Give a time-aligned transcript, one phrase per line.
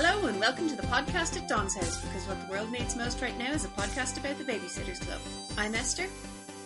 [0.00, 3.20] Hello and welcome to the podcast at Dawn's House because what the world needs most
[3.20, 5.20] right now is a podcast about the Babysitters Club.
[5.56, 6.06] I'm Esther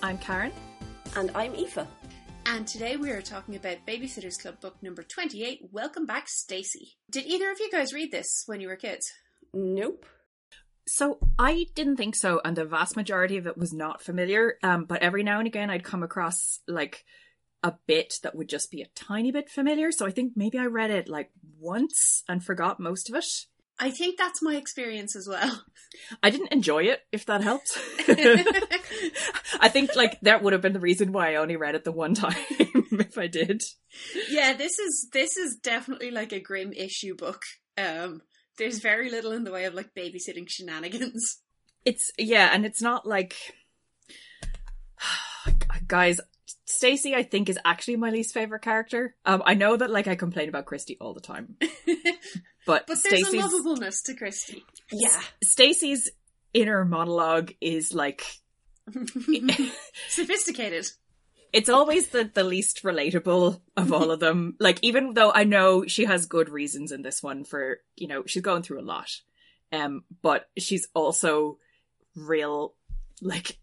[0.03, 0.53] I'm Karen.
[1.17, 1.87] And I'm Aoife.
[2.45, 6.99] and today we are talking about Babysitters Club book number 28, Welcome Back Stacey.
[7.09, 9.11] Did either of you guys read this when you were kids?
[9.55, 10.05] Nope.
[10.87, 14.59] So I didn't think so, and the vast majority of it was not familiar.
[14.63, 17.03] Um, but every now and again, I'd come across like
[17.63, 19.93] a bit that would just be a tiny bit familiar.
[19.93, 21.31] So I think maybe I read it like
[21.63, 23.25] once and forgot most of it.
[23.79, 25.65] I think that's my experience as well.
[26.23, 27.79] I didn't enjoy it, if that helps.
[29.61, 31.93] I think like that would have been the reason why I only read it the
[31.93, 33.63] one time if I did.
[34.29, 37.43] yeah, this is this is definitely like a grim issue book.
[37.77, 38.23] Um
[38.59, 41.39] there's very little in the way of like babysitting shenanigans.
[41.85, 43.35] It's yeah, and it's not like
[45.87, 46.21] guys.
[46.65, 49.15] Stacey, I think, is actually my least favorite character.
[49.25, 51.77] Um, I know that like I complain about Kristy all the time, but,
[52.67, 54.63] But there's Stacey's a lovableness to Kristy.
[54.91, 55.21] Yeah.
[55.43, 56.11] Stacey's
[56.53, 58.25] inner monologue is like
[60.09, 60.87] Sophisticated.
[61.53, 64.57] it's always the the least relatable of all of them.
[64.61, 68.25] Like even though I know she has good reasons in this one for you know
[68.27, 69.11] she's going through a lot,
[69.73, 71.59] um, but she's also
[72.17, 72.75] real
[73.21, 73.59] like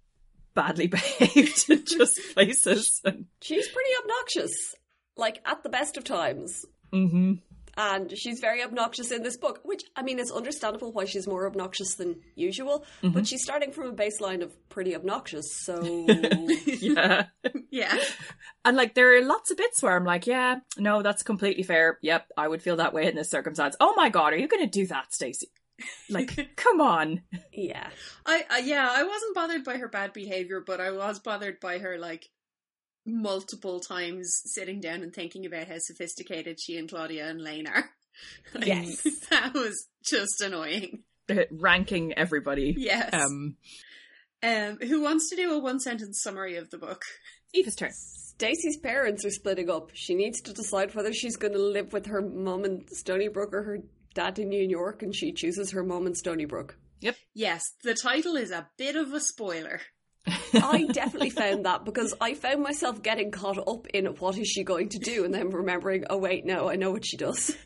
[0.53, 3.02] badly behaved in just places.
[3.05, 4.75] And, She's pretty obnoxious.
[5.17, 6.66] Like, at the best of times.
[6.94, 7.33] hmm
[7.78, 11.45] And she's very obnoxious in this book, which, I mean, it's understandable why she's more
[11.45, 13.14] obnoxious than usual, Mm-hmm.
[13.14, 15.81] but she's starting from a baseline of pretty obnoxious, so.
[16.66, 17.25] yeah.
[17.69, 17.97] Yeah.
[18.66, 22.00] And like there are lots of bits where I'm like, yeah, no, that's completely fair.
[22.02, 23.75] Yep, I would feel that way in this circumstance.
[23.80, 25.47] Oh my god, are you going to do that, Stacey?
[26.09, 27.22] Like, come on.
[27.53, 27.90] yeah.
[28.25, 31.78] I, I yeah, I wasn't bothered by her bad behavior, but I was bothered by
[31.79, 32.28] her like
[33.06, 37.85] multiple times sitting down and thinking about how sophisticated she and Claudia and Laine are.
[38.53, 39.01] Like, Yes.
[39.29, 41.03] that was just annoying.
[41.51, 42.75] Ranking everybody.
[42.78, 43.13] Yes.
[43.13, 43.56] Um,
[44.44, 47.03] Um, who wants to do a one sentence summary of the book?
[47.56, 47.91] Aoife's turn.
[47.94, 49.91] Stacey's parents are splitting up.
[49.94, 53.63] She needs to decide whether she's going to live with her mum in Stoneybrook or
[53.63, 53.78] her
[54.14, 56.72] dad in New York, and she chooses her mom in Stoneybrook.
[57.02, 57.16] Yep.
[57.34, 59.81] Yes, the title is a bit of a spoiler.
[60.53, 64.64] I definitely found that because I found myself getting caught up in what is she
[64.64, 67.56] going to do, and then remembering, oh wait, no, I know what she does.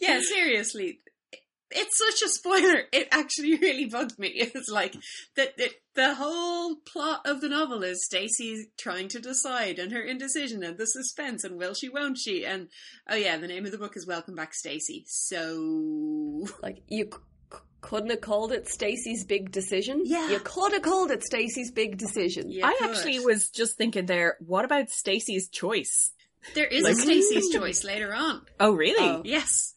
[0.00, 1.00] Yeah, seriously.
[1.74, 2.82] It's such a spoiler.
[2.92, 4.28] It actually really bugged me.
[4.28, 4.94] It's like
[5.36, 10.00] that the, the whole plot of the novel is Stacey trying to decide and her
[10.02, 12.68] indecision and the suspense and will she won't she and
[13.08, 15.04] oh yeah, the name of the book is Welcome Back Stacey.
[15.06, 17.18] So Like you c-
[17.52, 20.02] c- couldn't have called it Stacey's big decision.
[20.04, 20.30] Yeah.
[20.30, 22.50] you could have called it Stacey's big decision.
[22.50, 22.90] you I could.
[22.90, 26.10] actually was just thinking there, what about Stacey's choice?
[26.54, 27.58] there is like- a Stacey's hmm.
[27.60, 28.42] choice later on.
[28.60, 29.06] Oh, really?
[29.08, 29.22] Oh.
[29.24, 29.73] Yes.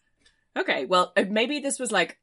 [0.58, 2.18] Okay, well, uh, maybe this was like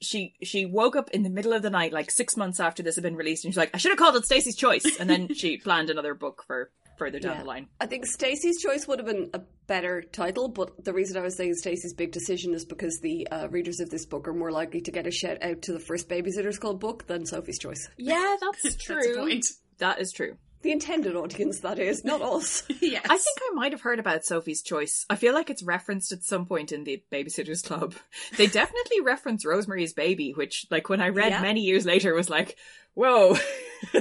[0.00, 2.94] she she woke up in the middle of the night, like six months after this
[2.94, 5.34] had been released, and she's like, "I should have called it Stacey's Choice," and then
[5.34, 7.40] she planned another book for further down Yeah.
[7.42, 7.68] the line.
[7.80, 11.36] I think Stacey's choice would have been a better title, but the reason I was
[11.36, 14.80] saying Stacey's big decision is because the uh, readers of this book are more likely
[14.80, 17.88] to get a shout out to the first Babysitter's Club book than Sophie's Choice.
[17.96, 19.16] Yeah, that's That's true.
[19.16, 19.46] point.
[19.78, 20.36] that is true.
[20.62, 22.64] The intended audience, that is, not us.
[22.80, 23.04] yes.
[23.08, 25.06] I think I might have heard about Sophie's Choice.
[25.08, 27.94] I feel like it's referenced at some point in the Babysitters Club.
[28.36, 31.42] They definitely reference Rosemary's Baby, which, like, when I read Yeah.
[31.42, 32.56] many years later, was like,
[32.94, 33.36] whoa,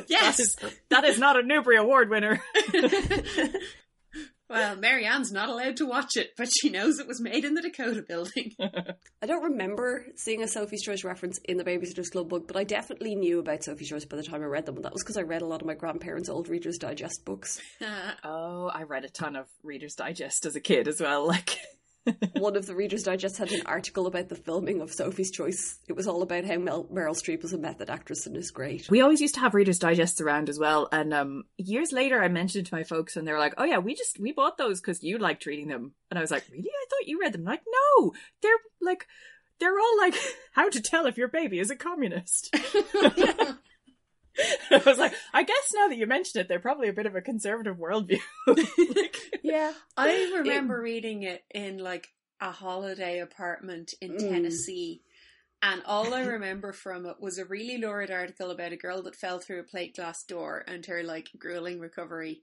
[0.07, 0.38] Yes.
[0.38, 0.56] that, is,
[0.90, 2.41] that is not a Newbery Award winner.
[4.50, 7.53] Well, Mary Anne's not allowed to watch it, but she knows it was made in
[7.53, 8.56] the Dakota building.
[9.22, 12.63] I don't remember seeing a Sophie's Choice reference in the Babysitter's Club book, but I
[12.63, 14.78] definitely knew about Sophie's Choice by the time I read them.
[14.78, 17.59] And that was because I read a lot of my grandparents' old Reader's Digest books.
[18.24, 21.28] oh, I read a ton of Reader's Digest as a kid as well.
[21.28, 21.58] Like,
[22.33, 25.79] One of the Reader's Digest had an article about the filming of Sophie's Choice.
[25.87, 28.89] It was all about how Mel- Meryl Streep was a method actress and is great.
[28.89, 30.87] we always used to have Reader's Digests around as well.
[30.91, 33.63] And um, years later, I mentioned it to my folks, and they were like, "Oh
[33.65, 36.45] yeah, we just we bought those because you liked reading them." And I was like,
[36.51, 36.67] "Really?
[36.69, 37.63] I thought you read them." I'm like,
[37.99, 38.51] no, they're
[38.81, 39.07] like,
[39.59, 40.15] they're all like,
[40.53, 42.55] "How to tell if your baby is a communist."
[44.72, 47.16] I was like, I guess now that you mention it, they're probably a bit of
[47.16, 48.19] a conservative worldview.
[48.47, 49.73] like, Yeah.
[49.95, 52.07] I remember reading it in like
[52.39, 54.19] a holiday apartment in Mm.
[54.19, 55.01] Tennessee.
[55.61, 59.16] And all I remember from it was a really lurid article about a girl that
[59.16, 62.41] fell through a plate glass door and her like grueling recovery.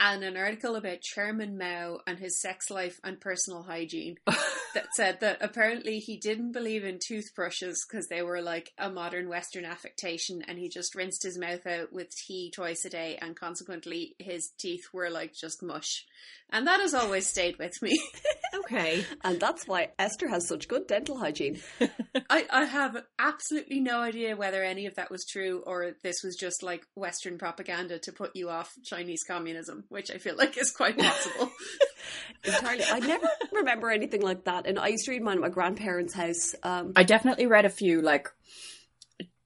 [0.00, 4.16] And an article about Chairman Mao and his sex life and personal hygiene.
[4.74, 9.28] that said that apparently he didn't believe in toothbrushes because they were like a modern
[9.28, 13.36] Western affectation, and he just rinsed his mouth out with tea twice a day, and
[13.36, 16.06] consequently his teeth were like just mush.
[16.50, 18.00] And that has always stayed with me.
[18.54, 19.04] Okay.
[19.24, 21.60] And that's why Esther has such good dental hygiene.
[22.30, 26.36] I, I have absolutely no idea whether any of that was true or this was
[26.36, 30.70] just like Western propaganda to put you off Chinese communism, which I feel like is
[30.70, 31.50] quite possible.
[32.44, 32.84] Entirely.
[32.90, 34.66] I never remember anything like that.
[34.66, 36.54] And I used to read mine at my grandparents' house.
[36.62, 38.28] Um, I definitely read a few like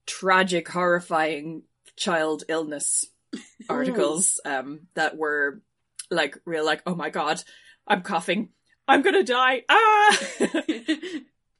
[0.05, 1.63] tragic, horrifying
[1.95, 3.05] child illness
[3.69, 5.61] articles um, that were
[6.09, 7.43] like real, like, oh my god,
[7.87, 8.49] I'm coughing,
[8.87, 9.63] I'm gonna die.
[9.69, 10.17] Ah!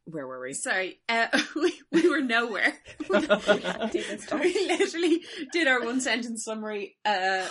[0.06, 0.54] Where were we?
[0.54, 2.74] Sorry, uh, we, we were nowhere.
[3.10, 7.48] Demon we literally did our one sentence summary, uh,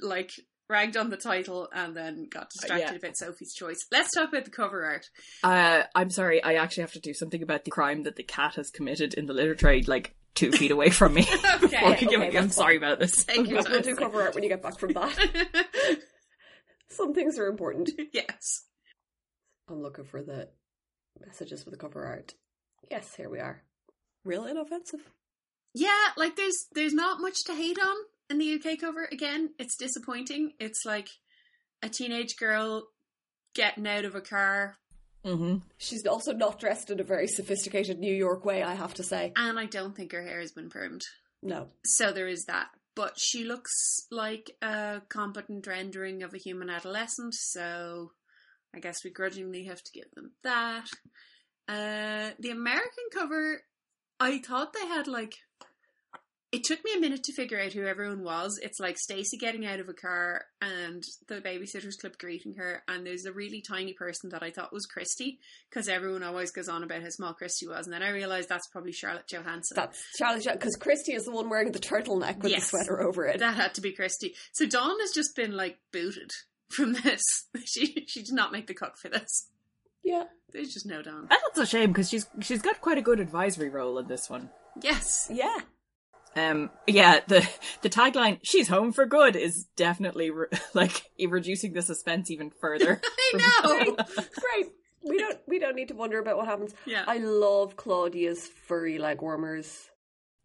[0.00, 0.32] like
[0.70, 2.96] ragged on the title, and then got distracted yeah.
[2.96, 3.78] about Sophie's choice.
[3.92, 5.06] Let's talk about the cover art.
[5.42, 8.54] Uh, I'm sorry, I actually have to do something about the crime that the cat
[8.54, 11.26] has committed in the litter trade, like two feet away from me.
[11.62, 13.24] Okay, Before we give okay, I'm that's sorry about this.
[13.24, 15.98] Take your We'll do cover art when you get back from that.
[16.88, 17.90] Some things are important.
[18.12, 18.64] yes.
[19.68, 20.48] I'm looking for the
[21.24, 22.34] messages for the cover art.
[22.90, 23.62] Yes, here we are.
[24.24, 25.00] Real inoffensive.
[25.74, 27.96] Yeah, like there's there's not much to hate on
[28.30, 29.08] in the UK cover.
[29.10, 30.52] Again, it's disappointing.
[30.58, 31.08] It's like
[31.82, 32.88] a teenage girl
[33.54, 34.76] getting out of a car,
[35.24, 39.02] hmm She's also not dressed in a very sophisticated New York way, I have to
[39.02, 39.32] say.
[39.36, 41.02] and I don't think her hair has been permed.
[41.42, 41.68] No.
[41.84, 42.68] So there is that.
[42.94, 48.12] But she looks like a competent rendering of a human adolescent, so
[48.74, 50.86] I guess we grudgingly have to give them that.
[51.68, 53.62] Uh, the American cover,
[54.18, 55.34] I thought they had like.
[56.52, 58.58] It took me a minute to figure out who everyone was.
[58.60, 63.06] It's like Stacey getting out of a car and the babysitter's club greeting her, and
[63.06, 65.38] there's a really tiny person that I thought was Kristy
[65.68, 68.66] because everyone always goes on about how small Kristy was, and then I realized that's
[68.66, 69.74] probably Charlotte Johanssen.
[69.76, 72.62] That's Charlie because Kristy is the one wearing the turtleneck with Yes.
[72.70, 73.38] the sweater over it.
[73.38, 74.32] That had to be Kristy.
[74.52, 76.32] So Dawn has just been like booted
[76.68, 77.22] from this.
[77.64, 79.46] She she did not make the cut for this.
[80.02, 80.24] yeah.
[80.52, 81.28] There's just no Dawn.
[81.28, 84.50] That's a shame because she's she's got quite a good advisory role in this one.
[84.82, 85.28] Yes.
[85.32, 85.58] Yeah.
[86.36, 87.48] Um, yeah, the
[87.82, 93.00] the tagline "She's home for good" is definitely re- like reducing the suspense even further.
[93.34, 93.96] I know.
[93.96, 94.66] Great.
[95.02, 96.74] We don't we don't need to wonder about what happens.
[96.84, 97.04] Yeah.
[97.06, 99.88] I love Claudia's furry leg warmers.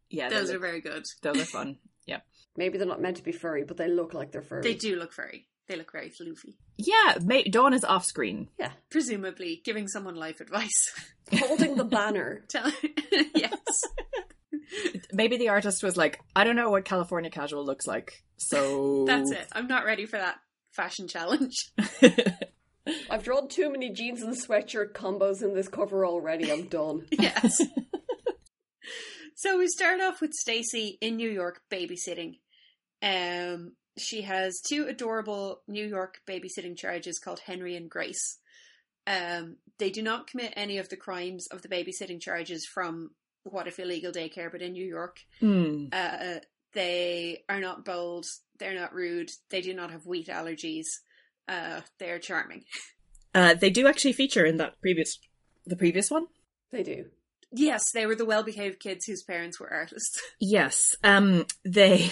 [0.10, 1.04] Yeah, Those they are very good.
[1.24, 1.78] those are fun.
[2.06, 2.22] Yeah,
[2.56, 4.62] Maybe they're not meant to be furry, but they look like they're furry.
[4.62, 5.48] They do look furry.
[5.68, 6.54] They look very floofy.
[6.78, 7.18] yeah.
[7.22, 8.48] May- Dawn is off screen.
[8.58, 8.72] Yeah.
[8.90, 10.90] Presumably giving someone life advice.
[11.38, 12.46] Holding the banner.
[12.48, 12.72] Tell
[13.36, 13.82] yes.
[15.12, 19.32] Maybe the artist was like, "I don't know what California casual looks like," so That's
[19.32, 19.48] it.
[19.52, 20.38] I'm not ready for that
[20.72, 21.54] fashion challenge.
[23.10, 26.52] I've drawn too many jeans and sweatshirt combos in this cover already.
[26.52, 27.06] I'm done.
[27.12, 27.60] Yes.
[29.36, 32.40] so we start off with Stacey in New York babysitting.
[33.02, 38.40] Um, she has two adorable New York babysitting charges called Henry and Grace.
[39.08, 43.12] Um, they do not commit any of the crimes of the babysitting charges from
[43.46, 45.20] what if illegal daycare, but in New York.
[45.40, 45.86] Hmm.
[45.92, 46.40] Uh,
[46.74, 48.26] they are not bold.
[48.60, 49.32] They're not rude.
[49.50, 50.88] They do not have wheat allergies.
[51.48, 52.66] Uh, they are charming.
[53.34, 55.20] Uh, they do actually feature in that previous,
[55.66, 56.28] the previous one.
[56.72, 57.06] They do.
[57.52, 60.22] Yes, they were the well-behaved kids whose parents were artists.
[60.40, 60.96] Yes.
[61.04, 61.46] Um.
[61.64, 62.12] They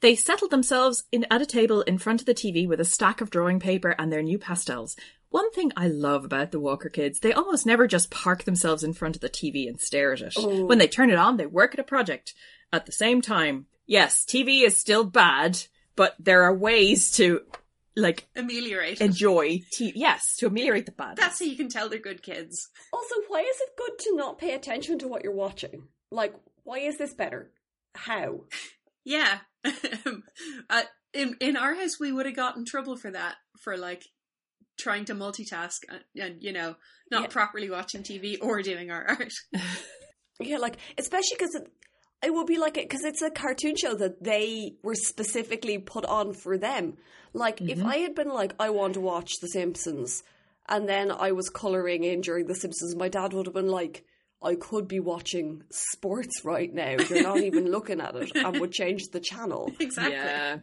[0.00, 3.20] they settled themselves in at a table in front of the TV with a stack
[3.20, 4.96] of drawing paper and their new pastels.
[5.32, 8.92] One thing I love about the Walker kids, they almost never just park themselves in
[8.92, 10.34] front of the TV and stare at it.
[10.36, 10.66] Oh.
[10.66, 12.34] When they turn it on, they work at a project.
[12.70, 15.58] At the same time, yes, TV is still bad,
[15.96, 17.40] but there are ways to
[17.96, 19.00] like Ameliorate.
[19.00, 21.16] enjoy t- yes, to ameliorate the bad.
[21.16, 22.68] That's how you can tell they're good kids.
[22.92, 25.88] Also, why is it good to not pay attention to what you're watching?
[26.10, 26.34] Like,
[26.64, 27.50] why is this better?
[27.94, 28.44] How?
[29.04, 29.38] Yeah.
[30.70, 34.04] uh, in in our house, we would have got in trouble for that for like
[34.78, 36.76] trying to multitask and, and you know
[37.10, 37.28] not Yeah.
[37.28, 39.32] properly watching TV or doing our art.
[40.40, 41.68] Yeah, like especially because it,
[42.24, 46.04] it would be like it because it's a cartoon show that they were specifically put
[46.04, 46.96] on for them.
[47.32, 47.86] Like if mm-hmm.
[47.86, 50.22] I had been like, I want to watch The Simpsons,
[50.68, 54.04] and then I was coloring in during The Simpsons, my dad would have been like.
[54.44, 56.96] I could be watching sports right now.
[56.98, 59.70] You're not even looking at it, and would change the channel.
[59.78, 60.14] exactly.
[60.14, 60.58] Yeah.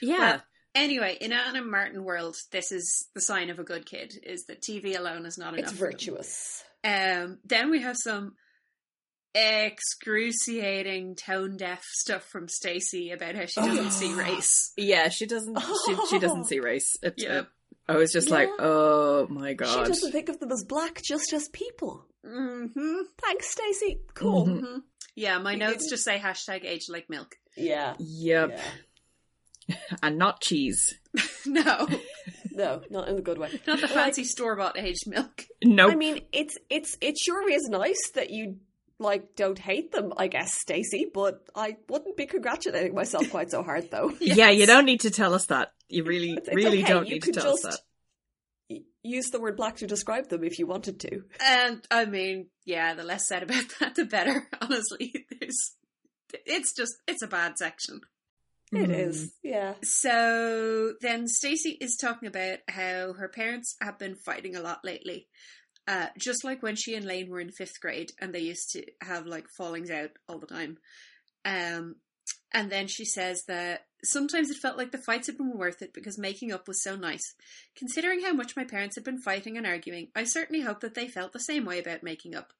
[0.00, 0.18] Yeah.
[0.18, 0.42] Well,
[0.74, 1.70] anyway, in Ann M.
[1.70, 5.38] Martin world, this is the sign of a good kid: is that TV alone is
[5.38, 5.70] not enough.
[5.70, 6.62] It's virtuous.
[6.84, 8.34] Um, then we have some
[9.34, 14.72] excruciating tone deaf stuff from Stacy about how she doesn't see race.
[14.76, 15.58] Yeah, she doesn't.
[15.86, 16.96] She, she doesn't see race.
[17.02, 17.38] It, Yeah.
[17.40, 17.46] it
[17.88, 19.68] I was just like, oh my god.
[19.68, 19.86] She god.
[19.88, 22.06] doesn't think of them as black, just as people.
[22.24, 23.00] Mm-hmm.
[23.20, 24.00] Thanks, Stacey.
[24.14, 24.46] Cool.
[24.46, 24.60] Mhm.
[24.60, 24.78] hmm
[25.16, 27.34] Yeah, my You notes didn't- just say hashtag age like milk.
[27.56, 27.94] Yeah.
[27.98, 28.62] Yep, yeah.
[30.02, 30.94] and not cheese.
[31.46, 31.86] no,
[32.52, 33.48] No, not in the good way.
[33.66, 35.44] not the Like, fancy store bought aged milk.
[35.64, 35.92] Nope.
[35.92, 38.56] I mean, it's it's it sure is nice that you
[38.98, 41.06] like don't hate them, I guess, Stacey.
[41.12, 44.12] But I wouldn't be congratulating myself quite so hard, though.
[44.20, 45.72] Yeah, you don't need to tell us that.
[45.88, 46.92] You really, It's, it's really okay.
[46.92, 48.80] don't you need to tell us that.
[49.02, 51.22] use the word black to describe them if you wanted to.
[51.40, 54.46] And I mean, yeah, the less said about that, the better.
[54.60, 55.72] Honestly, there's,
[56.46, 58.00] it's just, it's a bad section.
[58.72, 58.90] It Hmm.
[58.90, 59.74] is, yeah.
[59.82, 65.28] So then Stacey is talking about how her parents have been fighting a lot lately.
[65.86, 68.84] Uh, just like when she and Laine were in fifth grade and they used to
[69.02, 70.78] have like fallings out all the time.
[71.44, 71.96] Um,
[72.54, 75.92] and then she says that sometimes it felt like the fights had been worth it
[75.92, 77.34] because making up was so nice.
[77.76, 81.08] Considering how much my parents had been fighting and arguing, I certainly hope that they
[81.08, 82.52] felt the same way about making up.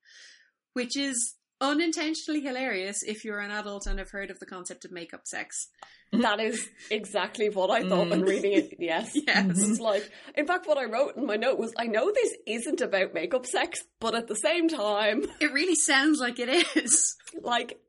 [0.73, 4.91] Which is unintentionally hilarious if you're an adult and have heard of the concept of
[4.93, 5.69] make-up sex.
[6.13, 8.29] That is exactly what I thought when Mm.
[8.29, 8.75] reading it.
[8.79, 9.13] Yes.
[9.15, 9.47] Yes.
[9.59, 12.83] It's like, in fact, what I wrote in my note was, I know this isn't
[12.83, 17.17] about makeup sex, but at the same time, It really sounds like it is.
[17.41, 17.81] like,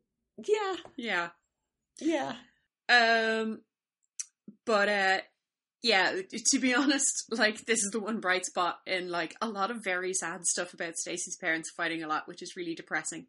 [0.47, 1.29] yeah, Yeah.
[1.99, 2.35] yeah.
[2.87, 3.61] Um
[4.65, 5.17] but uh
[5.83, 6.15] yeah,
[6.51, 9.83] to be honest, like this is the one bright spot in like a lot of
[9.83, 13.27] very sad stuff about Stacey's parents fighting a lot, which is really depressing.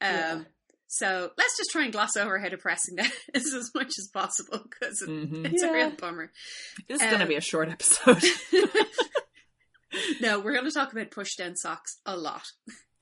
[0.00, 0.40] Um Yeah.
[0.88, 4.64] so let's just try and gloss over how depressing that is as much as possible
[4.68, 5.52] because Mhm.
[5.52, 6.32] it's a real bummer.
[6.88, 8.24] This is going to Um, be a short episode.
[10.20, 12.42] no, we're going to talk about push down socks a lot.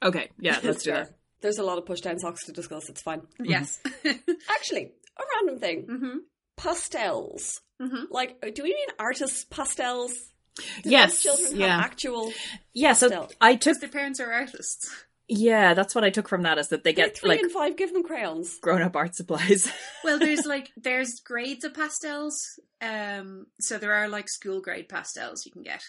[0.02, 1.04] okay, yeah, let's do fair.
[1.04, 1.14] that.
[1.40, 2.88] There's a lot of push down socks to discuss.
[2.88, 3.22] It's fine.
[3.40, 3.78] Yes.
[4.50, 6.14] Actually, a random thing mhm.
[6.58, 7.60] Pastels.
[7.80, 8.06] Mhm.
[8.10, 10.12] Like, do we mean artist pastels?
[10.82, 11.76] Do Yes, those children yeah.
[11.76, 12.32] have actual.
[12.74, 13.30] Yeah, so Pastel.
[13.40, 13.60] I took.
[13.74, 14.90] Because their parents are artists.
[15.28, 17.52] Yeah, that's what I took from that is that they They're get three like and
[17.52, 18.58] five, give them crayons.
[18.60, 19.70] grown up art supplies.
[20.04, 22.58] Well, there's like there's grades of pastels.
[22.80, 25.82] Um, so there are like school grade pastels you can get.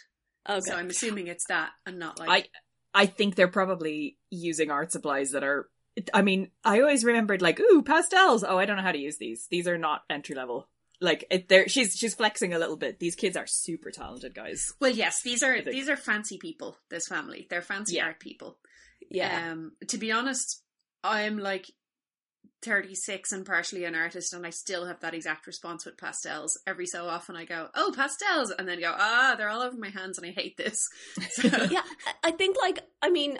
[0.47, 0.59] Okay.
[0.61, 2.29] So I'm assuming it's that and not like
[2.93, 5.69] I I think they're probably using art supplies that are.
[6.13, 8.43] I mean, I always remembered like, ooh, pastels.
[8.47, 9.47] Oh, I don't know how to use these.
[9.49, 10.67] These are not entry level.
[11.01, 12.99] Like, it, they're she's she's flexing a little bit.
[12.99, 14.73] These kids are super talented guys.
[14.81, 16.77] Well, yes, these are these are fancy people.
[16.89, 18.05] This family, they're fancy Yeah.
[18.05, 18.57] art people.
[19.09, 19.51] yeah.
[19.51, 20.61] Um, to be honest,
[21.03, 21.67] I'm like
[22.61, 26.59] 36 and partially an artist, and I still have that exact response with pastels.
[26.67, 29.89] Every so often, I go, "Oh, pastels," and then go, "Ah, they're all over my
[29.89, 30.85] hands, and I hate this."
[31.31, 31.83] So, yeah,
[32.23, 33.39] I think like I mean,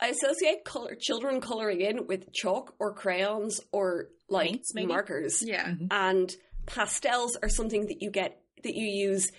[0.00, 5.68] I associate color children coloring in with chalk or crayons or like Paints, markers, yeah,
[5.70, 5.88] Mhm.
[5.90, 6.36] and
[6.66, 9.30] pastels are something that you get that you use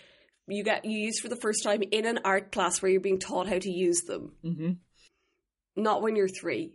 [0.47, 3.19] you get you use for the first time in an art class where you're being
[3.19, 4.71] taught how to use them, hmm
[5.75, 6.73] not when you're three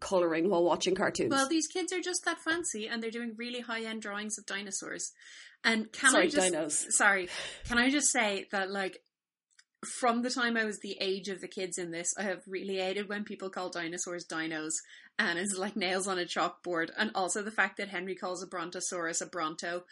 [0.00, 1.30] coloring while watching cartoons.
[1.30, 4.44] Well, these kids are just that fancy, and they're doing really high end drawings of
[4.46, 5.12] dinosaurs.
[5.64, 6.86] And can Sorry, I just dinos.
[6.90, 7.28] sorry?
[7.66, 9.00] Can I just say that like
[9.84, 12.76] from the time I was the age of the kids in this, I have really
[12.76, 14.74] hated when people call dinosaurs dinos,
[15.18, 16.90] and it's like nails on a chalkboard.
[16.96, 19.84] And also the fact that Henry calls a brontosaurus a bronto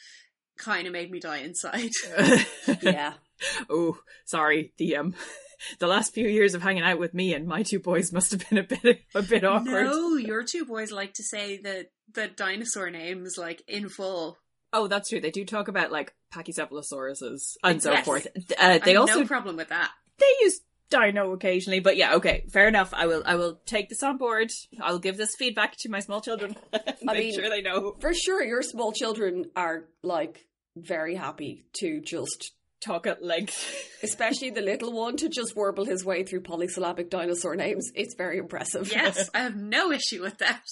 [0.56, 1.90] kind of made me die inside.
[2.82, 3.14] yeah,
[3.70, 4.72] oh, sorry.
[4.76, 5.14] The um,
[5.78, 8.48] the last few years of hanging out with me and my two boys must have
[8.48, 9.86] been a bit a bit awkward.
[9.86, 14.38] no, your two boys like to say the the dinosaur names like in full.
[14.72, 15.20] Oh, that's true.
[15.20, 18.26] They do talk about like pachycephalosauruses and so forth.
[18.36, 19.90] Uh, I they have also no problem with that.
[20.18, 20.60] they use
[20.90, 22.92] dino occasionally, but yeah, okay, fair enough.
[22.94, 24.50] I will I will take this on board.
[24.80, 26.56] I'll give this feedback to my small children.
[27.02, 27.96] Make mean- sure they know.
[28.00, 28.42] for sure.
[28.42, 30.46] Your small children are like
[30.76, 33.62] very happy to just Talk at length.
[34.02, 37.90] especially the little one, to just warble his way through polysyllabic dinosaur names.
[37.94, 38.90] It's very impressive.
[38.90, 40.62] Yes, I have no issue with that.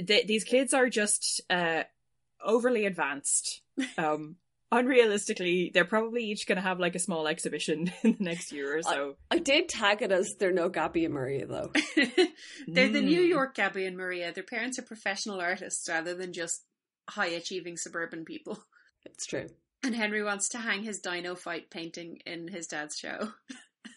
[0.00, 1.82] They, these kids are just uh,
[2.46, 3.60] overly advanced.
[3.98, 4.36] Um,
[4.72, 8.78] unrealistically, they're probably each going to have like a small exhibition in the next year
[8.78, 9.16] or so.
[9.30, 11.70] I did tag it as they're no Gabby and Maria though.
[12.66, 13.28] They're the New Mm.
[13.28, 14.32] York Gabby and Maria.
[14.32, 16.62] Their parents are professional artists rather than just
[17.08, 18.58] high achieving suburban people.
[19.04, 19.46] It's true.
[19.84, 23.30] And Henry wants to hang his dino fight painting in his dad's show.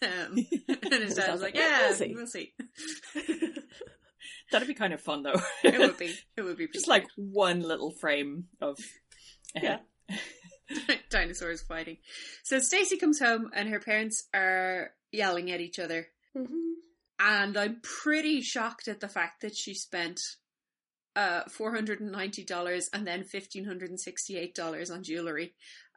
[0.02, 0.36] Um,
[0.68, 2.54] and his dad was like, Yeah, "Yeah, we'll see."
[4.50, 5.40] We'll see." That'd be kind of fun though.
[5.64, 6.14] It would be.
[6.36, 8.78] It would be just like one little frame of.
[9.54, 9.78] Yeah.
[11.10, 11.96] dinosaurs fighting.
[12.44, 16.06] So Stacey comes home and her parents are yelling at each other.
[16.36, 16.74] Mhm.
[17.18, 20.20] and I'm pretty shocked at the fact that she spent
[21.16, 25.02] uh four hundred and ninety dollars and then fifteen hundred and sixty eight dollars on
[25.02, 25.54] jewelry.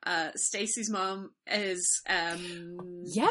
[0.07, 3.29] uh, Stacy's mom is um, Yeah.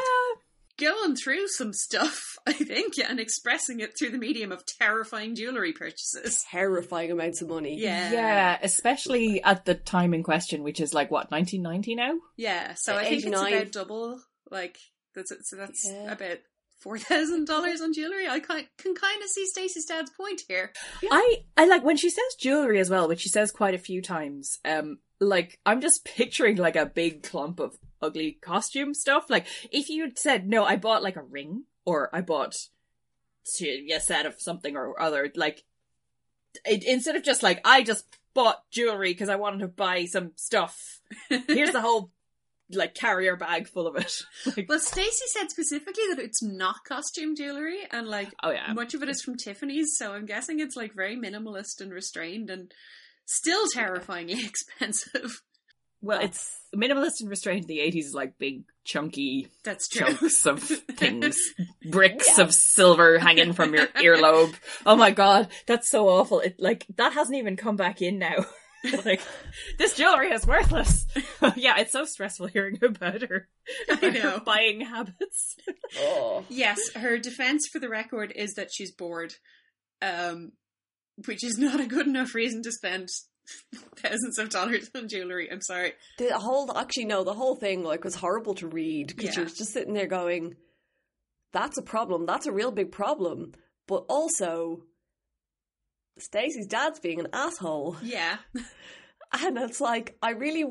[0.83, 5.73] Going through some stuff, I think, and expressing it through the medium of terrifying jewelry
[5.73, 6.45] purchases.
[6.51, 7.79] Terrifying amounts of money.
[7.79, 12.15] Yeah, Yeah, especially at the time in question, which is like what, 1990 now?
[12.37, 12.75] yeah.
[12.75, 14.21] So I think it's about double.
[14.51, 14.77] Like
[15.15, 16.12] that's so that's Yeah.
[16.12, 16.39] about
[16.83, 18.29] four thousand dollars on jewelry.
[18.29, 20.73] I can, can kind of see Stacey's dad's point here.
[21.11, 24.03] I I like when she says jewelry as well, which she says quite a few
[24.03, 24.59] times.
[24.65, 29.31] Um, like I'm just picturing like a big clump of ugly costume stuff.
[29.31, 32.57] Like if you said no, I bought like a ring or I bought
[33.61, 35.31] a set of something or other.
[35.35, 35.65] Like
[36.65, 40.33] it, instead of just like I just bought jewelry because I wanted to buy some
[40.37, 41.01] stuff.
[41.29, 42.11] Here's the whole
[42.75, 44.12] like carrier bag full of it.
[44.57, 48.95] like, Well, Stacey said specifically that it's not costume jewelry, and like oh yeah, much
[48.95, 49.95] of it is from Tiffany's.
[49.97, 52.73] So I'm guessing it's like very minimalist and restrained, and
[53.26, 55.43] still terrifyingly expensive.
[56.00, 60.07] well it's minimalist and restrained in the 80s is like big chunky That's true.
[60.07, 60.61] chunks of
[60.97, 61.38] things,
[61.91, 62.45] bricks Yeah.
[62.45, 64.55] of silver hanging from your earlobe.
[64.85, 66.41] Oh my god, that's so awful.
[66.41, 68.45] It like that hasn't even come back in now.
[69.05, 69.21] like
[69.79, 71.07] this jewelry is worthless.
[71.57, 73.49] yeah, it's so stressful hearing about her,
[73.91, 74.21] I know.
[74.31, 75.57] her buying habits.
[75.99, 76.45] Oh.
[76.49, 79.35] Yes, her defense for the record is that she's bored,
[80.01, 80.53] um,
[81.27, 83.09] which is not a good enough reason to spend
[83.97, 85.51] thousands of dollars on jewelry.
[85.53, 85.93] I'm sorry.
[86.17, 89.43] The whole, actually, no, the whole thing like was horrible to read because Yeah.
[89.43, 90.55] you're just sitting there going,
[91.53, 92.25] "That's a problem.
[92.25, 93.53] That's a real big problem."
[93.87, 94.85] But also,
[96.19, 98.37] Stacey's dad's being an asshole, Yeah,
[99.33, 100.64] and it's like I really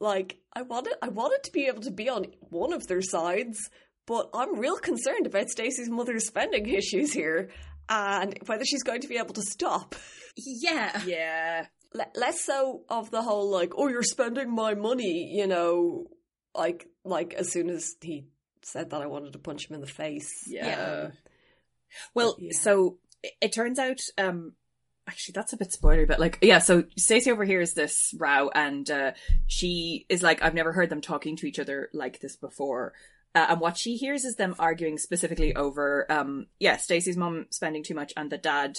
[0.00, 3.70] like I wanted I wanted to be able to be on one of their sides,
[4.06, 7.50] but I'm real concerned about Stacey's mother's spending issues here
[7.88, 9.94] and whether she's going to be able to stop.
[10.36, 11.66] yeah, Yeah.
[11.94, 16.08] Le- less so of the whole like, oh, you're spending my money, you know,
[16.54, 18.26] like like as soon as he
[18.62, 20.28] said that, I wanted to punch him in the face.
[20.48, 21.04] Yeah.
[21.06, 21.12] Um,
[22.14, 22.50] Well, Yeah.
[22.60, 22.98] so
[23.40, 24.52] it, turns out, um,
[25.08, 26.58] actually, that's a bit spoilery, but like, yeah.
[26.58, 29.12] So Stacey overhears this row, and uh,
[29.46, 32.92] she is like, "I've never heard them talking to each other like this before."
[33.34, 37.82] Uh, and what she hears is them arguing specifically over, um, yeah, Stacey's mom spending
[37.82, 38.78] too much and the dad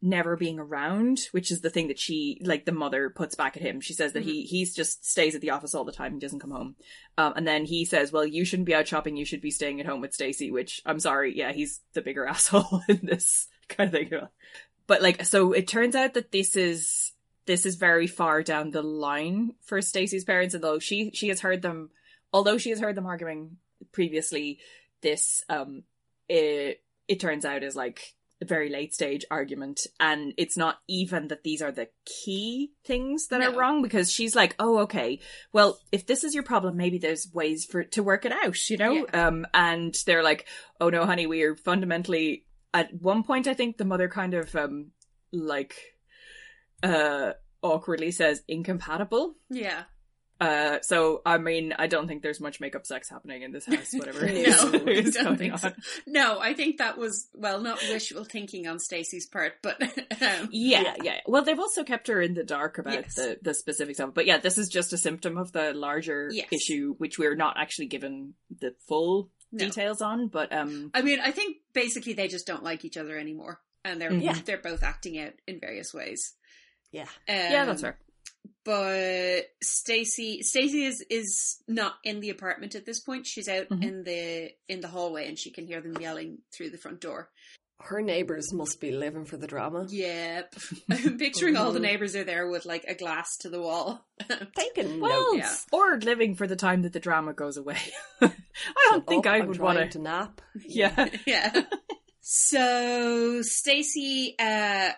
[0.00, 3.62] never being around, which is the thing that she, like, the mother puts back at
[3.62, 3.80] him.
[3.80, 6.12] She says that he he's just stays at the office all the time.
[6.12, 6.76] He doesn't come home.
[7.18, 9.16] Um, and then he says, "Well, you shouldn't be out shopping.
[9.16, 12.26] You should be staying at home with Stacey." Which I'm sorry, yeah, he's the bigger
[12.28, 14.10] asshole in this kind of thing.
[14.86, 17.12] But like, so it turns out that this is
[17.46, 21.40] this is very far down the line for Stacey's parents, and though she she has
[21.40, 21.90] heard them,
[22.32, 23.56] although she has heard them arguing
[23.92, 24.58] previously,
[25.02, 25.82] this um
[26.28, 29.86] it it turns out is like a very late stage argument.
[29.98, 34.36] And it's not even that these are the key things that are wrong because she's
[34.36, 35.20] like oh okay.
[35.52, 38.76] Well if this is your problem maybe there's ways for to work it out you
[38.76, 39.06] know?
[39.12, 40.46] Um and they're like
[40.80, 42.44] oh no honey we are fundamentally
[42.78, 44.90] at one point i think the mother kind of um
[45.32, 45.74] like
[46.82, 49.82] uh awkwardly says incompatible yeah.
[50.40, 53.92] uh so i mean i don't think there's much makeup sex happening in this house
[53.94, 55.72] whatever No, is, I don't think so.
[56.06, 60.82] No, I think that was well, not wishful thinking on Stacey's part, but um, Yeah,
[60.82, 60.94] Yeah.
[61.02, 61.20] yeah.
[61.26, 63.14] Well, they've also kept her in the dark about Yes.
[63.14, 64.14] the, the specifics of it.
[64.14, 66.48] But yeah, this is just a symptom of the larger Yes.
[66.52, 69.64] issue, which we're not actually given the full No.
[69.66, 70.28] details on.
[70.28, 74.00] But um, I mean, I think basically they just don't like each other anymore, and
[74.00, 74.12] they're.
[74.12, 74.36] Yeah.
[74.44, 76.34] they're both acting out in various ways.
[76.92, 77.02] Yeah.
[77.02, 77.98] Um, yeah, that's fair.
[78.64, 83.26] But Stacey, Stacey is is not in the apartment at this point.
[83.26, 83.82] She's out Mhm.
[83.82, 87.30] in the in the hallway, and she can hear them yelling through the front door.
[87.80, 89.86] Her neighbors must be living for the drama.
[89.88, 90.54] Yep,
[90.90, 94.06] I'm picturing all the neighbors are there with like a glass to the wall.
[94.58, 95.66] Taking Well, notes.
[95.72, 97.78] or living for the time that the drama goes away.
[98.22, 98.30] I
[98.90, 100.40] don't Shut think up, I would want to nap.
[100.66, 101.08] Yeah.
[101.26, 101.64] yeah.
[102.22, 104.90] So Stacey, uh,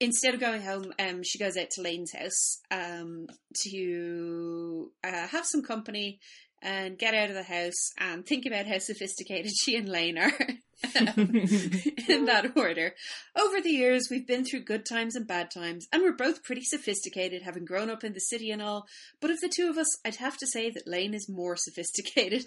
[0.00, 3.26] instead of going home, um, she goes out to Laine's house um,
[3.62, 6.20] to uh, have some company
[6.62, 10.32] and get out of the house and think about how sophisticated she and Laine are.
[10.94, 12.94] in that order.
[13.36, 16.62] Over the years, we've been through good times and bad times, and we're both pretty
[16.62, 18.86] sophisticated, having grown up in the city and all.
[19.20, 22.46] But of the two of us, I'd have to say that Laine is more sophisticated.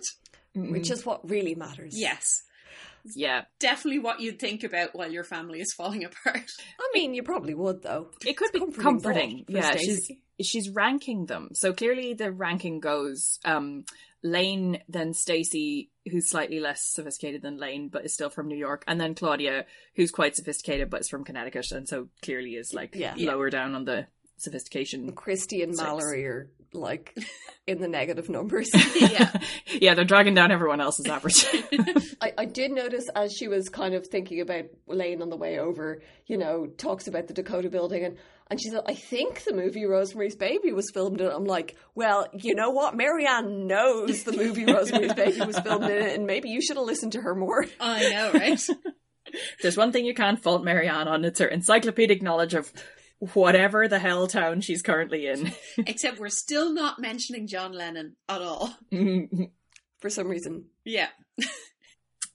[0.55, 0.71] Mm-hmm.
[0.73, 1.93] Which is what really matters.
[1.97, 2.25] yes,
[3.15, 3.43] yeah.
[3.59, 6.49] definitely what you'd think about while your family is falling apart.
[6.79, 8.07] I mean, you probably would though.
[8.25, 9.45] It could It's be comforting comforting.
[9.47, 9.85] Yeah, Stacey.
[9.85, 10.11] she's
[10.43, 11.49] she's ranking them.
[11.53, 13.85] So clearly the ranking goes um
[14.23, 18.83] Laine, then Stacey, who's slightly less sophisticated than Laine, but is still from New York,
[18.87, 22.93] and then Claudia, who's quite sophisticated but is from Connecticut, and so clearly is like
[22.95, 23.15] Yeah.
[23.17, 24.05] lower down on the
[24.37, 25.11] sophistication.
[25.13, 25.83] Kristy and Six.
[25.83, 27.17] Mallory are like
[27.67, 28.69] in the negative numbers.
[28.95, 29.31] yeah.
[29.67, 31.45] yeah, they're dragging down everyone else's average.
[32.21, 35.59] I, I did notice as she was kind of thinking about Laine on the way
[35.59, 38.17] over, you know, talks about the Dakota building and
[38.51, 41.33] and she said, I think the movie Rosemary's Baby was filmed in it.
[41.33, 42.97] I'm like, well, you know what?
[42.97, 46.75] Mary Anne knows the movie Rosemary's Baby was filmed in it, and maybe you should
[46.75, 47.65] have listened to her more.
[47.79, 48.61] I know, right?
[49.61, 52.73] There's one thing you can't fault Mary Anne on, it's her encyclopedic knowledge of
[53.33, 55.53] whatever the hell town she's currently in.
[55.77, 58.75] Except we're still not mentioning John Lennon at all.
[59.99, 60.65] For some reason.
[60.83, 61.07] Yeah.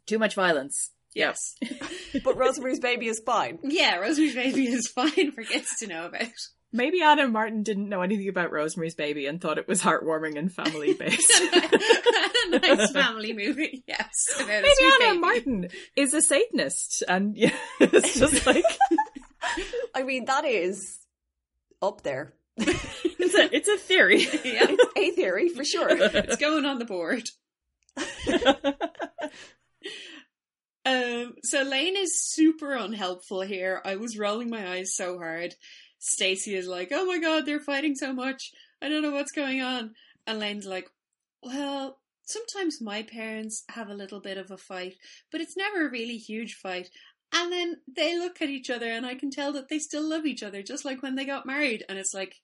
[0.06, 0.92] Too much violence.
[1.16, 1.56] Yes.
[2.24, 3.58] But Rosemary's Baby is fine.
[3.62, 6.28] Yeah, Rosemary's Baby is fine for kids to know about.
[6.72, 7.32] Maybe Ann M.
[7.32, 11.30] Martin didn't know anything about Rosemary's Baby and thought it was heartwarming and family based.
[11.52, 14.08] a nice family movie, yes.
[14.36, 15.18] About a Maybe sweet Anna baby.
[15.20, 18.64] Martin is a Satanist, and yeah, it's just like
[19.94, 20.98] I mean, that is
[21.82, 22.34] up there.
[22.58, 24.20] it's a it's a theory.
[24.22, 25.88] Yeah, It's a theory for sure.
[25.90, 27.28] it's going on the board.
[30.86, 33.82] Um, so Laine is super unhelpful here.
[33.84, 35.56] I was rolling my eyes so hard.
[35.98, 38.52] Stacey is like, "Oh my god, they're fighting so much.
[38.80, 39.96] I don't know what's going on."
[40.28, 40.88] And Laine's like,
[41.42, 44.96] "Well, sometimes my parents have a little bit of a fight,
[45.32, 46.88] but it's never a really huge fight."
[47.32, 50.24] And then they look at each other, and I can tell that they still love
[50.24, 51.84] each other, just like when they got married.
[51.88, 52.36] And it's like,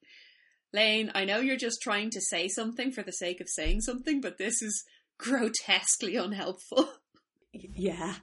[0.72, 4.20] Lane, I know you're just trying to say something for the sake of saying something,
[4.20, 4.85] but this is
[5.18, 6.92] grotesquely unhelpful.
[7.52, 8.14] Yeah.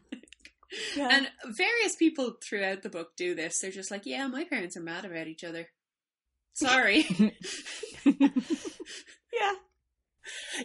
[0.96, 1.10] Yeah.
[1.12, 3.60] And various people throughout the book do this.
[3.60, 5.68] They're just like, yeah, my parents are mad about each other.
[6.54, 7.06] Sorry.
[8.06, 9.54] yeah.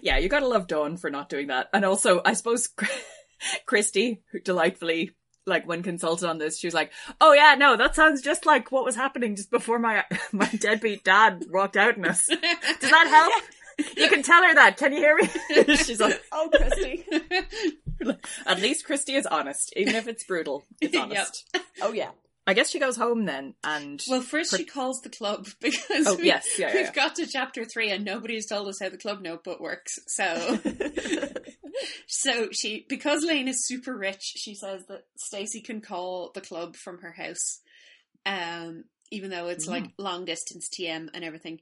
[0.02, 1.68] yeah, you gotta love Dawn for not doing that.
[1.72, 2.68] And also, I suppose
[3.68, 5.12] Kristy, who delightfully,
[5.46, 8.72] like when consulted on this, she was like, "Oh yeah, no, that sounds just like
[8.72, 12.38] what was happening just before my my deadbeat dad walked out on us." Does
[12.90, 13.44] that help?
[13.96, 14.76] You can tell her that.
[14.76, 15.76] Can you hear me?
[15.76, 17.04] She's like, Oh, Kristy.
[18.46, 20.64] at least Kristy is honest, even if it's brutal.
[20.80, 21.02] It's Yep.
[21.02, 21.44] honest.
[21.82, 22.10] Oh, yeah.
[22.46, 26.06] I guess she goes home then, and well, first Per- she calls the club because
[26.06, 26.92] Oh, we, yes, yeah, yeah, we've yeah.
[26.92, 29.98] got to chapter three and nobody's told us how the club notebook works.
[30.08, 30.58] So,
[32.06, 36.76] so she because Laine is super rich, she says that Stacey can call the club
[36.76, 37.60] from her house,
[38.26, 41.60] um, even though it's like long distance TM and everything.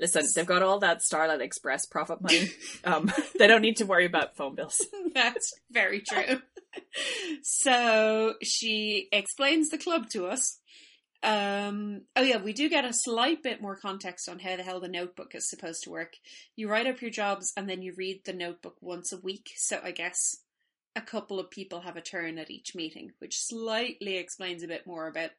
[0.00, 2.50] Listen, they've got all that Starlight Express profit money.
[2.84, 4.84] Um, they don't need to worry about phone bills.
[5.14, 6.40] That's very true.
[7.42, 10.58] so she explains the club to us.
[11.22, 14.80] Um, oh yeah, we do get a slight bit more context on how the hell
[14.80, 16.14] the notebook is supposed to work.
[16.56, 19.50] You write up your jobs and then you read the notebook once a week.
[19.56, 20.18] So I guess
[20.96, 24.86] a couple of people have a turn at each meeting, which slightly explains a bit
[24.86, 25.30] more about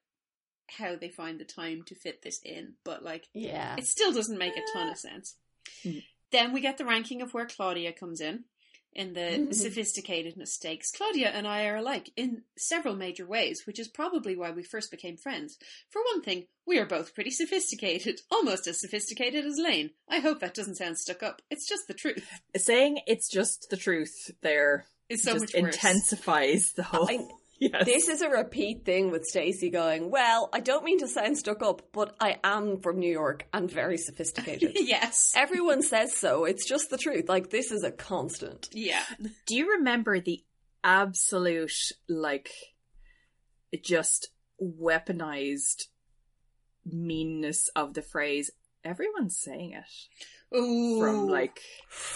[0.69, 2.73] how they find the time to fit this in.
[2.83, 3.75] But like, Yeah.
[3.77, 5.35] it still doesn't make a ton of sense.
[5.83, 5.99] Hmm.
[6.31, 8.45] Then we get the ranking of where Claudia comes in
[8.95, 10.91] in the sophisticated mistakes.
[10.91, 14.89] Claudia and I are alike in several major ways, which is probably why we first
[14.91, 15.57] became friends.
[15.89, 19.91] For one thing, we are both pretty sophisticated, almost as sophisticated as Laine.
[20.09, 21.41] I hope that doesn't sound stuck up.
[21.51, 22.27] It's just the truth.
[22.55, 25.75] Saying it's just the truth there It's so just much worse.
[25.75, 27.09] intensifies the whole.
[27.09, 27.27] I,
[27.71, 27.85] yes.
[27.85, 31.61] this is a repeat thing with Stacey going, Well, I don't mean to sound stuck
[31.61, 34.71] up, but I am from New York and very sophisticated.
[34.75, 35.31] yes.
[35.35, 36.45] Everyone says so.
[36.45, 37.29] It's just the truth.
[37.29, 38.69] Like, this is a constant.
[38.71, 39.03] Yeah.
[39.47, 40.43] Do you remember the
[40.83, 41.71] absolute
[42.09, 42.49] like
[43.83, 44.29] just
[44.61, 45.87] weaponized
[46.85, 48.51] meanness of the phrase
[48.83, 49.85] everyone's saying it
[50.55, 50.99] Ooh.
[50.99, 51.59] from like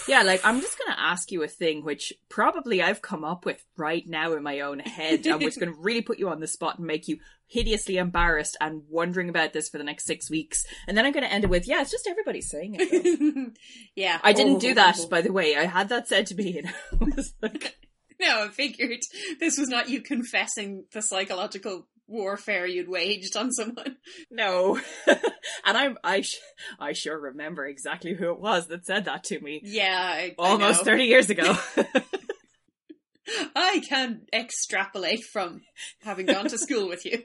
[0.07, 3.63] yeah like i'm just gonna ask you a thing which probably i've come up with
[3.77, 5.25] right now in my own head.
[5.25, 8.57] And which is gonna really put you on the spot and make you hideously embarrassed
[8.59, 10.65] and wondering about this for the next six weeks.
[10.87, 13.53] And then i'm gonna end it with yeah it's just everybody saying it
[13.95, 14.19] yeah.
[14.23, 15.07] i didn't do that oh.
[15.07, 15.55] by the way.
[15.55, 16.67] I had that said to me and
[17.01, 17.75] I was like
[18.19, 19.01] No, I figured
[19.39, 23.97] this was not you confessing the psychological warfare you'd waged on someone.
[24.31, 26.39] No, and I'm I sh-
[26.79, 30.81] I sure remember exactly who it was that said that to me Yeah, I, almost
[30.81, 31.55] I thirty years ago.
[33.55, 35.61] I can extrapolate from
[36.01, 37.23] having gone to school with you.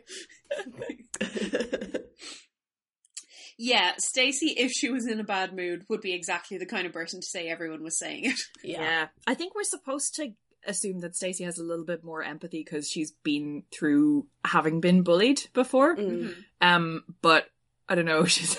[3.58, 6.92] Yeah, Stacey, if she was in a bad mood, would be exactly the kind of
[6.92, 8.40] person to say everyone was saying it.
[8.64, 9.06] Yeah.
[9.26, 10.32] I think we're supposed to
[10.66, 15.02] assume that Stacey has a little bit more empathy because she's been through having been
[15.02, 15.96] bullied before.
[15.96, 16.34] Mm.
[16.60, 17.46] Um, but
[17.88, 18.24] I don't know.
[18.26, 18.56] She's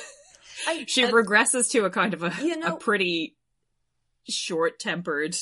[0.68, 3.36] I, she I- regresses to a kind of a You know- a pretty
[4.30, 5.36] short tempered,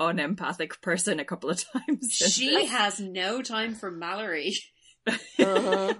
[0.00, 2.08] unempathic person a couple of times.
[2.12, 4.54] She has no time for Mallory.
[5.06, 5.94] uh-huh.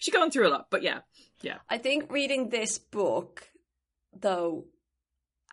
[0.00, 1.00] she's going through a lot, but yeah.
[1.42, 1.58] Yeah.
[1.68, 3.48] I think reading this book,
[4.18, 4.64] though,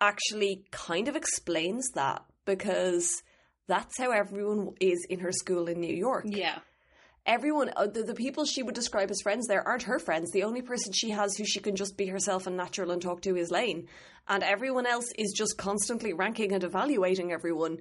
[0.00, 3.22] actually kind of explains that because
[3.68, 6.24] that's how everyone is in her school in New York.
[6.28, 6.58] Yeah.
[7.24, 10.30] Everyone, uh, the, the people she would describe as friends there aren't her friends.
[10.30, 13.22] The only person she has who she can just be herself and natural and talk
[13.22, 13.88] to is Laine.
[14.28, 17.78] And everyone else is just constantly ranking and evaluating everyone.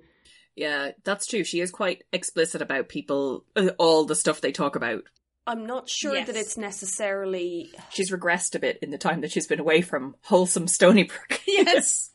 [0.55, 1.43] Yeah, that's true.
[1.43, 5.03] She is quite explicit about people, uh, all the stuff they talk about.
[5.45, 6.25] I'm not sure Yes.
[6.27, 7.69] that it's necessarily.
[7.91, 11.39] She's regressed a bit in the time that she's been away from wholesome Stoneybrook.
[11.47, 12.09] Yes.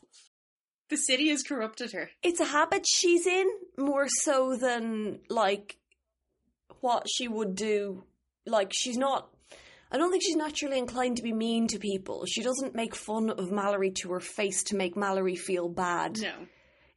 [0.91, 2.11] the city has corrupted her.
[2.21, 5.77] It's a habit she's in more so than like
[6.81, 8.03] what she would do.
[8.45, 9.29] Like she's not.
[9.91, 12.25] I don't think she's naturally inclined to be mean to people.
[12.25, 16.19] She doesn't make fun of Mallory to her face to make Mallory feel bad.
[16.19, 16.33] No.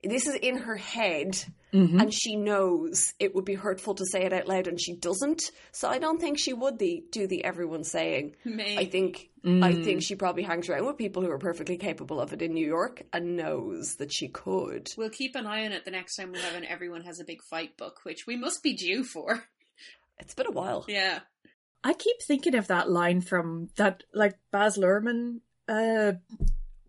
[0.04, 1.36] This is in her head,
[1.72, 2.00] Mhm.
[2.00, 5.50] and she knows it would be hurtful to say it out loud, and she doesn't.
[5.72, 8.36] So I don't think she would the, do the everyone saying.
[8.44, 8.78] Maybe.
[8.78, 12.32] I think I think she probably hangs around with people who are perfectly capable of
[12.32, 14.88] it in New York and knows that she could.
[14.96, 17.24] We'll keep an eye on it the next time we have an Everyone Has a
[17.24, 19.44] Big Fight book, which we must be due for.
[20.18, 20.84] It's been a while.
[20.88, 21.20] Yeah.
[21.82, 25.40] I keep thinking of that line from that, like Baz Luhrmann.
[25.68, 26.12] Uh,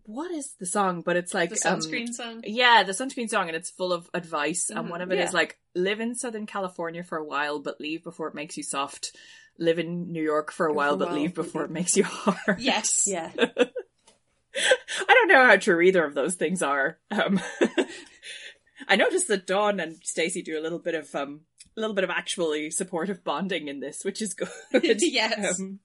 [0.06, 1.02] what is the song?
[1.02, 2.42] But it's like The um, sunscreen song.
[2.44, 4.70] Yeah, the sunscreen song, and it's full of advice.
[4.70, 4.90] And Mhm.
[4.90, 5.36] one of it is Yeah.
[5.38, 9.14] like, live in Southern California for a while, but leave before it makes you soft.
[9.58, 11.70] Live in New York for a For a while, but while, leave but before it
[11.70, 12.60] makes you hard.
[12.60, 13.02] Yes.
[13.06, 13.30] Yeah.
[13.36, 16.98] I don't know how true either of those things are.
[17.10, 17.40] Um,
[18.88, 21.40] I noticed that Dawn and Stacey do a little bit of um,
[21.76, 24.48] a little bit of actually supportive bonding in this, which is good.
[25.00, 25.58] Yes.
[25.60, 25.80] Um,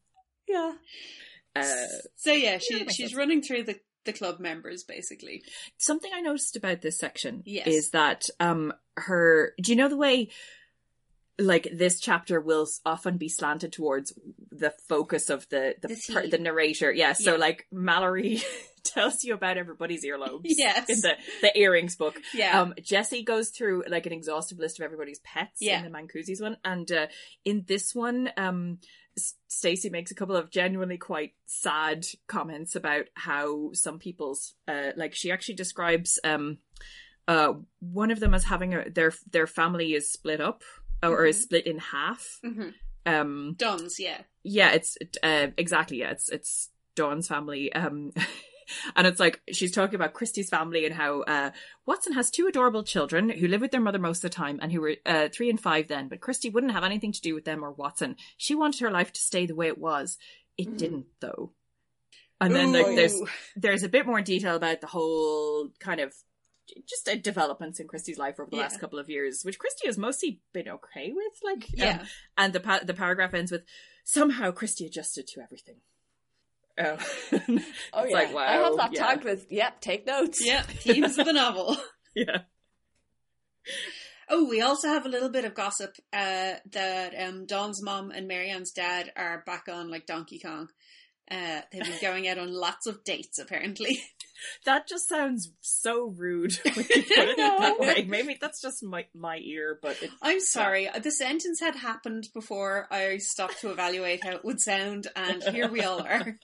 [0.48, 0.74] Yeah.
[1.56, 1.64] uh,
[2.16, 5.44] So yeah, she she's makes running through the the club members basically.
[5.78, 7.68] something I noticed about this section Yes.
[7.68, 10.30] is that um her do you know the way
[11.40, 14.14] like this chapter will often be slanted towards
[14.52, 18.42] the focus of the the, The per- the narrator yeah so like Mallory
[18.84, 20.90] tells you about everybody's earlobes Yes.
[20.90, 22.62] in the the earrings book Yeah.
[22.62, 25.84] um Jessi goes through like an exhaustive list of everybody's pets Yeah.
[25.84, 27.08] in the Mancusi's one and uh,
[27.46, 28.80] in this one um
[29.48, 35.14] Stacey makes a couple of genuinely quite sad comments about how some people's uh like
[35.14, 36.58] she actually describes um
[37.28, 40.64] uh one of them as having a their their family is split up
[41.04, 41.42] or is Mhm.
[41.42, 42.70] split in half hmm
[43.06, 44.22] um Dawn's, yeah.
[44.44, 48.12] yeah it's uh exactly yeah it's it's Dawn's family um
[48.96, 51.52] and it's like she's talking about Kristy's family and how uh
[51.86, 54.72] Watson has two adorable children who live with their mother most of the time and
[54.72, 57.46] who were uh, three and five then but Christie wouldn't have anything to do with
[57.46, 60.18] them or Watson she wanted her life to stay the way it was
[60.58, 60.78] it Mhm.
[60.78, 61.52] didn't though
[62.40, 63.20] and then like there's
[63.56, 66.14] there's a bit more detail about the whole kind of
[66.88, 68.64] just uh, developments in Kristy's life over the Yeah.
[68.64, 71.34] last couple of years, which Kristy has mostly been okay with.
[71.44, 72.06] Like, um, Yeah.
[72.38, 73.64] and the pa- the paragraph ends with
[74.06, 75.82] somehow Christie adjusted to everything.
[76.80, 76.98] Oh,
[77.32, 77.62] Oh It's
[77.94, 78.16] yeah.
[78.16, 79.06] like, I have wow, that yeah.
[79.08, 80.44] tagged with yep, take notes.
[80.44, 81.78] Yep, themes of the novel.
[82.16, 82.40] yeah.
[84.30, 88.28] Oh, we also have a little bit of gossip uh, that um, Dawn's mom and
[88.28, 90.70] Mary Anne's dad are back on like Donkey Kong.
[91.30, 94.02] Uh, they've been going out on lots of dates, apparently.
[94.66, 98.06] That just sounds so rude when you put it that way.
[98.10, 102.88] Maybe that's just my my ear, but it, I'm sorry, the sentence had happened before
[102.90, 106.40] I stopped to evaluate how it would sound, and here we all are.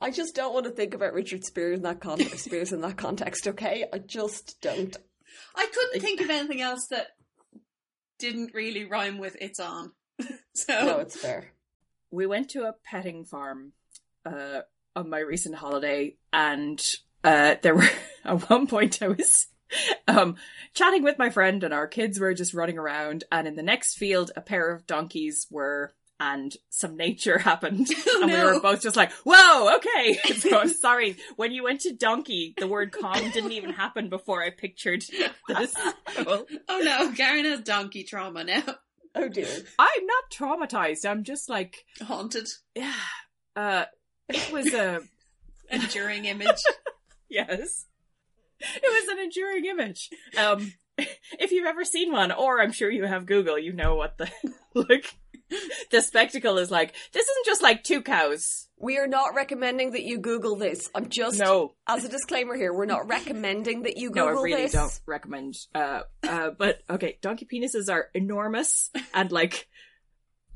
[0.00, 2.96] I just don't want to think about Richard Spiers in that con- Spears in that
[2.96, 3.86] context, okay?
[3.92, 4.96] I just don't.
[5.54, 7.08] I couldn't think of anything else that
[8.18, 9.92] didn't really rhyme with "it's on."
[10.54, 11.52] so No, it's fair.
[12.10, 13.72] we went to a petting farm
[14.26, 14.60] uh,
[14.94, 16.80] on my recent holiday, and
[17.22, 17.88] uh, there were
[18.24, 19.46] at one point I was
[20.06, 20.36] um,
[20.74, 23.96] chatting with my friend, and our kids were just running around, and in the next
[23.96, 25.94] field, a pair of donkeys were.
[26.20, 30.68] And some nature happened, Oh, and we were both just like, "Whoa, okay." So I'm
[30.68, 31.16] sorry.
[31.36, 35.02] When you went to donkey, the word "calm" didn't even happen before I pictured
[35.48, 35.74] this.
[36.16, 38.62] Oh no, Karen has donkey trauma now.
[39.16, 39.48] Oh dear.
[39.78, 41.08] I'm not traumatized.
[41.08, 42.92] I'm just like, Haunted, yeah.
[43.56, 43.84] Uh,
[44.28, 45.00] it was a
[45.70, 46.62] enduring image.
[47.28, 47.86] Yes.
[48.60, 50.10] It was an enduring image.
[50.38, 50.72] Um
[51.40, 54.30] if you've ever seen one, or I'm sure you have Google, you know what the
[54.74, 55.14] like
[55.90, 56.94] the spectacle is like.
[57.12, 58.68] This isn't just like two cows.
[58.78, 60.90] We are not recommending that you Google this.
[60.94, 61.74] I'm just No.
[61.88, 64.34] as a disclaimer here, we're not recommending that you Google this.
[64.34, 64.72] No, I really this.
[64.72, 65.54] don't recommend.
[65.74, 69.68] Uh uh but okay, donkey penises are enormous and like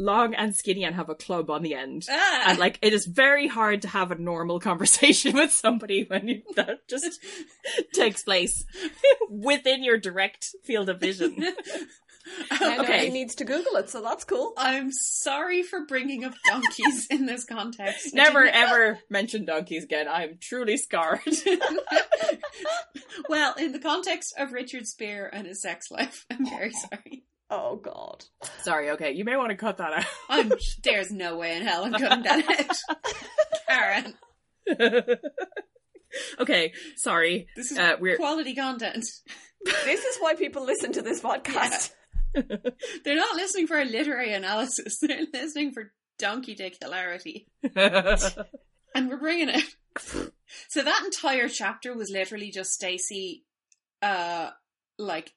[0.01, 2.05] long and skinny and have a club on the end.
[2.09, 6.29] Ah, And like it is very hard to have a normal conversation with somebody when
[6.29, 7.19] you, that just
[7.95, 8.65] takes place
[9.31, 11.45] within your direct field of vision.
[12.61, 13.07] And Okay.
[13.07, 14.53] he needs to Google it, so that's cool.
[14.59, 18.15] I'm sorry for bringing up donkeys in this context.
[18.15, 20.09] Never ever mention donkeys again.
[20.09, 21.21] I am truly scarred.
[23.29, 27.25] well, in the context of Richard Spier and his sex life, I'm very sorry.
[27.51, 28.25] Oh god.
[28.63, 30.53] Sorry, okay, you may want to cut that I'm,
[30.85, 32.99] there's no way in hell I'm cutting that out.
[33.69, 34.15] Karen,
[36.41, 37.49] okay, sorry.
[37.57, 39.05] this is Uh, we're quality content.
[39.85, 41.91] This is why people listen to this podcast.
[43.05, 44.99] They're not listening for a literary analysis.
[45.03, 47.47] They're listening for donkey dick hilarity.
[48.95, 49.65] And we're bringing it.
[50.69, 53.45] So that entire chapter was literally just Stacey,
[54.01, 54.51] uh,
[54.99, 55.31] like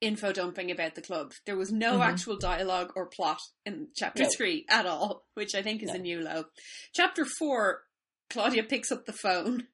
[0.00, 1.32] info dumping about the club.
[1.46, 2.04] There was no Mhm.
[2.04, 4.28] actual dialogue or plot in chapter No.
[4.36, 5.94] three at all, which I think is No.
[5.94, 6.44] a new low.
[6.92, 7.84] Chapter four,
[8.28, 9.68] Claudia picks up the phone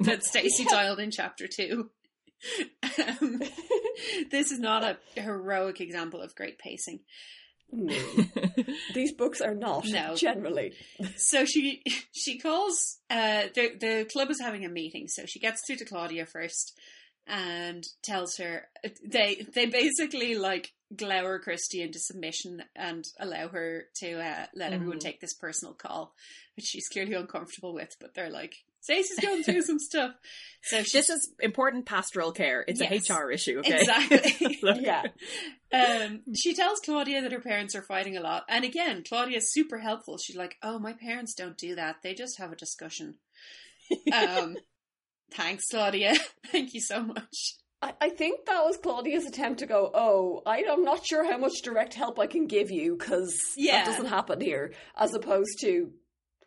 [0.00, 0.70] that Stacey Yeah.
[0.70, 1.92] dialed in chapter two.
[3.08, 3.40] Um,
[4.30, 7.00] this is not a heroic example of great pacing.
[7.70, 7.96] No.
[8.94, 10.14] These books are not No.
[10.14, 10.74] generally.
[11.16, 15.60] So she she calls uh the the club is having a meeting, so she gets
[15.66, 16.78] through to Claudia first
[17.26, 18.68] and tells her
[19.06, 24.98] they they basically like glower Kristy into submission and allow her to uh, let everyone
[24.98, 25.02] Mhm.
[25.04, 26.14] take this personal call,
[26.56, 30.12] which she's clearly uncomfortable with, but they're like, Stacey's going through some stuff.
[30.64, 32.64] So she this is important pastoral care.
[32.68, 33.08] It's Yes.
[33.10, 33.80] a HR issue, okay?
[33.80, 34.58] Exactly.
[34.82, 35.02] Yeah.
[35.72, 38.44] um, she tells Claudia that her parents are fighting a lot.
[38.48, 40.18] And again, Claudia's super helpful.
[40.18, 41.96] She's like, oh, my parents don't do that.
[42.02, 43.16] They just have a discussion.
[44.12, 44.56] Um,
[45.32, 46.14] thanks, Claudia.
[46.52, 47.56] Thank you so much.
[47.80, 51.38] I, I think that was Claudia's attempt to go, oh, I, I'm not sure how
[51.38, 53.84] much direct help I can give you because Yeah.
[53.84, 55.90] that doesn't happen here, as opposed to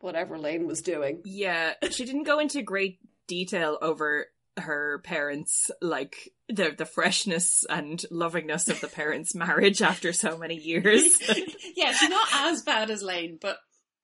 [0.05, 1.21] whatever Laine was doing.
[1.25, 8.01] Yeah, she didn't go into great detail over her parents, like the the freshness and
[8.11, 11.19] lovingness of the parents' marriage after so many years.
[11.75, 13.57] yeah, she's not as bad as Laine, but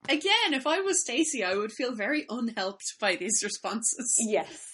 [0.10, 4.18] again, if I was Stacey, I would feel very unhelped by these responses.
[4.20, 4.68] Yes.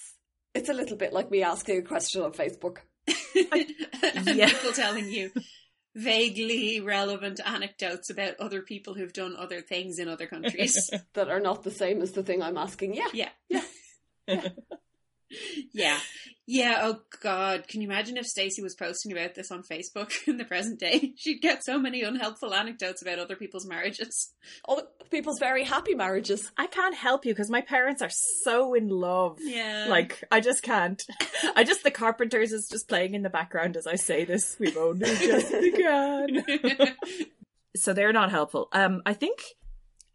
[0.56, 2.78] It's a little bit like me asking a question on Facebook.
[3.36, 4.50] and Yeah.
[4.50, 5.30] people telling you
[5.98, 10.90] vaguely relevant anecdotes about other people who've done other things in other countries.
[11.14, 12.94] that are not the same as the thing I'm asking.
[12.94, 13.08] Yeah.
[13.14, 13.30] Yeah.
[13.50, 13.62] Yeah.
[14.28, 14.50] yeah.
[15.74, 16.00] Yeah,
[16.46, 17.68] Yeah, oh god.
[17.68, 21.14] Can you imagine if Stacey was posting about this on Facebook in the present day?
[21.18, 24.34] She'd get so many unhelpful anecdotes about other people's marriages.
[24.66, 26.50] All people's very happy marriages.
[26.58, 28.12] I can't help you because my parents are
[28.44, 29.38] so in love.
[29.42, 29.88] Yeah.
[29.90, 31.04] Like I just can't.
[31.56, 34.56] I just the Carpenters is just playing in the background as I say this.
[34.60, 36.44] We've only just begun.
[37.76, 38.70] So they're not helpful.
[38.72, 39.40] Um, I think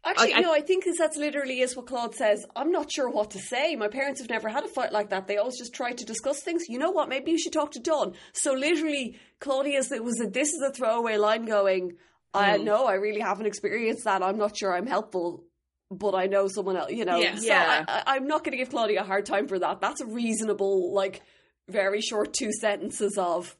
[0.05, 2.45] Actually, no, I think this that's literally is what Claude says.
[2.55, 3.75] I'm not sure what to say.
[3.75, 5.27] My parents have never had a fight like that.
[5.27, 6.63] They always just try to discuss things.
[6.67, 7.07] You know what?
[7.09, 8.13] Maybe you should talk to Dawn.
[8.33, 11.93] So literally, Claudia's it was a, this is a throwaway line going.
[12.33, 12.65] I Hmm.
[12.65, 14.21] know I really haven't experienced that.
[14.23, 15.45] I'm not sure I'm helpful,
[15.91, 16.91] but I know someone else.
[16.91, 17.35] You know, Yeah.
[17.35, 17.85] so Yeah.
[17.87, 19.79] I, I'm not going to give Claudia a hard time for that.
[19.81, 21.21] That's a reasonable, like,
[21.69, 23.55] very short two sentences of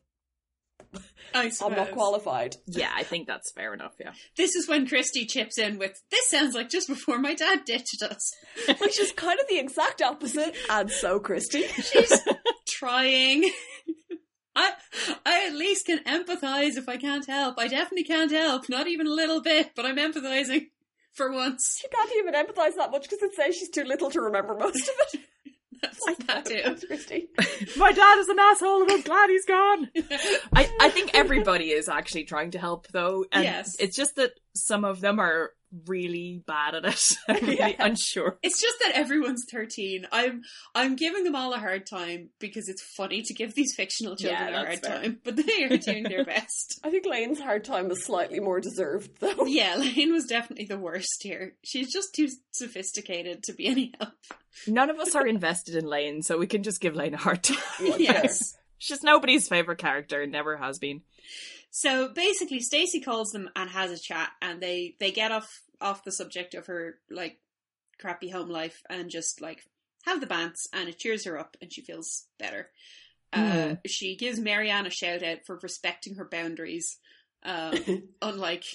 [1.33, 2.57] I I'm not qualified.
[2.67, 3.93] yeah, I think that's fair enough.
[3.99, 4.13] Yeah.
[4.37, 8.03] This is when Kristy chips in with, this sounds like just before my dad ditched
[8.03, 8.31] us.
[8.79, 10.55] Which is kind of the exact opposite.
[10.69, 11.67] And so, Kristy.
[11.69, 12.21] She's
[12.67, 13.49] trying.
[14.55, 14.73] I
[15.25, 17.55] I at least can empathize if I can't help.
[17.57, 20.67] I definitely can't help, not even a little bit, but I'm empathizing
[21.11, 21.79] for once.
[21.81, 24.87] She can't even empathise that much because it says she's too little to remember most
[24.87, 25.21] of it.
[25.83, 26.61] That's that too.
[26.63, 27.27] Thanks, Kristy.
[27.77, 29.89] My dad is an asshole and I'm glad he's gone.
[30.53, 33.25] I, I think everybody is actually trying to help though.
[33.31, 33.75] And Yes.
[33.79, 35.51] it's just that some of them are
[35.87, 37.13] really bad at it.
[37.27, 37.85] I'm really Yeah.
[37.85, 38.37] unsure.
[38.43, 40.05] It's just that everyone's thirteen.
[40.11, 40.41] I'm
[40.75, 44.53] I'm giving them all a hard time because it's funny to give these fictional children
[44.53, 44.99] Yeah, a hard fair.
[45.01, 46.79] time, but they are doing their best.
[46.83, 49.45] I think Laine's hard time is slightly more deserved, though.
[49.45, 51.53] Yeah, Laine was definitely the worst here.
[51.63, 54.13] She's just too sophisticated to be any help.
[54.67, 57.43] None of us are invested in Laine, so we can just give Laine a hard
[57.43, 57.57] time.
[57.97, 58.55] Yes.
[58.79, 61.01] She's nobody's favourite character and never has been.
[61.75, 65.49] So basically, Stacey calls them and has a chat, and they they get off
[65.81, 67.39] off the subject of her like
[67.99, 69.63] crappy home life and just like
[70.05, 72.69] have the bants, and it cheers her up, and she feels better.
[73.33, 73.77] Uh, Mm.
[73.87, 76.99] she gives Mary Anne a shout out for respecting her boundaries,
[77.41, 78.65] um, unlike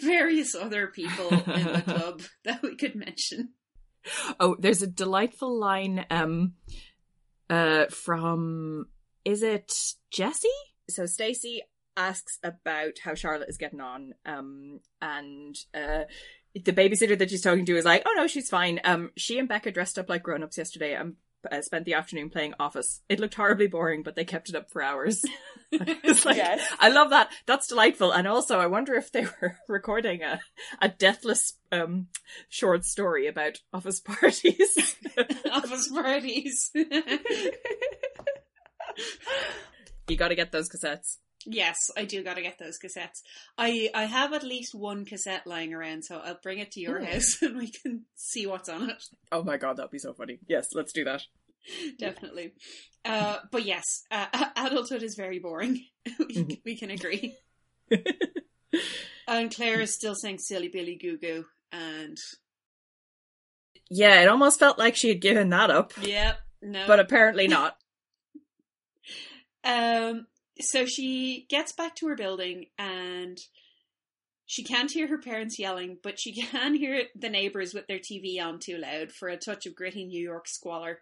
[0.00, 3.50] various other people in the club that we could mention.
[4.40, 6.54] Oh, there's a delightful line um
[7.50, 8.86] uh from
[9.26, 9.70] is it
[10.10, 10.46] Jessi?
[10.88, 11.60] So Stacey
[11.96, 16.04] asks about how Charlotte is getting on um and uh
[16.54, 18.80] the babysitter that she's talking to is like, "Oh no, she's fine.
[18.84, 20.96] Um she and Becca dressed up like grown-ups yesterday.
[20.96, 21.16] I'm
[21.50, 23.00] uh, spent the afternoon playing Office.
[23.08, 25.22] It looked horribly boring, but they kept it up for hours.
[25.72, 26.66] it's like, Yes.
[26.78, 27.30] I love that.
[27.46, 28.12] That's delightful.
[28.12, 30.40] And also, I wonder if they were recording a,
[30.80, 32.08] a deathless um,
[32.48, 34.96] short story about office parties.
[35.52, 36.70] Office parties.
[40.08, 41.18] you got to get those cassettes.
[41.46, 43.22] Yes, I do gotta get those cassettes.
[43.56, 46.98] I I have at least one cassette lying around, so I'll bring it to your
[46.98, 47.04] Hmm.
[47.06, 49.02] house and we can see what's on it.
[49.32, 50.38] Oh my god, that'd be so funny.
[50.48, 51.22] Yes, let's do that.
[51.98, 52.52] Definitely.
[53.04, 54.26] Uh, but yes, uh,
[54.56, 55.84] adulthood is very boring.
[56.18, 57.36] we, we can agree.
[59.28, 62.16] And Claire is still saying silly Billy Goo Goo, and
[63.90, 66.86] Yeah, it almost felt like she had given that up, yeah, no.
[66.86, 67.76] but apparently not.
[69.64, 70.26] Um,
[70.60, 73.38] so she gets back to her building and
[74.48, 78.40] she can't hear her parents yelling, but she can hear the neighbors with their TV
[78.40, 81.00] on too loud for a touch of gritty New York squalor.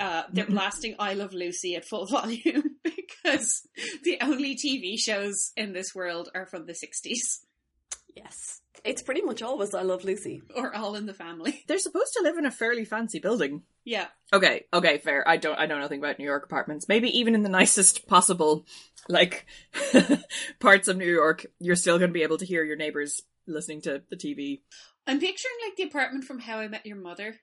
[0.00, 3.66] Uh, they're blasting I Love Lucy at full volume because
[4.04, 7.44] the only TV shows in this world are from the 60s
[8.18, 8.60] Yes.
[8.84, 10.42] It's pretty much always I Love Lucy.
[10.56, 11.64] or All in the Family.
[11.68, 13.62] They're supposed to live in a fairly fancy building.
[13.84, 14.06] Yeah.
[14.32, 15.26] Okay, okay, fair.
[15.26, 16.88] I don't I know nothing about New York apartments.
[16.88, 18.66] Maybe even in the nicest possible
[19.08, 19.46] like
[20.60, 23.80] parts of New York, you're still going to be able to hear your neighbors listening
[23.82, 24.60] to the TV.
[25.06, 27.36] I'm picturing like the apartment from How I Met Your Mother,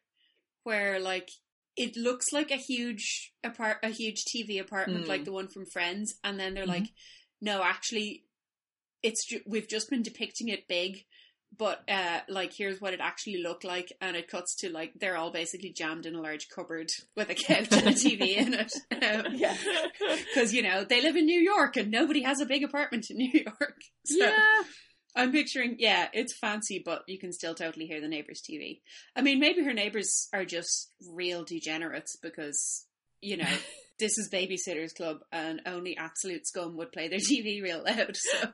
[0.64, 1.30] where like
[1.76, 5.10] it looks like a huge apart a huge TV apartment Mm.
[5.10, 6.68] like the one from Friends, and then they're Mhm.
[6.68, 6.86] like,
[7.42, 8.26] no, actually,
[9.04, 11.06] it's ju- we've just been depicting it big,
[11.58, 15.18] but uh, like here's what it actually looked like, and it cuts to like they're
[15.18, 18.72] all basically jammed in a large cupboard with a couch and a TV in it.
[18.92, 19.56] Um, Yeah.
[20.34, 23.18] because you know they live in New York and nobody has a big apartment in
[23.18, 23.82] New York.
[24.06, 24.64] So yeah.
[25.16, 28.82] I'm picturing, yeah, it's fancy, but you can still totally hear the neighbors' TV.
[29.16, 32.86] I mean, maybe her neighbors are just real degenerates because
[33.22, 33.48] you know
[34.00, 38.16] this is Babysitters Club and only absolute scum would play their TV real loud.
[38.16, 38.50] So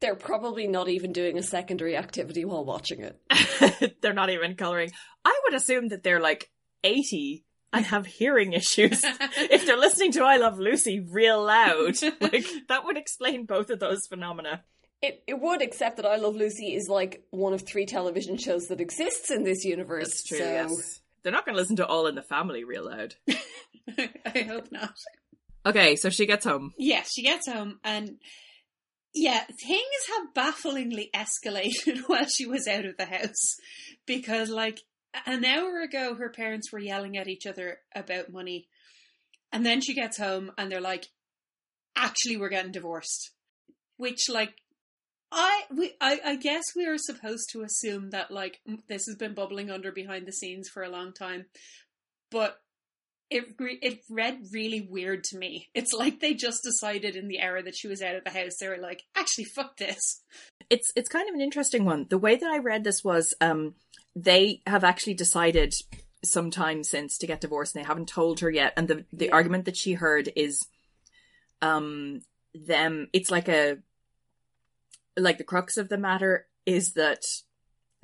[0.00, 3.98] They're probably not even doing a secondary activity while watching it.
[4.02, 4.90] they're not even coloring.
[5.24, 6.50] I would assume that they're like
[6.84, 9.02] 80 and have hearing issues.
[9.04, 13.78] if they're listening to I Love Lucy real loud, like that would explain both of
[13.78, 14.64] those phenomena.
[15.02, 18.68] It it would, except that I Love Lucy is like one of three television shows
[18.68, 20.08] that exists in this universe.
[20.08, 21.00] That's true, so yes.
[21.22, 23.14] They're not going to listen to All in the Family real loud.
[23.98, 24.94] I hope not.
[25.66, 26.72] Okay, so she gets home.
[26.78, 28.16] Yeah, she gets home and
[29.14, 29.84] yeah, things
[30.16, 33.56] have bafflingly escalated while she was out of the house
[34.06, 34.80] because like
[35.26, 38.68] an hour ago her parents were yelling at each other about money
[39.52, 41.08] and then she gets home and they're like
[41.96, 43.32] actually we're getting divorced.
[43.96, 44.54] Which like
[45.32, 49.34] I we I, I guess we are supposed to assume that like this has been
[49.34, 51.46] bubbling under behind the scenes for a long time
[52.30, 52.60] but
[53.30, 55.68] it re- it read really weird to me.
[55.74, 58.56] It's like they just decided in the hour that she was out of the house,
[58.60, 60.22] they were like, actually, fuck this.
[60.68, 62.06] It's it's kind of an interesting one.
[62.10, 63.74] The way that I read this was um
[64.16, 65.72] they have actually decided
[66.24, 69.32] sometime since to get divorced and they haven't told her yet and the the Yeah.
[69.32, 70.66] argument that she heard is
[71.62, 72.20] um
[72.54, 73.78] them it's like a
[75.16, 77.22] like the crux of the matter is that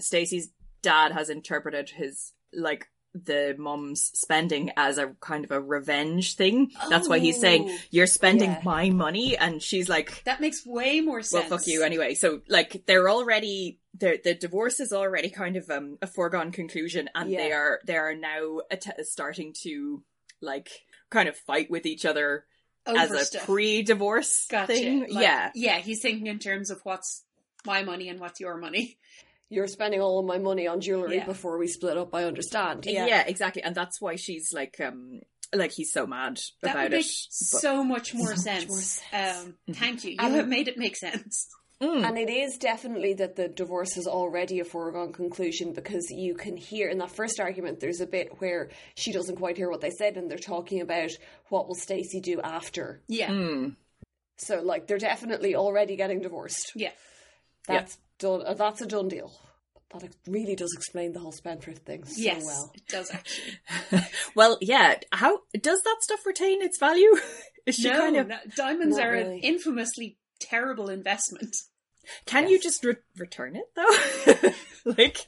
[0.00, 0.50] Stacey's
[0.82, 2.88] dad has interpreted his like
[3.24, 6.70] the mom's spending as a kind of a revenge thing.
[6.90, 8.60] That's why he's saying Oh, you're spending yeah.
[8.64, 12.14] my money and she's like That makes way more sense." well, fuck you anyway.
[12.14, 17.08] So, like, they're already the the divorce is already kind of um, a foregone conclusion,
[17.14, 20.02] and they are they are now att- starting to
[20.40, 20.68] like
[21.10, 22.44] kind of fight with each other
[22.86, 23.46] Over as a stuff.
[23.46, 24.66] pre-divorce Gotcha.
[24.66, 25.00] thing.
[25.08, 27.22] Like, yeah, Yeah, he's thinking in terms of what's
[27.64, 28.98] my money and what's your money.
[29.48, 31.24] You're spending all of my money on jewelry Yeah.
[31.26, 32.14] before we split up.
[32.14, 32.84] I understand.
[32.86, 35.20] yeah, exactly, and that's why she's like um
[35.54, 37.12] like he's so mad That about would make it.
[37.52, 38.68] but- so much more So much sense.
[38.68, 39.46] more sense.
[39.46, 40.10] Um, thank you.
[40.10, 41.48] You And- have made it make sense.
[41.80, 42.08] Mm.
[42.08, 46.56] And it is definitely that the divorce is already a foregone conclusion because you can
[46.56, 49.90] hear in that first argument there's a bit where she doesn't quite hear what they
[49.90, 51.10] said and they're talking about
[51.50, 53.02] what will Stacey do after.
[53.08, 53.28] Yeah.
[53.28, 53.76] Mm.
[54.38, 56.72] So like they're definitely already getting divorced.
[56.74, 56.92] Yeah.
[57.68, 58.42] That's done.
[58.46, 59.32] Uh, that's a done deal.
[59.92, 62.72] That really does explain the whole spendthrift thing so yes, well.
[62.74, 63.58] it does actually.
[64.34, 64.96] well, yeah.
[65.12, 67.14] How does that stuff retain its value?
[67.66, 68.28] Is she no, kind of?
[68.28, 69.38] no, diamonds are really.
[69.38, 71.54] an infamously terrible investment.
[72.26, 72.50] Can Yes.
[72.52, 74.50] you just re- return it though?
[74.98, 75.26] like,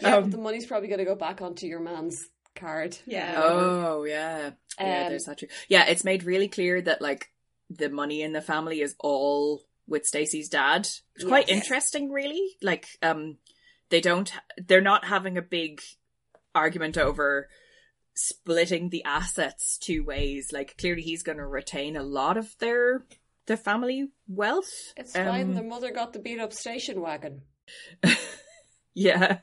[0.00, 2.24] Yeah, um, but the money's probably going to go back onto your man's
[2.56, 2.96] card.
[3.06, 3.34] Yeah.
[3.36, 4.50] Oh yeah,
[4.80, 5.02] yeah.
[5.04, 5.48] Um, There's that too.
[5.68, 7.30] Yeah, it's made really clear that like
[7.70, 10.88] the money in the family is all with Stacey's dad.
[11.16, 11.56] It's quite Yes.
[11.62, 12.56] interesting, really.
[12.62, 13.38] Like, um,
[13.90, 14.32] they don't.
[14.56, 15.80] They're not having a big
[16.54, 17.48] argument over
[18.14, 20.52] splitting the assets two ways.
[20.52, 23.04] Like clearly he's going to retain a lot of their
[23.46, 24.70] their family wealth.
[24.96, 25.48] It's fine.
[25.48, 27.42] Um, The mother got the beat up station wagon.
[28.96, 29.38] Yeah.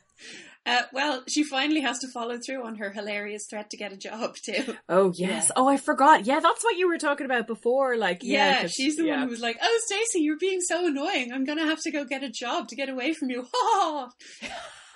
[0.66, 3.97] Uh, well, she finally has to follow through on her hilarious threat to get a
[3.97, 4.76] job too.
[4.88, 5.51] Oh yes.
[5.55, 6.26] Oh, I forgot.
[6.28, 7.97] Yeah, that's what you were talking about before.
[7.97, 9.16] Like, yeah, Yeah, 'cause- she's the yeah.
[9.18, 11.32] one who was like, "Oh, Stacey, you're being so annoying.
[11.34, 14.09] I'm gonna have to go get a job to get away from you." Ha!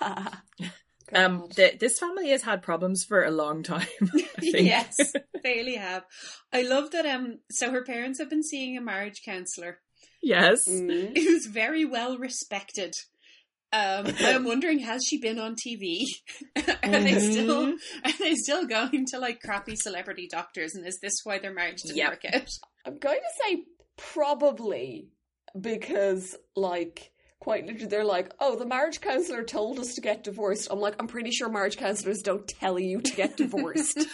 [1.14, 1.50] Um, God.
[1.54, 3.86] th- this family has had problems for a long time.
[4.42, 5.12] Yes,
[5.44, 6.02] they really have.
[6.52, 7.06] I love that.
[7.06, 9.78] Um, so her parents have been seeing a marriage counselor
[10.20, 10.66] yes.
[10.68, 11.16] Mm.
[11.16, 12.96] who's very well respected.
[13.76, 16.04] Um, I'm wondering, has she been on TV?
[16.56, 16.64] are
[17.02, 17.30] they Mhm.
[17.32, 17.74] still
[18.04, 20.74] are they still going to like crappy celebrity doctors?
[20.74, 22.10] And is this why their marriage didn't Yep.
[22.10, 22.48] work out?
[22.86, 23.64] I'm going to say
[23.96, 25.08] probably
[25.60, 27.10] because, like,
[27.46, 30.66] quite literally, they're like, oh, the marriage counselor told us to get divorced.
[30.68, 34.04] I'm like, I'm pretty sure marriage counselors don't tell you to get divorced.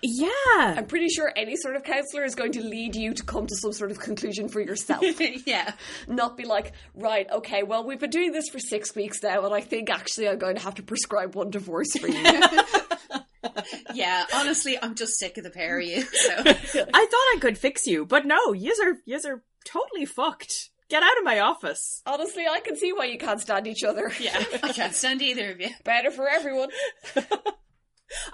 [0.00, 0.28] Yeah.
[0.60, 3.56] I'm pretty sure any sort of counselor is going to lead you to come to
[3.56, 5.02] some sort of conclusion for yourself.
[5.44, 5.72] yeah,
[6.06, 9.52] Not be like, right, okay, well, we've been doing this for six weeks now, and
[9.52, 12.22] I think actually I'm going to have to prescribe one divorce for you.
[13.92, 14.24] yeah.
[14.32, 16.02] Honestly, I'm just sick of the pair of you.
[16.02, 20.70] So I thought I could fix you, but no, yous are yous are totally fucked.
[20.88, 22.00] Get out of my office.
[22.06, 24.10] Honestly, I can see why you can't stand each other.
[24.20, 25.68] yeah, I can't stand either of you.
[25.84, 26.70] Better for everyone.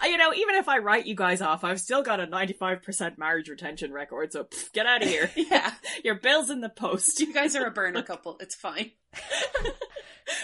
[0.04, 3.48] You know, even if I write you guys off, I've still got a 95% marriage
[3.48, 5.28] retention record, so pff, get out of here.
[5.36, 5.72] Yeah,
[6.04, 7.18] Your bill's in the post.
[7.18, 8.36] you guys are a burner couple.
[8.38, 8.92] It's fine.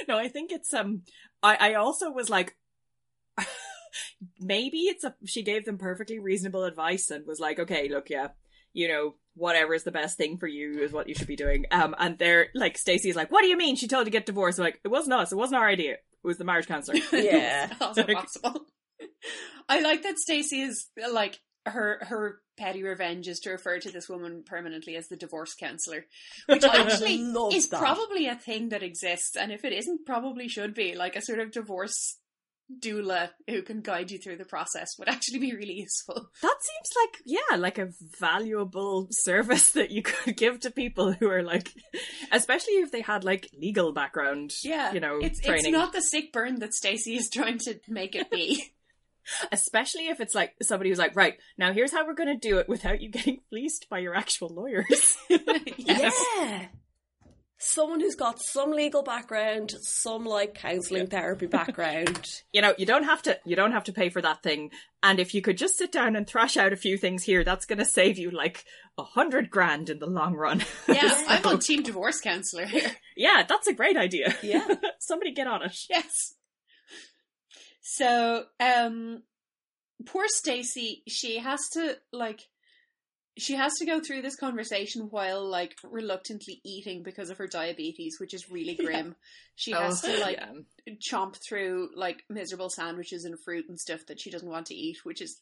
[0.09, 1.03] no, I think it's um
[1.45, 2.57] I I also was like
[4.41, 8.29] maybe it's a she gave them perfectly reasonable advice and was like, okay, look, yeah,
[8.73, 11.67] you know, whatever is the best thing for you is what you should be doing.
[11.71, 14.27] Um and they're like Stacey's like, What do you mean she told you to get
[14.27, 14.59] divorced?
[14.59, 15.93] I'm like, it wasn't us, it wasn't our idea.
[15.93, 16.99] It was the marriage counselor.
[17.13, 17.69] Yeah.
[17.71, 18.67] It's also possible.
[19.69, 24.09] I like that Stacey is like her her petty revenge is to refer to this
[24.09, 26.05] woman permanently as the divorce counselor,
[26.47, 27.15] which actually
[27.55, 27.81] is that.
[27.81, 31.39] probably a thing that exists, and if it isn't, probably should be like a sort
[31.39, 32.19] of divorce
[32.81, 36.15] doula who can guide you through the process would actually be really useful.
[36.43, 41.29] That seems like yeah, like a valuable service that you could give to people who
[41.31, 41.73] are like
[42.33, 45.67] especially if they had like legal background, Yeah, you know, it's training.
[45.67, 48.65] it's not the sick burn that Stacey is trying to make it be.
[49.53, 52.59] especially if it's like somebody who's like, right, now here's how we're going to do
[52.59, 55.17] it without you getting fleeced by your actual lawyers.
[55.29, 56.15] yes.
[56.39, 56.67] Yeah.
[57.63, 62.41] Someone who's got some legal background, some like counseling therapy background.
[62.55, 64.71] you know, you don't have to you don't have to pay for that thing.
[65.03, 67.67] And if you could just sit down and thrash out a few things here, that's
[67.67, 68.65] going to save you like
[68.97, 70.65] a hundred grand in the long run.
[70.89, 72.93] Yeah, I'm on team divorce counselor here.
[73.17, 74.35] yeah, that's a great idea.
[74.43, 74.67] Yeah.
[74.99, 75.77] Somebody get on it.
[75.89, 76.35] Yes.
[77.83, 79.23] So, um,
[80.07, 82.41] poor Stacy, she has to like,
[83.41, 88.19] she has to go through this conversation while like reluctantly eating because of her diabetes,
[88.21, 89.15] which is really grim.
[89.57, 90.95] She has to like Oh, yeah.
[91.11, 94.99] chomp through like miserable sandwiches and fruit and stuff that she doesn't want to eat,
[95.05, 95.41] which is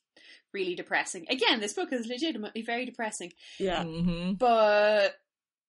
[0.53, 1.27] really depressing.
[1.29, 3.33] Again, this book is legitimately very depressing.
[3.59, 3.85] Yeah.
[3.85, 4.39] Mhm.
[4.39, 5.15] But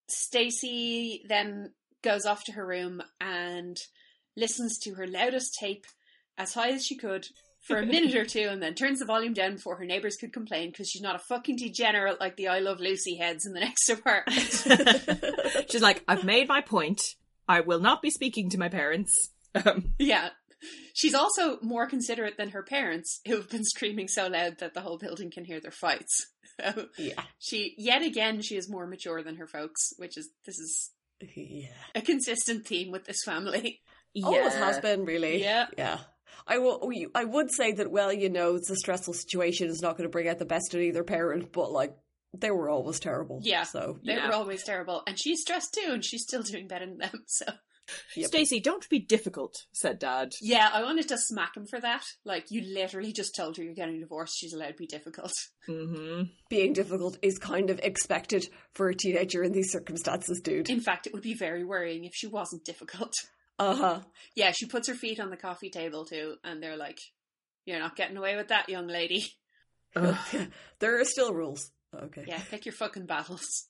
[0.08, 3.78] Stacey then goes off to her room and
[4.36, 5.86] listens to her loudest tape
[6.38, 7.28] as high as she could
[7.62, 10.34] for a minute or two and then turns the volume down before her neighbours could
[10.34, 13.60] complain because she's not a fucking degenerate like the I Love Lucy heads in the
[13.62, 15.66] next apartment.
[15.70, 17.02] She's like, I've made my point.
[17.48, 19.30] I will not be speaking to my parents.
[19.54, 20.30] Um, yeah.
[20.94, 24.82] She's also more considerate than her parents, who have been screaming so loud that the
[24.82, 26.28] whole building can hear their fights.
[26.98, 27.22] Yeah.
[27.40, 30.92] she, yet again, she is more mature than her folks, which is this is
[31.36, 31.68] Yeah.
[31.96, 33.82] a consistent theme with this family.
[34.24, 34.66] Always yeah.
[34.66, 35.42] has been, really.
[35.42, 35.68] Yeah.
[35.78, 36.00] Yeah.
[36.48, 36.90] I will.
[37.16, 37.92] I would say that.
[37.92, 39.70] Well, you know, it's a stressful situation.
[39.70, 41.96] It's not going to bring out the best in either parent, but like
[42.38, 43.40] they were always terrible.
[43.44, 43.64] Yeah.
[43.64, 44.28] So They Yeah.
[44.28, 47.24] were always terrible, and she's stressed too, and she's still doing better than them.
[47.28, 47.46] So
[48.16, 48.28] Yep.
[48.28, 50.34] Stacey, don't be difficult, said Dad.
[50.42, 52.04] yeah, I wanted to smack him for that.
[52.24, 54.38] Like you literally just told her you're getting divorced.
[54.38, 55.34] She's allowed to be difficult.
[55.66, 56.22] hmm
[56.52, 60.70] being difficult is kind of expected for a teenager in these circumstances, dude.
[60.70, 63.14] In fact, it would be very worrying if she wasn't difficult.
[63.60, 64.00] Uh huh.
[64.36, 66.98] Yeah, she puts her feet on the coffee table too, and they're like,
[67.66, 69.26] "You're not getting away with that, young lady."
[69.94, 71.72] there are still rules.
[71.94, 72.24] Okay.
[72.28, 73.68] Yeah, pick your fucking battles.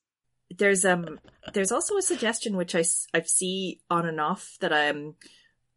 [0.55, 1.19] There's um
[1.53, 2.83] there's also a suggestion which I
[3.13, 5.15] I've see on and off that um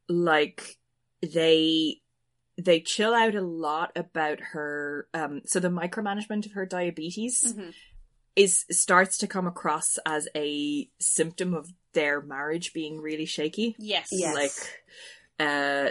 [0.08, 0.78] like
[1.22, 2.00] they
[2.58, 7.74] they chill out a lot about her um so the micromanagement of her diabetes Mhm.
[8.34, 14.08] is starts to come across as a symptom of their marriage being really shaky Yes.
[14.12, 14.34] Yes.
[14.34, 14.82] like
[15.48, 15.90] uh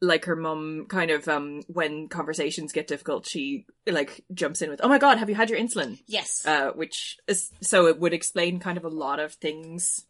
[0.00, 4.80] like her mum kind of um when conversations get difficult she like jumps in with
[4.82, 6.44] oh my god have you had your insulin Yes.
[6.46, 10.04] uh which is so it would explain kind of a lot of things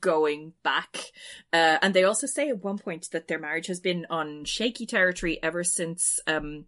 [0.00, 1.12] going back
[1.52, 4.86] uh and they also say at one point that their marriage has been on shaky
[4.86, 6.66] territory ever since um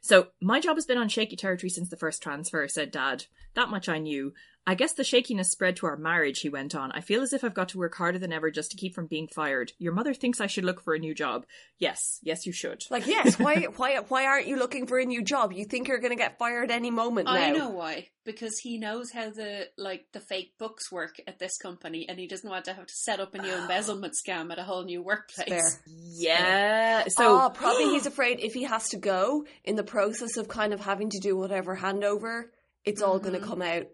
[0.00, 3.24] so my job has been on shaky territory since the first transfer said dad
[3.54, 4.32] that much i knew
[4.68, 6.90] I guess the shakiness spread to our marriage, he went on.
[6.90, 9.06] I feel as if I've got to work harder than ever just to keep from
[9.06, 9.72] being fired.
[9.78, 11.46] Your mother thinks I should look for a new job.
[11.78, 12.82] Yes, yes, you should.
[12.90, 15.52] Like, yes, why, why, why aren't you looking for a new job?
[15.52, 17.34] You think you're going to get fired any moment now.
[17.34, 18.08] I know why.
[18.24, 22.26] Because he knows how the like the fake books work at this company, and he
[22.26, 23.62] doesn't want to have to set up a new ah.
[23.62, 25.48] embezzlement scam at a whole new workplace.
[25.48, 25.62] Fair.
[25.86, 27.04] Yeah.
[27.06, 30.72] So oh, probably he's afraid if he has to go in the process of kind
[30.72, 32.46] of having to do whatever handover,
[32.84, 33.48] it's all going to mm-hmm.
[33.48, 33.86] come out.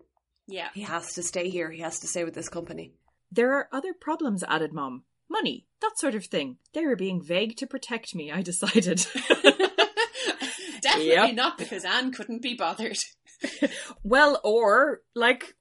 [0.53, 0.69] Yeah.
[0.75, 1.71] He has to stay here.
[1.71, 2.93] He has to stay with this company.
[3.31, 5.05] there are other problems, added Mom.
[5.31, 6.59] Money, that sort of thing.
[6.75, 9.07] They were being vague to protect me, I decided.
[10.83, 11.35] Definitely Yep.
[11.35, 12.99] not because Ann couldn't be bothered.
[14.05, 15.55] well, or, like,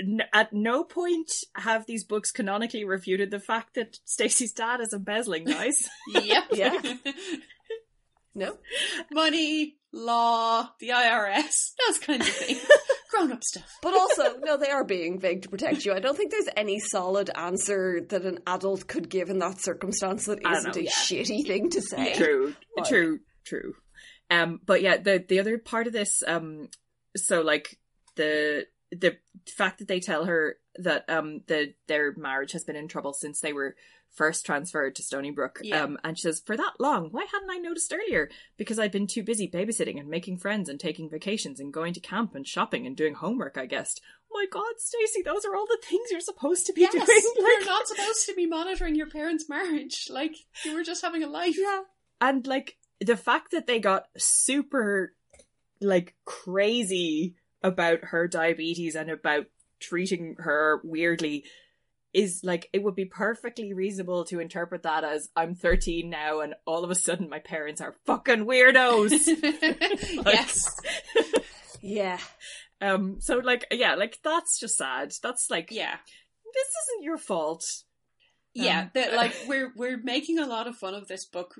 [0.00, 4.92] n- at no point have these books canonically refuted the fact that Stacey's dad is
[4.92, 5.88] embezzling, guys.
[6.08, 6.44] Yep.
[6.54, 6.80] Yeah.
[8.34, 8.56] No?
[9.10, 12.64] Money, law, the IRS, those kinds of things.
[13.18, 13.78] Grown up stuff.
[13.82, 15.92] But also, no, they are being vague to protect you.
[15.92, 20.26] I don't think there's any solid answer that an adult could give in that circumstance
[20.26, 20.90] that I don't know, a yeah.
[20.90, 22.14] shitty thing to say.
[22.14, 23.74] true Like- true true
[24.30, 26.68] um but yeah the the other part of this um
[27.16, 27.78] so like
[28.16, 29.16] the the
[29.56, 33.40] fact that they tell her that um the their marriage has been in trouble since
[33.40, 33.74] they were
[34.18, 35.84] first transferred to Stoneybrook Yeah.
[35.84, 39.06] um and she says for that long why hadn't I noticed earlier because I'd been
[39.06, 42.86] too busy babysitting and making friends and taking vacations and going to camp and shopping
[42.86, 46.20] and doing homework I guessed oh my god Stacey those are all the things you're
[46.20, 50.08] supposed to be Yes, doing you're not supposed to be monitoring your parents' marriage.
[50.10, 51.56] Like you were just having a life.
[51.58, 51.80] Yeah.
[52.20, 55.14] And like the fact that they got super
[55.80, 59.46] like crazy about her diabetes and about
[59.80, 61.44] treating her weirdly
[62.18, 66.54] is like it would be perfectly reasonable to interpret that as I'm 13 now and
[66.66, 69.10] all of a sudden my parents are fucking weirdos.
[70.26, 70.64] yes.
[71.80, 72.18] Yeah.
[72.80, 75.12] um so like yeah, like that's just sad.
[75.22, 75.96] That's like Yeah.
[76.54, 77.62] this isn't your fault.
[78.54, 78.80] Yeah.
[78.80, 81.54] Um, that like we're we're making a lot of fun of this book,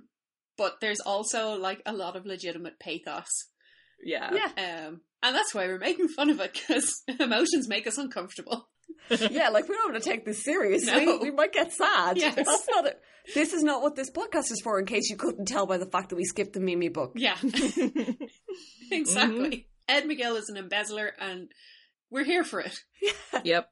[0.57, 3.29] but there's also like a lot of legitimate pathos.
[4.03, 4.33] Yeah.
[4.35, 4.87] Yeah.
[4.89, 8.69] Um and that's why we're making fun of it because emotions make us uncomfortable.
[9.11, 11.07] Yeah, like we don't want to take this seriously.
[11.07, 11.19] No.
[11.19, 12.17] We might get sad.
[12.17, 12.35] Yes.
[12.35, 13.01] That's not it.
[13.35, 15.87] This is not what this podcast is for, in case you couldn't tell by the
[15.87, 17.13] fact that we skipped the Mimi book.
[17.15, 17.37] Yeah.
[18.91, 19.67] exactly.
[19.89, 21.49] Ed McGill is an embezzler and
[22.11, 22.79] we're here for it.
[23.45, 23.71] Yep.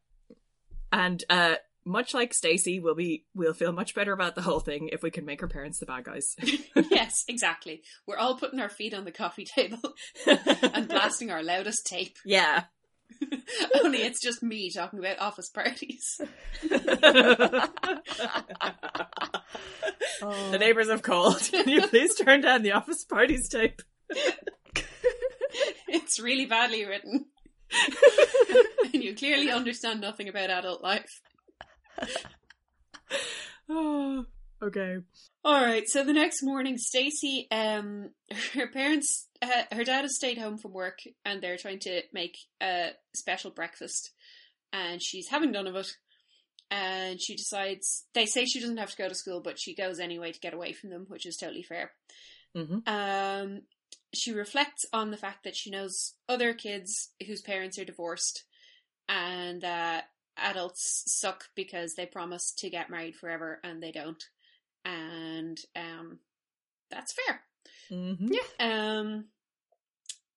[0.93, 1.57] And uh
[1.87, 5.11] much like Stacey, we'll be we'll feel much better about the whole thing if we
[5.11, 6.35] can make her parents the bad guys.
[6.91, 7.83] yes, exactly.
[8.07, 9.95] We're all putting our feet on the coffee table
[10.27, 12.17] and blasting our loudest tape.
[12.25, 12.65] yeah.
[13.85, 16.21] Only it's just me talking about office parties.
[20.23, 20.51] Oh.
[20.51, 21.41] The neighbors have called.
[21.51, 23.83] Can you please turn down the office parties tape?
[25.89, 27.27] It's really badly written.
[28.95, 31.21] and you clearly understand nothing about adult life.
[33.69, 34.25] Oh,
[34.63, 34.99] okay.
[35.45, 35.87] All right.
[35.87, 38.11] So the next morning, Stacey, um,
[38.55, 42.91] her parents, her dad has stayed home from work, and they're trying to make a
[43.15, 44.13] special breakfast,
[44.73, 45.91] and she's having none of it.
[46.71, 50.01] And she decides they say she doesn't have to go to school, but she goes
[50.01, 51.93] anyway to get away from them, which is totally fair.
[52.55, 53.63] hmm Um,
[54.15, 58.45] she reflects on the fact that she knows other kids whose parents are divorced,
[59.09, 60.01] and uh,
[60.37, 64.23] adults suck because they promise to get married forever and they don't,
[64.85, 66.19] and um,
[66.91, 67.43] that's fair.
[67.89, 68.29] Hmm
[68.61, 69.27] Um,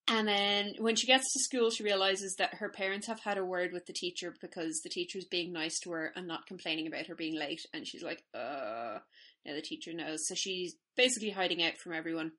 [0.07, 3.45] and then when she gets to school, she realizes that her parents have had a
[3.45, 7.05] word with the teacher because the teacher's being nice to her and not complaining about
[7.05, 7.61] her being late.
[7.73, 8.97] And she's like, uh,
[9.45, 10.27] now the teacher knows.
[10.27, 12.31] So she's basically hiding out from everyone.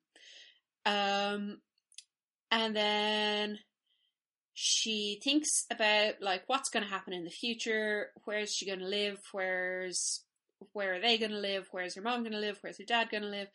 [0.85, 1.59] Um,
[2.51, 3.59] and then
[4.53, 8.07] she thinks about like what's going to happen in the future.
[8.25, 9.17] Where's she going to live?
[9.31, 10.23] Where's
[10.73, 11.67] where are they going to live?
[11.71, 12.57] Where's her mom going to live?
[12.61, 13.47] Where's her dad going to live?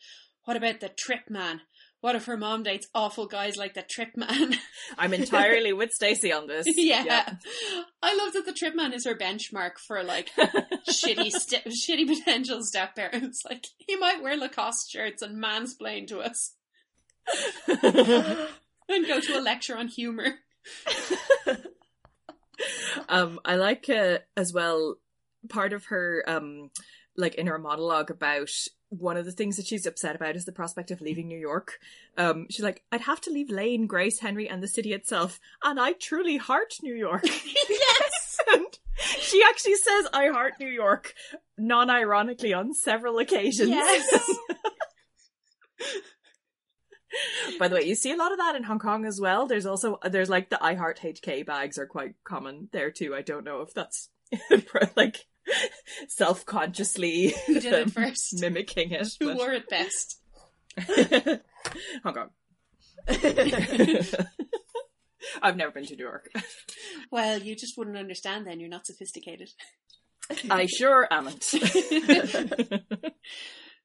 [0.47, 1.59] What about the trip man?
[1.99, 4.55] What if her mom dates awful guys like the trip man?
[4.97, 6.65] I'm entirely with Stacey on this.
[6.77, 7.33] yeah.
[8.01, 10.29] I love that the trip man is her benchmark for like
[10.89, 13.43] shitty, st- shitty potential step parents.
[13.43, 16.53] Like he might wear Lacoste shirts and mansplain to us
[17.67, 20.35] and go to a lecture on humor.
[23.09, 24.95] um, I like uh, as well
[25.49, 26.71] part of her um
[27.17, 28.49] like in her monologue about
[28.89, 31.79] one of the things that she's upset about is the prospect of leaving New York.
[32.17, 35.79] Um, she's like, I'd have to leave Laine, Grace, Henry, and the city itself, and
[35.79, 37.23] I truly heart New York.
[37.69, 38.27] yes.
[38.53, 38.65] and
[39.19, 41.13] she actually says, I heart New York,
[41.57, 43.69] non ironically, on several occasions.
[43.69, 44.35] Yes.
[47.59, 49.47] By the way, you see a lot of that in Hong Kong as well.
[49.47, 53.15] There's also there's like the I Heart HK bags are quite common there too.
[53.15, 54.09] I don't know if that's
[54.95, 55.25] like
[56.07, 58.39] self consciously Who did it first?
[58.39, 59.07] mimicking it.
[59.19, 60.19] Who but- wore it best?
[62.03, 62.29] Hong Kong.
[65.41, 66.29] I've never been to New York.
[67.11, 68.59] Well, you just wouldn't understand then.
[68.59, 69.49] You're not sophisticated.
[70.49, 71.53] I sure amn't.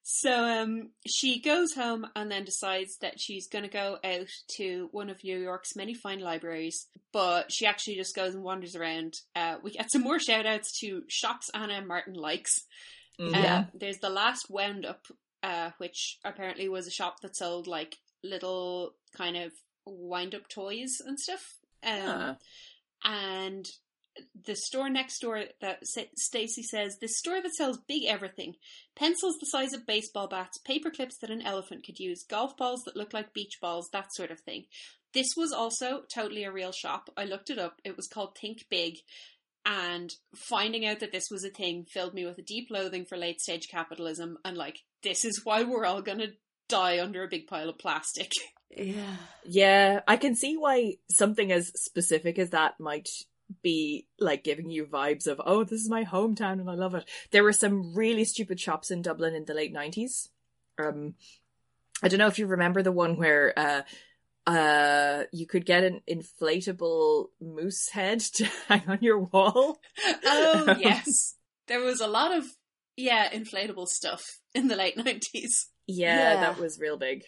[0.02, 4.26] So um, she goes home and then decides that she's going to go out
[4.56, 8.74] to one of New York's many fine libraries, but she actually just goes and wanders
[8.74, 9.14] around.
[9.36, 11.86] Uh, we get some more shout outs to shops Ann M.
[11.86, 12.52] Martin likes.
[13.18, 13.58] Yeah.
[13.58, 15.06] Um, there's the last wound up,
[15.42, 19.52] uh, which apparently was a shop that sold like little kind of
[19.86, 21.58] wind up toys and stuff.
[21.84, 22.36] Um,
[23.04, 23.66] and
[24.44, 28.54] the store next door that Stacey says this store that sells big everything.
[28.96, 32.82] Pencils the size of baseball bats paper clips that an elephant could use golf balls
[32.84, 34.64] that look like beach balls that sort of thing.
[35.14, 37.10] This was also totally a real shop.
[37.16, 37.80] I looked it up.
[37.84, 38.94] It was called think big.
[39.64, 43.16] And finding out that this was a thing filled me with a deep loathing for
[43.16, 46.28] late stage capitalism and like this is why we're all gonna
[46.68, 48.32] die under a big pile of plastic.
[48.74, 49.16] Yeah.
[49.44, 53.06] Yeah, I can see why something as specific as that might
[53.62, 57.08] be like giving you vibes of, oh, this is my hometown and I love it.
[57.30, 60.28] There were some really stupid shops in Dublin in the late 90s.
[60.78, 61.14] Um,
[62.02, 63.82] I don't know if you remember the one where, uh,
[64.46, 69.78] uh, you could get an inflatable moose head to hang on your wall.
[70.24, 71.36] oh yes
[71.68, 72.44] there was a lot of
[72.96, 76.40] yeah inflatable stuff in the late 90s Yeah, Yeah.
[76.40, 77.22] that was real big.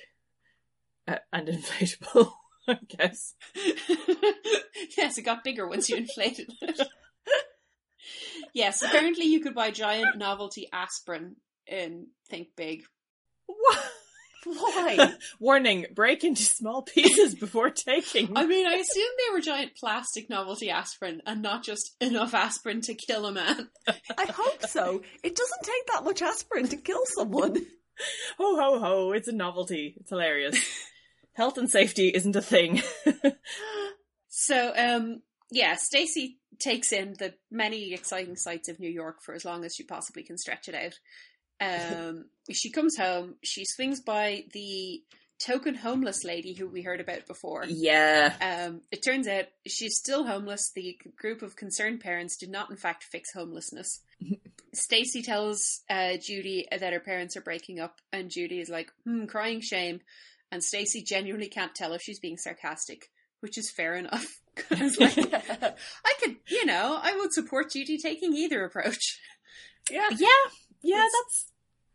[1.06, 2.32] Uh, and inflatable,
[2.68, 3.34] I guess.
[4.96, 6.80] yes, it got bigger once you inflated it.
[8.54, 11.36] yes, apparently you could buy giant novelty aspirin
[11.66, 12.84] in Think Big.
[13.46, 13.78] What?
[14.44, 15.14] Why?
[15.38, 18.36] Warning, break into small pieces before taking.
[18.36, 22.82] I mean, I assume they were giant plastic novelty aspirin and not just enough aspirin
[22.82, 23.68] to kill a man.
[23.86, 25.02] I hope so.
[25.22, 27.56] It doesn't take that much aspirin to kill someone.
[28.38, 29.94] Ho ho ho, it's a novelty.
[29.98, 30.58] It's hilarious.
[31.34, 32.82] Health and safety isn't a thing.
[34.36, 35.22] So, um,
[35.52, 39.76] yeah, Stacey takes in the many exciting sights of New York for as long as
[39.76, 40.98] she possibly can stretch it out.
[41.60, 45.02] Um, she comes home, she swings by the
[45.38, 47.64] token homeless lady who we heard about before.
[47.68, 48.34] yeah.
[48.40, 50.72] Um, it turns out she's still homeless.
[50.74, 54.00] The group of concerned parents did not, in fact, fix homelessness.
[54.74, 59.26] Stacey tells uh, Judy that her parents are breaking up, and Judy is like, "Hmm,
[59.26, 60.00] crying shame."
[60.54, 64.40] And Stacey genuinely can't tell if she's being sarcastic, which is fair enough.
[64.56, 69.18] 'Cause, like, I could, you know, I would support Judy taking either approach.
[69.90, 70.06] yeah.
[70.16, 70.28] Yeah.
[70.80, 71.46] Yeah, It's- that's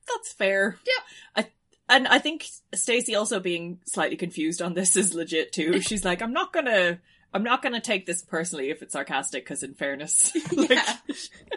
[0.08, 0.78] that's fair.
[0.86, 1.04] Yeah.
[1.44, 1.48] I
[1.88, 2.46] and I think
[2.76, 5.80] Stacey also being slightly confused on this is legit too.
[5.88, 7.00] She's like, I'm not gonna
[7.34, 10.98] I'm not gonna take this personally if it's sarcastic, because in fairness, like, yeah.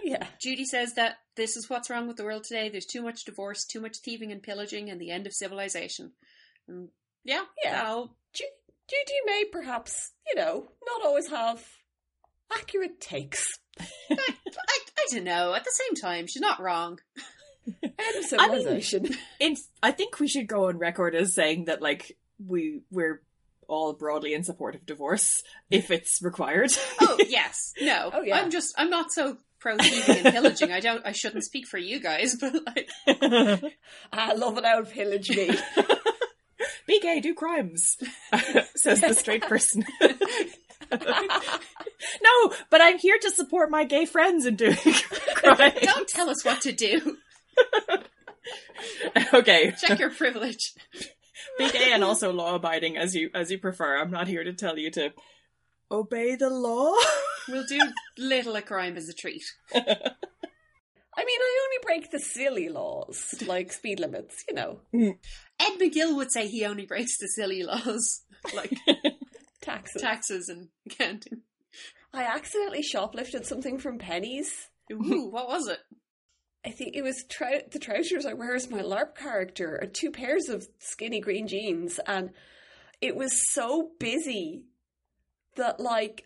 [0.05, 0.27] Yeah.
[0.39, 2.69] Judy says that this is what's wrong with the world today.
[2.69, 6.13] There's too much divorce, too much thieving and pillaging, and the end of civilization.
[6.73, 6.89] And
[7.25, 7.73] yeah, Yeah.
[7.83, 8.45] that'll- Ju-
[8.89, 11.63] Judy may perhaps, you know, not always have
[12.53, 13.45] accurate takes.
[14.11, 14.17] I,
[14.99, 15.55] I don't know.
[15.55, 16.99] At the same time, she's not wrong.
[17.83, 19.07] End of civilization.
[19.39, 23.23] in I think we should go on record as saying that like we we're
[23.69, 26.73] all broadly in support of divorce if it's required.
[27.01, 28.11] Oh yes, no.
[28.13, 28.37] Oh, yeah.
[28.37, 30.73] I'm just I'm not so pro thieving and pillaging.
[30.73, 31.07] I don't.
[31.07, 32.89] I shouldn't speak for you guys, but like,
[34.13, 35.51] I love it out pillage me.
[36.87, 37.97] Be gay, do crimes,
[38.77, 39.85] says the straight person.
[40.91, 44.77] no, but I'm here to support my gay friends in doing
[45.35, 45.75] crimes.
[45.81, 47.17] don't tell us what to do.
[49.33, 50.75] okay, Check your privilege.
[51.59, 53.99] be gay and also law abiding as you as you prefer.
[53.99, 55.13] I'm not here to tell you to
[55.91, 56.95] obey the law.
[57.49, 57.81] We'll do
[58.19, 59.45] little a crime as a treat.
[61.15, 65.19] I mean, I only break the silly laws, like speed limits, you know, mm.
[65.63, 68.23] Ed McGill would say he only breaks the silly laws,
[68.55, 68.73] like
[69.63, 70.03] taxes.
[70.03, 71.43] taxes and accounting.
[72.13, 74.49] I accidentally shoplifted something from Penneys.
[74.93, 75.79] Ooh, what was it?
[76.65, 80.11] I think it was trou- the trousers I wear as my LARP character, and two
[80.11, 82.31] pairs of skinny green jeans, and
[83.01, 84.65] it was so busy
[85.57, 86.25] that like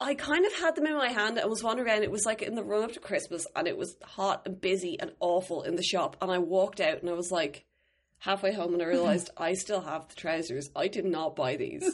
[0.00, 2.02] I kind of had them in my hand and was wandering around.
[2.04, 4.98] It was like in the run up to Christmas and it was hot and busy
[4.98, 6.16] and awful in the shop.
[6.22, 7.66] And I walked out and I was like,
[8.20, 10.70] halfway home and I realized I still have the trousers.
[10.76, 11.84] I did not buy these.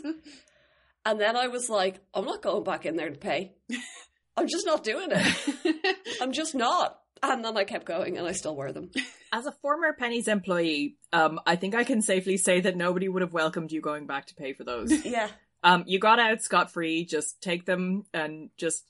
[1.04, 3.54] and then I was like, I'm not going back in there to pay.
[4.36, 5.96] I'm just not doing it.
[6.20, 6.98] I'm just not.
[7.22, 8.90] And then I kept going and I still wear them.
[9.32, 13.22] As a former Penneys employee, um, I think I can safely say that nobody would
[13.22, 15.06] have welcomed you going back to pay for those.
[15.06, 15.28] Yeah.
[15.62, 17.06] Um, you got out scot free.
[17.06, 18.84] Just take them and just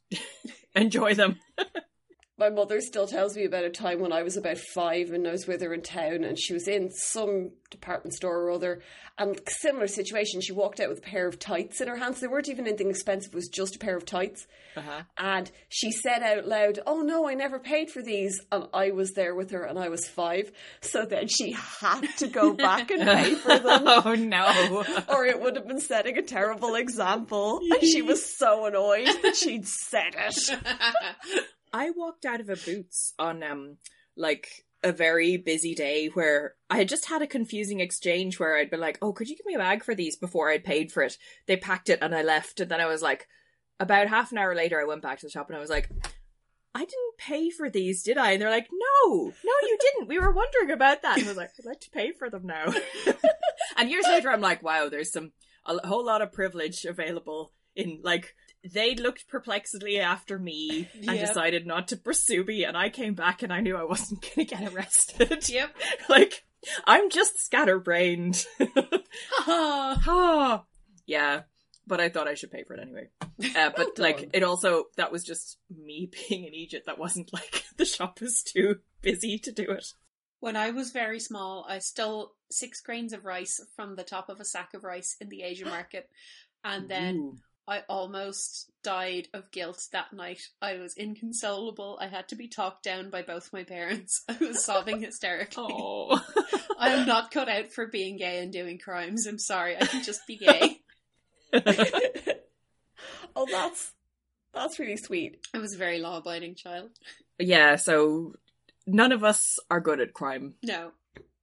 [0.74, 1.38] enjoy them.
[2.38, 5.30] My mother still tells me about a time when I was about five and I
[5.30, 8.82] was with her in town and she was in some department store or other
[9.16, 10.42] and similar situation.
[10.42, 12.20] She walked out with a pair of tights in her hands.
[12.20, 14.46] They weren't even anything expensive, it was just a pair of tights.
[14.76, 15.02] Uh-huh.
[15.16, 18.38] And she said out loud, Oh no, I never paid for these.
[18.52, 20.52] And I was there with her and I was five.
[20.82, 23.82] So then she had to go back and pay for them.
[23.86, 24.84] oh no!
[25.08, 27.60] or it would have been setting a terrible example.
[27.62, 31.46] And she was so annoyed that she'd said it.
[31.76, 33.76] I walked out of a Boots on um
[34.16, 38.70] like a very busy day where I had just had a confusing exchange where I'd
[38.70, 41.02] been like, "Oh, could you give me a bag for these?" before I'd paid for
[41.02, 41.18] it.
[41.46, 43.28] They packed it and I left, and then I was like,
[43.78, 45.90] about half an hour later, I went back to the shop and I was like.
[46.74, 48.32] I didn't pay for these, did I?
[48.32, 50.08] And they're like, no, no, you didn't.
[50.08, 51.16] We were wondering about that.
[51.16, 52.70] And I was like, I'd like to pay for them now.
[53.78, 55.32] and years later, I'm like, wow, there's some,
[55.64, 58.34] a whole lot of privilege available in like,
[58.72, 61.26] they looked perplexedly after me and Yep.
[61.28, 64.46] decided not to pursue me, and I came back and I knew I wasn't going
[64.46, 65.48] to get arrested.
[65.48, 65.70] yep.
[66.08, 66.44] like,
[66.84, 68.44] I'm just scatterbrained.
[69.32, 70.64] Ha Ah,
[71.06, 71.42] yeah,
[71.86, 73.08] but I thought I should pay for it anyway.
[73.54, 76.86] Uh, but like, it also that was just me being in Egypt.
[76.86, 79.86] That wasn't like the shop was too busy to do it.
[80.40, 84.40] When I was very small, I stole six grains of rice from the top of
[84.40, 86.08] a sack of rice in the Asian market.
[86.64, 87.38] And then Ooh.
[87.68, 90.40] I almost died of guilt that night.
[90.62, 91.98] I was inconsolable.
[92.00, 94.22] I had to be talked down by both my parents.
[94.28, 95.66] I was sobbing hysterically.
[95.70, 96.20] Oh,
[96.78, 99.26] I am not cut out for being gay and doing crimes.
[99.26, 99.76] I'm sorry.
[99.76, 100.80] I can just be gay.
[103.36, 103.92] oh, that's
[104.54, 105.44] that's really sweet.
[105.52, 106.90] I was a very law abiding child.
[107.38, 107.76] yeah.
[107.76, 108.34] So
[108.86, 110.54] none of us are good at crime.
[110.62, 110.92] No.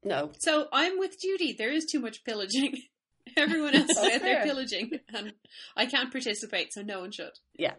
[0.06, 1.54] No, So I'm with Judy.
[1.58, 2.78] There is too much pillaging.
[3.38, 5.34] Everyone else is That's out there pillaging, and
[5.76, 7.32] I can't participate, so no one should.
[7.58, 7.74] Yeah.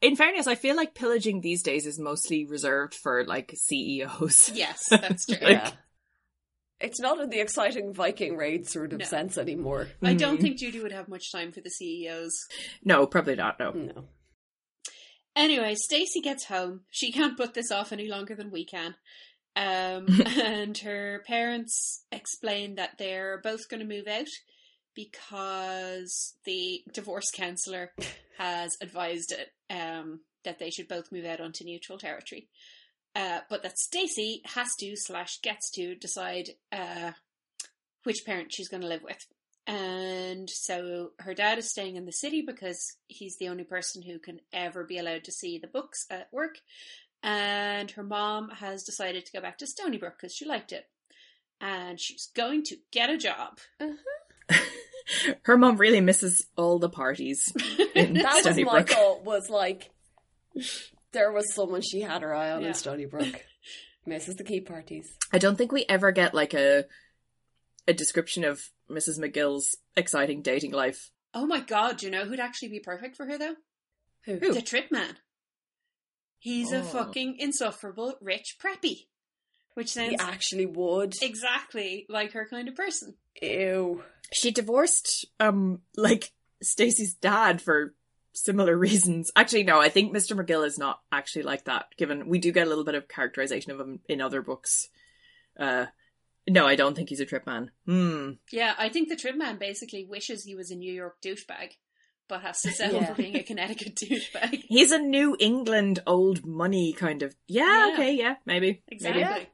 [0.00, 4.50] In fairness, I feel like pillaging these days is mostly reserved for like CEOs.
[4.54, 5.36] Yes, that's true.
[5.40, 5.70] Like- yeah.
[6.80, 9.04] It's not in the exciting Viking raid sort of No.
[9.04, 9.88] sense anymore.
[10.00, 10.42] I don't Mhm.
[10.42, 12.46] think Judy would have much time for the CEOs.
[12.84, 13.58] No, probably not.
[13.58, 13.72] No.
[13.72, 14.04] No.
[15.34, 16.82] Anyway, Stacey gets home.
[16.90, 18.94] She can't put this off any longer than we can.
[19.56, 20.06] Um,
[20.40, 24.28] and her parents explain that they're both going to move out
[24.98, 27.92] because the divorce counselor
[28.36, 32.48] has advised it um, that they should both move out onto neutral territory.
[33.14, 37.12] Uh, but that Stacey has to slash gets to decide uh,
[38.02, 39.24] which parent she's going to live with.
[39.68, 44.18] And so her dad is staying in the city because he's the only person who
[44.18, 46.58] can ever be allowed to see the books at work.
[47.22, 50.86] And her mom has decided to go back to Stoneybrook because she liked it.
[51.60, 53.58] And she's going to get a job.
[55.42, 57.42] Her mom really misses all the parties
[57.94, 59.24] That was my thought.
[59.24, 59.90] Was like
[61.12, 62.68] there was someone she had her eye on Yeah.
[62.68, 63.40] in Stoneybrook.
[64.04, 65.08] Misses the key parties.
[65.32, 66.84] I don't think we ever get like a
[67.86, 69.18] a description of Mrs.
[69.18, 71.10] McGill's exciting dating life.
[71.34, 73.54] Oh my god, do you know who'd actually be perfect for her though?
[74.26, 74.36] Who?
[74.38, 74.52] Who?
[74.52, 75.16] The Trip Man.
[76.38, 76.84] He's a Oh.
[76.84, 79.06] fucking insufferable rich preppy.
[79.74, 81.14] Which sounds He actually would.
[81.22, 83.16] exactly like her kind of person.
[83.42, 84.02] Ew.
[84.32, 86.32] She divorced um like
[86.62, 87.94] Stacey's dad for
[88.32, 89.30] similar reasons.
[89.36, 90.36] Actually no, I think Mr.
[90.38, 93.72] McGill is not actually like that given we do get a little bit of characterization
[93.72, 94.88] of him in other books.
[95.58, 95.86] Uh
[96.50, 97.70] no, I don't think he's a trip man.
[97.84, 98.30] Hmm.
[98.50, 101.72] Yeah, I think the Trip Man basically wishes he was a New York douchebag,
[102.26, 103.06] but has to settle Yeah.
[103.12, 104.62] for being a Connecticut douchebag.
[104.66, 107.34] He's a New England old money kind of.
[107.48, 107.92] Yeah, Yeah.
[107.92, 108.82] okay, yeah, maybe.
[108.88, 109.24] Exactly.
[109.24, 109.46] Maybe.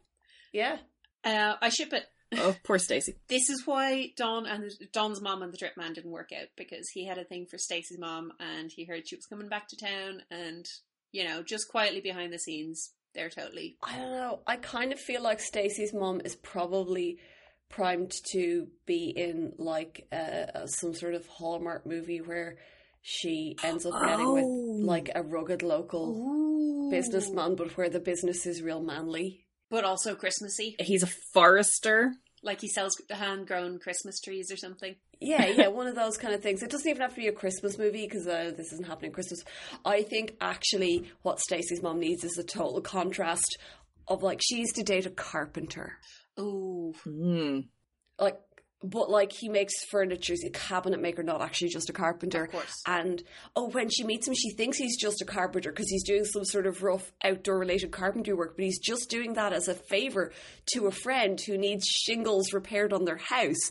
[0.53, 0.77] Yeah.
[1.25, 2.05] Uh, I ship it.
[2.39, 3.15] Oh, poor Stacey.
[3.29, 6.89] This is why Dawn and Dawn's mom and the Trip Man didn't work out because
[6.91, 9.77] he had a thing for Stacey's mom and he heard she was coming back to
[9.77, 10.67] town and
[11.13, 14.41] you know just quietly behind the scenes they're totally I don't know.
[14.47, 17.19] I kind of feel like Stacey's mom is probably
[17.71, 22.59] primed to be in like uh, some sort of Hallmark movie where
[23.03, 24.35] she ends up getting Oh.
[24.35, 26.91] with like a rugged local Ooh.
[26.91, 29.47] businessman, but where the business is real manly.
[29.71, 30.77] but also Christmassy.
[30.79, 32.13] He's a forester.
[32.45, 34.95] Like he sells hand grown Christmas trees or something.
[35.21, 36.63] Yeah, yeah, one of those kind of things.
[36.63, 39.43] It doesn't even have to be a Christmas movie because uh, this isn't happening Christmas.
[39.85, 43.57] I think actually what Stacey's mom needs is a total contrast
[44.07, 45.99] of like she used to date a carpenter,
[46.37, 47.69] Oh, Mm.
[48.19, 48.39] like,
[48.85, 50.35] but like he makes furniture.
[50.35, 52.45] He's a cabinet maker, not actually just a carpenter.
[52.45, 52.83] of course.
[52.87, 53.23] And
[53.57, 56.45] oh, when she meets him, she thinks he's just a carpenter because he's doing some
[56.45, 60.33] sort of rough outdoor related carpentry work, but he's just doing that as a favor
[60.75, 63.71] to a friend who needs shingles repaired on their house.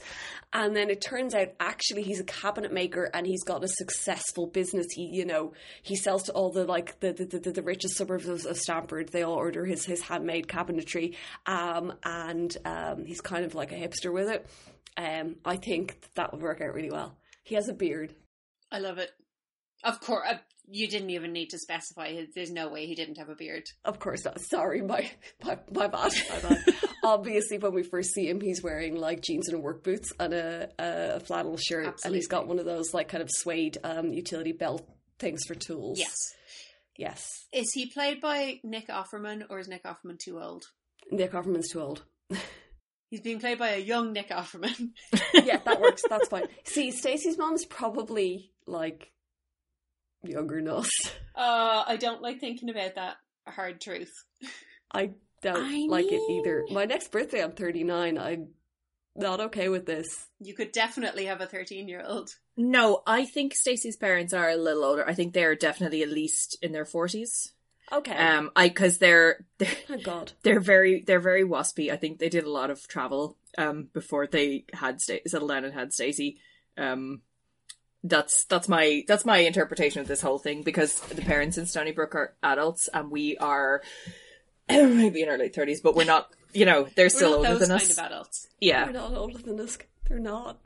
[0.51, 4.47] And then it turns out actually he's a cabinet maker and he's got a successful
[4.47, 4.87] business.
[4.91, 5.53] He, you know,
[5.83, 9.09] he sells to all the like the the, the, the richest suburbs of, of Stamford.
[9.09, 13.75] They all order his his handmade cabinetry, um, and um, he's kind of like a
[13.75, 14.47] hipster with it.
[14.97, 17.17] Um, I think that would work out really well.
[17.43, 18.15] He has a beard.
[18.71, 19.11] I love it.
[19.83, 20.37] Of course, uh,
[20.69, 22.13] you didn't even need to specify.
[22.33, 23.63] There's no way he didn't have a beard.
[23.83, 24.39] Of course not.
[24.39, 25.11] Sorry, my
[25.43, 26.13] my, my bad.
[26.29, 26.63] My bad.
[27.03, 30.69] Obviously, when we first see him, he's wearing like jeans and work boots and a,
[30.79, 34.53] a flannel shirt, and he's got one of those like kind of suede um, utility
[34.53, 34.87] belt
[35.19, 35.99] things for tools.
[35.99, 36.15] Yes.
[36.97, 37.25] yes.
[37.51, 40.63] Is he played by Nick Offerman or is Nick Offerman too old?
[41.11, 42.03] Nick Offerman's too old.
[43.13, 44.89] He's being played by a young Nick Offerman.
[45.35, 46.01] yeah, that works.
[46.09, 46.47] That's fine.
[46.63, 49.11] See, Stacey's mom's probably like
[50.23, 50.89] younger than us.
[51.35, 54.11] Uh, I don't like thinking about that hard truth.
[54.91, 55.11] I
[55.43, 56.65] don't I like it either.
[56.71, 58.17] My next birthday, I'm 39.
[58.17, 58.47] I'm
[59.15, 60.07] not okay with this.
[60.39, 62.31] You could definitely have a 13 year old.
[62.57, 65.07] No, I think Stacey's parents are a little older.
[65.07, 67.53] I think they're definitely at least in their forties.
[67.91, 68.15] Okay.
[68.15, 70.31] Um, I because they're they're Thank God.
[70.43, 71.91] they're very they're very waspy.
[71.91, 75.65] I think they did a lot of travel um before they had sta- settled down
[75.65, 76.39] and had Stacey.
[76.77, 77.21] Um,
[78.03, 82.15] that's that's my that's my interpretation of this whole thing because the parents in Stoneybrook
[82.15, 83.81] are adults and we are
[84.69, 86.29] maybe in our late thirties, but we're not.
[86.55, 87.97] You know, they're still older than kind us.
[87.97, 88.47] of adults.
[88.61, 89.77] yeah, They're not older than us.
[90.07, 90.59] They're not.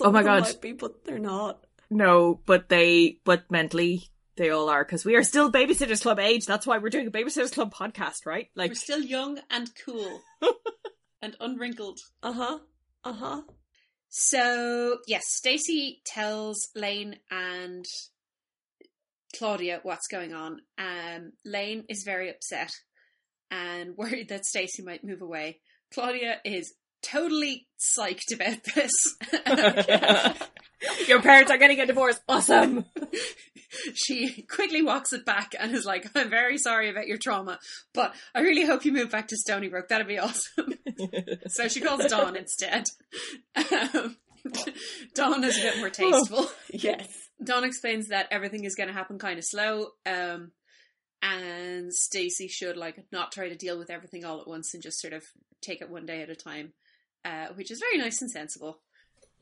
[0.00, 0.42] Oh my God.
[0.42, 1.64] might be, but they're not.
[1.90, 6.46] no, but they but mentally they all are because we are still Babysitters Club age.
[6.46, 8.48] That's why we're doing a Babysitters Club podcast, right?
[8.54, 10.20] Like We're still young and cool
[11.22, 11.98] and unwrinkled.
[12.22, 12.58] Uh huh.
[13.04, 13.42] Uh huh.
[14.08, 17.84] So, yes, Stacey tells Laine and
[19.36, 20.60] Claudia what's going on.
[20.78, 22.72] Um, Laine is very upset
[23.50, 25.60] and worried that Stacey might move away.
[25.92, 26.74] Claudia is
[27.10, 28.92] totally psyched about this.
[31.08, 32.20] your parents are getting a divorce.
[32.28, 32.84] Awesome.
[33.94, 37.58] she quickly walks it back and is like, I'm very sorry about your trauma,
[37.94, 39.88] but I really hope you move back to Stoneybrook.
[39.88, 40.74] That'd be awesome.
[41.48, 42.84] so she calls Dawn instead.
[43.54, 44.16] Um,
[45.14, 46.46] Dawn is a bit more tasteful.
[46.70, 47.08] Yes.
[47.42, 50.52] Dawn explains that everything is going to happen kind of slow, um,
[51.22, 55.00] and Stacey should like not try to deal with everything all at once and just
[55.00, 55.22] sort of
[55.60, 56.72] take it one day at a time,
[57.26, 58.80] uh, which is very nice and sensible.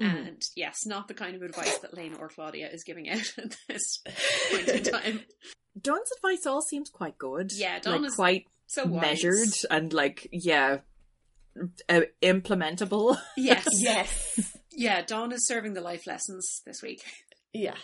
[0.01, 0.27] Mhm.
[0.29, 3.57] And yes, not the kind of advice that Laine or Claudia is giving out at
[3.69, 4.01] this
[4.51, 5.21] point in time.
[5.81, 7.53] Dawn's advice all seems quite good.
[7.55, 9.03] Yeah, Dawn like is quite So wise.
[9.03, 10.79] measured and like yeah,
[11.89, 13.19] uh, implementable.
[13.37, 14.57] Yes, Yes.
[14.73, 15.03] yeah.
[15.03, 17.03] Dawn is serving the life lessons this week.
[17.53, 17.77] yeah.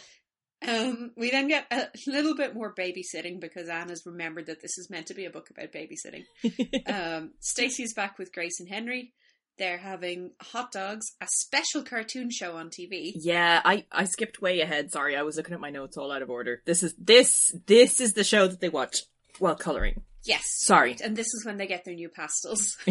[0.67, 4.77] Um, we then get a little bit more babysitting because Ann has remembered that this
[4.77, 6.25] is meant to be a book about babysitting.
[6.87, 9.15] um, Stacey's back with Grace and Henry.
[9.61, 13.13] They're having hot dogs, a special cartoon show on TV.
[13.15, 14.91] Yeah, I I skipped way ahead.
[14.91, 16.63] Sorry, I was looking at my notes all out of order.
[16.65, 19.03] This is this this is the show that they watch
[19.39, 20.01] while coloring.
[20.25, 20.45] Yes.
[20.47, 20.97] Sorry.
[21.05, 22.79] And this is when they get their new pastels.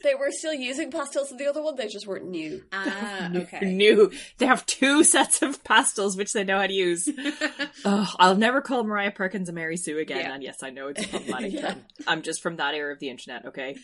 [0.00, 2.62] They were still using pastels in the other one, they just weren't new.
[2.72, 3.72] Ah, okay.
[3.72, 4.12] New.
[4.38, 7.08] They have two sets of pastels which they know how to use.
[7.84, 10.20] Ugh, I'll never call Myriah Perkins a Mary Sue again.
[10.20, 10.34] Yeah.
[10.34, 11.52] And yes, I know it's problematic.
[11.52, 11.70] Yeah.
[11.70, 13.46] I'm, I'm just from that era of the internet.
[13.46, 13.76] Okay.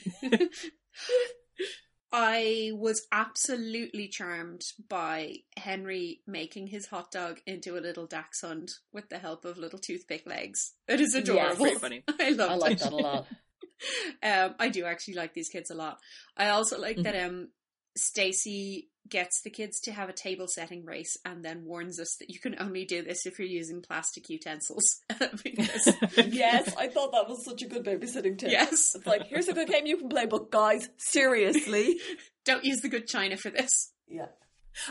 [2.17, 9.09] I was absolutely charmed by Henry making his hot dog into a little dachshund with
[9.09, 10.75] the help of little toothpick legs.
[10.87, 11.65] It is adorable.
[11.65, 12.05] Very funny.
[12.21, 13.27] I love I like that a lot.
[14.23, 15.99] um, I do actually like these kids a lot.
[16.37, 17.03] I also like Mhm.
[17.03, 17.49] that um,
[17.97, 22.31] Stacey gets the kids to have a table setting race and then warns us that
[22.31, 25.03] you can only do this if you're using plastic utensils.
[25.45, 25.89] because,
[26.27, 28.51] yes, I thought that was such a good babysitting tip.
[28.51, 31.99] yes, It's like, here's a good game you can play, but guys, seriously.
[32.45, 33.93] don't use the good china for this.
[34.09, 34.27] Yeah.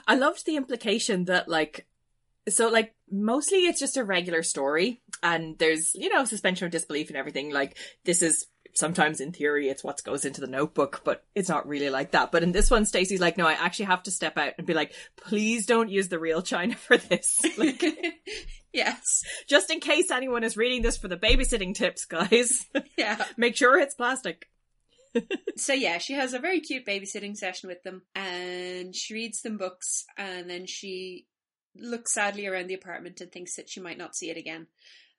[0.08, 1.88] I loved the implication that like
[2.50, 7.08] so like mostly it's just a regular story and there's you know suspension of disbelief
[7.08, 11.24] and everything like this is sometimes in theory it's what goes into the notebook but
[11.36, 12.32] it's not really like that.
[12.32, 14.74] But in this one Stacey's like no I actually have to step out and be
[14.74, 17.44] like please don't use the real china for this.
[17.58, 17.84] Like
[18.74, 22.66] yes, just in case anyone is reading this for the babysitting tips guys.
[22.98, 23.24] Yeah.
[23.38, 24.50] make sure it's plastic.
[25.56, 29.58] So yeah, she has a very cute babysitting session with them, and she reads them
[29.58, 31.28] books, and then she
[31.76, 34.66] looks sadly around the apartment and thinks that she might not see it again.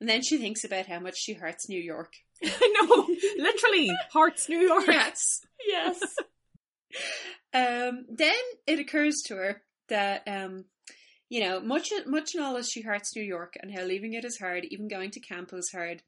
[0.01, 2.13] And then she thinks about how much she hurts New York.
[2.45, 3.07] I know,
[3.39, 4.87] literally, Hearts, New York.
[4.87, 5.41] Yes.
[5.67, 6.01] Yes.
[7.53, 8.35] Um, then
[8.67, 10.65] it occurs to her that um,
[11.29, 14.25] you know, much much and all as she hurts New York and how leaving it
[14.25, 16.03] is hard, even going to camp was hard.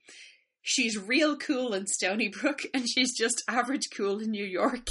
[0.62, 4.88] She's real cool in Stoneybrook, and she's just average cool in New York.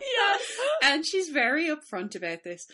[0.00, 0.42] yes.
[0.82, 2.66] and she's very upfront about this.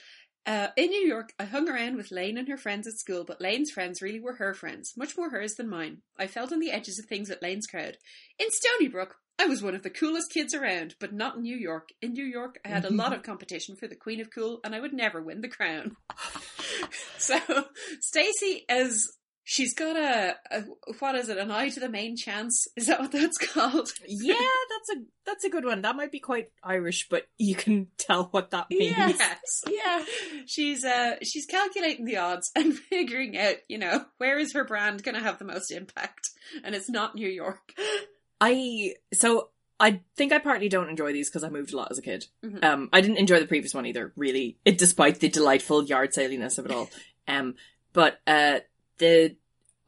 [0.47, 3.41] Uh, in New York, I hung around with Laine and her friends at school, but
[3.41, 5.99] Laine's friends really were her friends, much more hers than mine.
[6.19, 7.99] I felt on the edges of things at Laine's crowd.
[8.39, 11.91] In Stoneybrook, I was one of the coolest kids around, but not in New York.
[12.03, 14.75] In New York, I had a lot of competition for the Queen of Cool, and
[14.75, 15.97] I would never win the crown.
[17.19, 17.39] so,
[18.01, 19.17] Stacey is.
[19.43, 20.63] She's got a, a
[21.01, 21.39] what is it?
[21.39, 22.69] An eye to the main chance?
[22.77, 23.91] Is that what that's called?
[24.07, 25.83] yeah, that's a that's a good one.
[25.83, 28.97] That might be quite Irish, but you can tell what that means.
[28.97, 29.65] Yes.
[29.69, 30.05] Yeah.
[30.47, 35.03] She's uh she's calculating the odds and figuring out, you know, where is her brand
[35.03, 36.31] going to have the most impact,
[36.63, 37.73] and it's not New York.
[38.41, 41.99] I so I think I partly don't enjoy these because I moved a lot as
[41.99, 42.27] a kid.
[42.45, 42.63] Mhm.
[42.63, 46.59] Um, I didn't enjoy the previous one either, really, it, despite the delightful yard saliness
[46.59, 46.91] of it all.
[47.27, 47.55] Um,
[47.93, 48.61] but uh,
[49.01, 49.35] the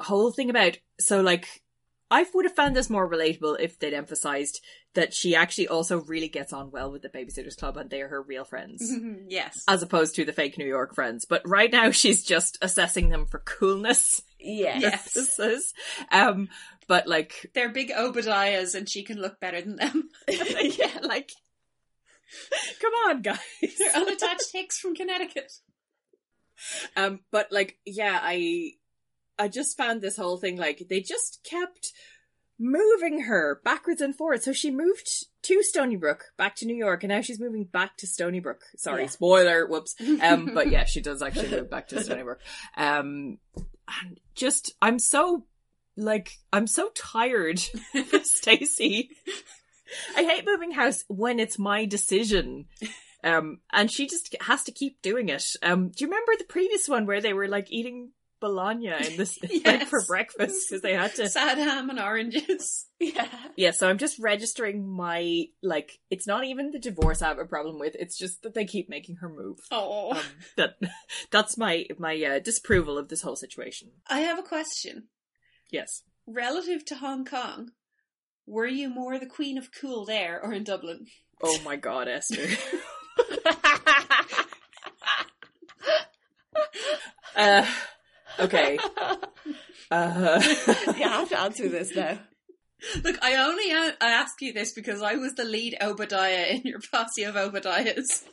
[0.00, 1.62] whole thing about so like
[2.10, 4.60] I would have found this more relatable if they'd emphasized
[4.94, 8.08] that she actually also really gets on well with the Babysitters Club and they are
[8.08, 8.92] her real friends.
[9.28, 9.64] yes.
[9.66, 11.24] As opposed to the fake New York friends.
[11.24, 14.82] But right now she's just assessing them for coolness Yes.
[14.82, 15.14] Yes.
[15.14, 15.72] purposes.
[16.10, 16.48] Um,
[16.88, 20.10] but like They're big Obadiahs and she can look better than them.
[20.28, 21.30] yeah, like
[22.80, 23.38] come on, guys.
[23.78, 25.50] They're unattached hicks from Connecticut.
[26.96, 28.72] Um, but like, yeah, I,
[29.42, 31.92] I just found this whole thing like they just kept
[32.58, 34.44] moving her backwards and forwards.
[34.44, 38.06] So she moved to Stoneybrook, back to New York, and now she's moving back to
[38.06, 38.60] Stoneybrook.
[38.76, 39.08] Sorry, Yeah.
[39.08, 39.96] spoiler, whoops.
[40.22, 42.38] Um, but yeah, she does actually move back to Stoneybrook.
[42.76, 45.44] Um, and just, I'm so,
[45.96, 47.58] like, I'm so tired
[48.22, 49.10] Stacey.
[50.16, 52.66] I hate moving house when it's my decision.
[53.24, 55.44] Um, and she just has to keep doing it.
[55.62, 58.12] Um, do you remember the previous one where they were like eating
[58.42, 61.28] bologna in this like for breakfast because they had to?
[61.30, 62.86] Sad ham and oranges.
[63.02, 63.26] Yeah.
[63.56, 65.98] Yeah, so I'm just registering my like.
[66.08, 67.96] It's not even the divorce I have a problem with.
[67.98, 69.58] It's just that they keep making her move.
[69.72, 70.12] Oh.
[70.12, 70.22] Um,
[70.56, 70.76] that
[71.32, 73.90] that's my my uh, disapproval of this whole situation.
[74.06, 75.08] I have a question.
[75.68, 76.04] Yes.
[76.28, 77.72] Relative to Hong Kong,
[78.46, 81.06] were you more the Queen of Cool there or in Dublin?
[81.42, 82.46] Oh my god, Esther.
[87.34, 87.66] uh,
[88.44, 88.78] okay.
[89.90, 90.40] Uh,
[90.96, 92.18] you have to answer this now.
[93.04, 96.80] Look, I only I ask you this because I was the lead Obadiah in your
[96.90, 98.24] posse of Obadiahs.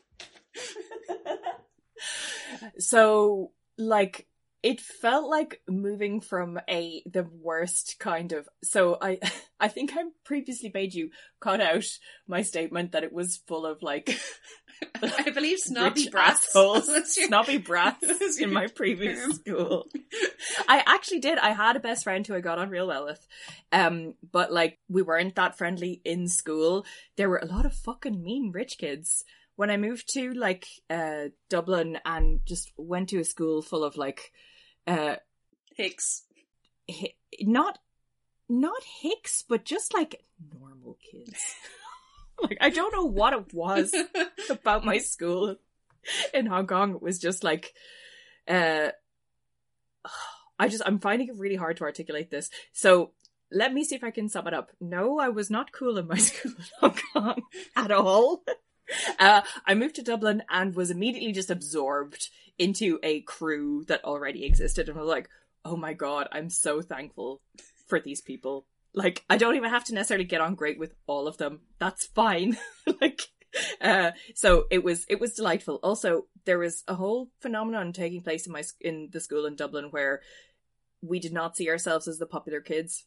[2.80, 4.28] so like
[4.62, 9.18] it felt like moving from a the worst kind of so i
[9.60, 11.86] i think i previously made you cut out
[12.28, 14.20] my statement that it was full of like
[15.01, 16.53] I believe snobby brats.
[16.53, 19.34] snobby brats in my previous term.
[19.34, 19.88] school.
[20.68, 21.38] I actually did.
[21.38, 23.26] I had a best friend who I got on real well with.
[23.72, 26.86] Um, but like we weren't that friendly in school.
[27.18, 29.24] There were a lot of fucking mean rich kids.
[29.55, 33.97] When I moved to like uh Dublin and just went to a school full of
[33.97, 34.32] like
[34.90, 35.16] uh
[35.76, 36.24] Hicks.
[36.90, 37.78] hi- not
[38.50, 40.24] not hicks, but just like
[40.60, 41.40] normal kids.
[42.42, 43.94] like I don't know what it was
[44.50, 45.56] about my school
[46.34, 46.96] in Hong Kong.
[46.96, 47.74] It was just like,
[48.48, 48.90] uh,
[50.58, 52.49] I just, I'm finding it really hard to articulate this.
[52.74, 53.11] So
[53.52, 54.72] let me see if I can sum it up.
[54.82, 57.41] No, I was not cool in my school in Hong Kong
[57.76, 58.44] at all.
[59.20, 62.30] Uh, I moved to Dublin and was immediately just absorbed
[62.60, 65.30] into a crew that already existed and was like,
[65.65, 67.41] oh my god, I'm so thankful
[67.88, 68.65] for these people.
[68.94, 71.61] Like, I don't even have to necessarily get on great with all of them.
[71.80, 72.57] That's fine.
[73.02, 73.22] like,
[73.81, 75.80] uh, so it was it was delightful.
[75.81, 79.88] Also, there was a whole phenomenon taking place in my in the school in Dublin
[79.91, 80.22] where
[81.02, 83.06] we did not see ourselves as the popular kids,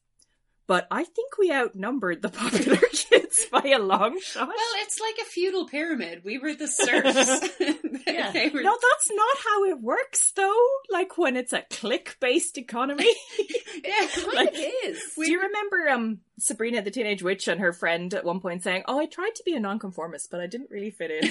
[0.66, 4.48] but I think we outnumbered the popular kids by a long shot.
[4.48, 6.22] Well, it's like a feudal pyramid.
[6.24, 7.51] We were the serfs.
[8.06, 8.32] Yeah.
[8.52, 10.66] Were- no, that's not how it works, though.
[10.90, 13.09] Like when it's a clique-based economy.
[13.84, 14.09] yeah.
[14.34, 15.01] Like- it is.
[15.16, 18.82] Do you remember um Sabrina the Teenage Witch and her friend at one point saying,
[18.89, 21.30] "Oh, I tried to be a nonconformist, but I didn't really fit in."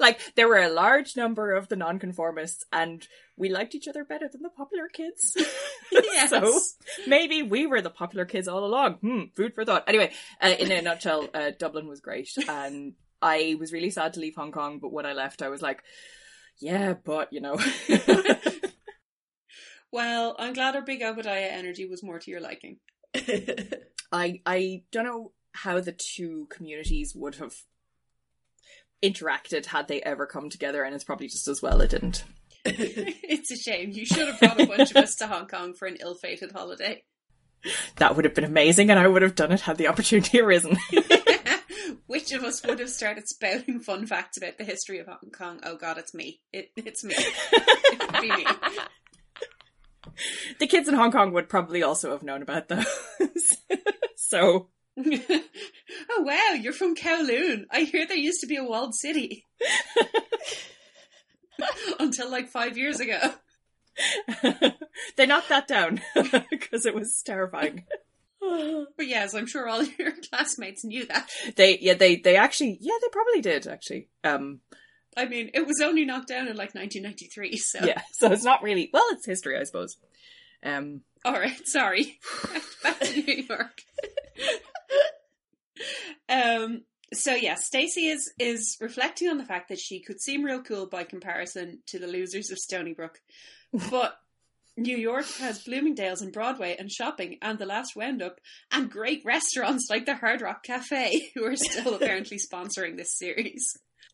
[0.00, 3.06] like there were a large number of the nonconformists, and
[3.36, 5.36] we liked each other better than the popular kids.
[5.92, 6.30] Yes.
[6.30, 6.60] so
[7.06, 8.94] maybe we were the popular kids all along.
[8.94, 9.84] Hmm, food for thought.
[9.86, 14.20] Anyway, uh, in a nutshell, uh, Dublin was great, and I was really sad to
[14.20, 14.80] leave Hong Kong.
[14.80, 15.82] But when I left, I was like,
[16.58, 17.58] yeah, but you know,
[19.94, 22.78] Well, I'm glad our big Obadiah energy was more to your liking.
[24.10, 27.54] I I don't know how the two communities would have
[29.00, 32.24] interacted had they ever come together, and it's probably just as well it didn't.
[32.66, 33.90] it's a shame.
[33.92, 37.02] You should have brought a bunch of us to Hong Kong for an ill-fated holiday.
[37.96, 40.76] That would have been amazing, and I would have done it had the opportunity arisen.
[42.06, 45.60] Which of us would have started spouting fun facts about the history of Hong Kong?
[45.62, 46.40] Oh God, it's me.
[46.52, 47.14] It, it's me.
[47.16, 48.46] It would be me.
[50.58, 52.84] the kids in Hong Kong would probably also have known about those.
[54.16, 57.64] so oh wow, you're from Kowloon.
[57.70, 59.44] I hear there used to be a walled city.
[61.98, 63.18] Until like five years ago.
[65.16, 66.00] they knocked that down
[66.50, 67.84] because it was terrifying.
[68.96, 71.30] But yes, I'm sure all your classmates knew that.
[71.56, 74.10] They yeah they they actually yeah they probably did actually.
[74.22, 74.60] Um
[75.16, 77.78] I mean, it was only knocked down in like 1993, so.
[77.86, 79.96] yeah so it's not really well it's history I suppose.
[80.62, 82.18] Um Alright, sorry.
[82.82, 83.80] Back to New York.
[86.28, 86.82] um,
[87.12, 90.86] so yeah, Stacey is is reflecting on the fact that she could seem real cool
[90.86, 93.16] by comparison to the losers of Stoneybrook,
[93.90, 94.18] but
[94.76, 98.40] New York has Bloomingdale's and Broadway and shopping and the last roundup
[98.72, 103.64] and great restaurants like the Hard Rock Cafe, who are still apparently sponsoring this series.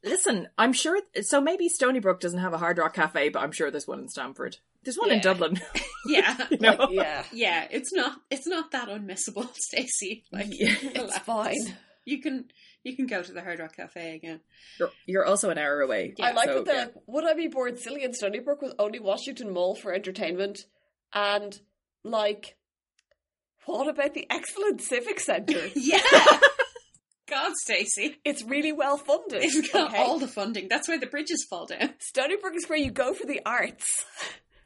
[0.05, 3.71] listen I'm sure so maybe Stoneybrook doesn't have a Hard Rock Cafe but I'm sure
[3.71, 4.59] there's one in Stamford.
[4.83, 5.61] There's one in Dublin.
[6.07, 6.75] Yeah, you know?
[6.79, 10.25] Like, yeah, yeah, it's not it's not that unmissable, Stacey.
[10.33, 10.75] Like Yeah.
[10.81, 11.77] it's fine.
[12.07, 12.47] You can
[12.85, 14.41] you can go to the Hard Rock Cafe again.
[14.79, 16.15] You're, you're also an hour away.
[16.17, 16.65] Yeah, I like so, that.
[16.65, 16.85] They're yeah.
[16.85, 20.61] like, would I be bored silly in Stoneybrook with only Washington Mall for entertainment?
[21.13, 21.59] And
[22.05, 22.57] like,
[23.67, 25.69] what about the excellent Civic Centre?
[25.75, 26.01] Yeah.
[27.29, 28.17] God, Stacey.
[28.25, 29.45] it's really well funded.
[29.45, 30.03] It's got okay?
[30.03, 30.67] all the funding.
[30.69, 31.95] That's why the bridges fall down.
[32.13, 34.05] Stoneybrook is where you go for the arts.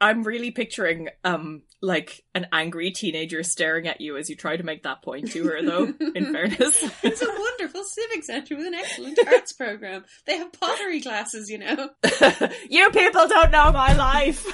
[0.05, 4.63] I'm really picturing um like an angry teenager staring at you as you try to
[4.63, 6.85] make that point to her though, in fairness.
[7.03, 10.05] It's a wonderful civic centre with an excellent arts program.
[10.27, 11.89] They have pottery classes, you know.
[12.69, 14.47] you people don't know my life.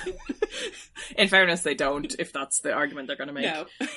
[1.16, 3.46] in fairness, they don't, if that's the argument they're gonna make.
[3.46, 3.66] No.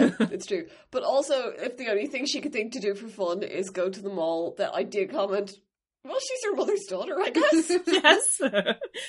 [0.00, 0.66] no, it's true.
[0.90, 3.90] But also, if the only thing she could think to do for fun is go
[3.90, 5.58] to the mall, that idea comment,
[6.04, 7.70] well, she's her mother's daughter, I guess.
[7.86, 8.40] yes.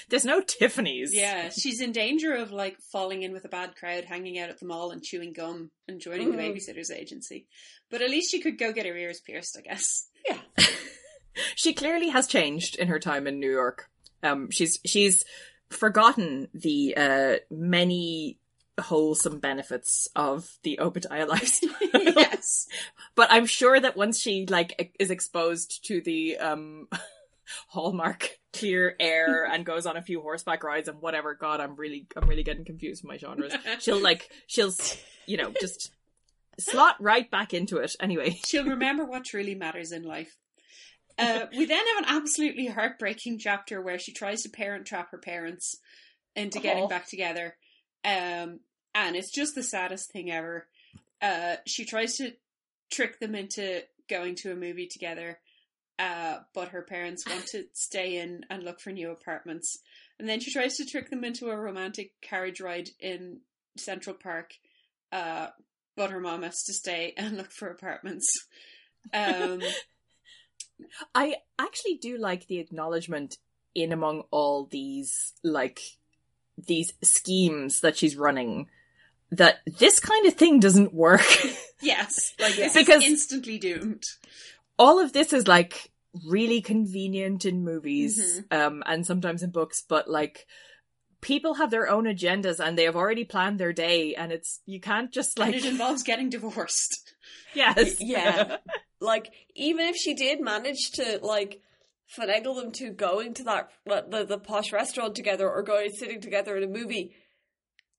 [0.10, 1.14] There's no Tiffany's.
[1.14, 4.60] Yeah, she's in danger of like falling in with a bad crowd, hanging out at
[4.60, 7.48] the mall and chewing gum and joining the babysitter's agency.
[7.90, 10.10] But at least she could go get her ears pierced, I guess.
[10.28, 10.38] yeah.
[11.56, 13.90] She clearly has changed in her time in New York.
[14.22, 15.24] Um she's she's
[15.70, 18.38] forgotten the uh many
[18.80, 21.70] wholesome benefits of the Obadiah lifestyle.
[21.94, 22.68] yes.
[23.16, 26.88] But I'm sure that once she like is exposed to the um
[27.68, 32.08] hallmark clear air and goes on a few horseback rides and whatever, God, I'm really
[32.16, 33.54] I'm really getting confused with my genres.
[33.80, 34.74] She'll like she'll
[35.26, 35.92] you know just
[36.60, 37.96] slot right back into it.
[38.00, 40.36] Anyway, She'll remember what truly matters in life.
[41.18, 45.20] Uh, we then have an absolutely heartbreaking chapter where she tries to parent trap her
[45.20, 45.78] parents
[46.36, 46.88] into getting Aw.
[46.88, 47.56] back together.
[48.06, 48.60] Um,
[48.96, 50.68] and it's just the saddest thing ever.
[51.22, 52.34] Uh, she tries to
[52.92, 55.40] trick them into going to a movie together,
[55.98, 59.78] uh, but her parents want to stay in and look for new apartments.
[60.20, 63.40] And then she tries to trick them into a romantic carriage ride in
[63.78, 64.54] Central Park,
[65.12, 65.48] uh,
[65.96, 68.28] but her mom has to stay and look for apartments.
[69.14, 69.62] Um,
[71.16, 73.38] I actually do like the acknowledgement
[73.76, 75.80] in among all these like
[76.58, 78.68] these schemes that she's running
[79.32, 81.26] that this kind of thing doesn't work.
[81.82, 84.04] yes, like this Because- is instantly doomed.
[84.78, 85.92] all of this is like
[86.30, 88.20] really convenient in movies
[88.52, 88.58] Mm-hmm.
[88.76, 90.46] um and sometimes in books but like
[91.22, 94.80] people have their own agendas and they have already planned their day and it's you
[94.80, 97.14] can't just like and it involves getting divorced.
[97.56, 98.58] yes Yeah.
[99.00, 101.62] like, even if she did manage to, like,
[102.18, 106.56] finagle them to going to that, the, the posh restaurant together or going sitting together
[106.58, 107.16] in a movie,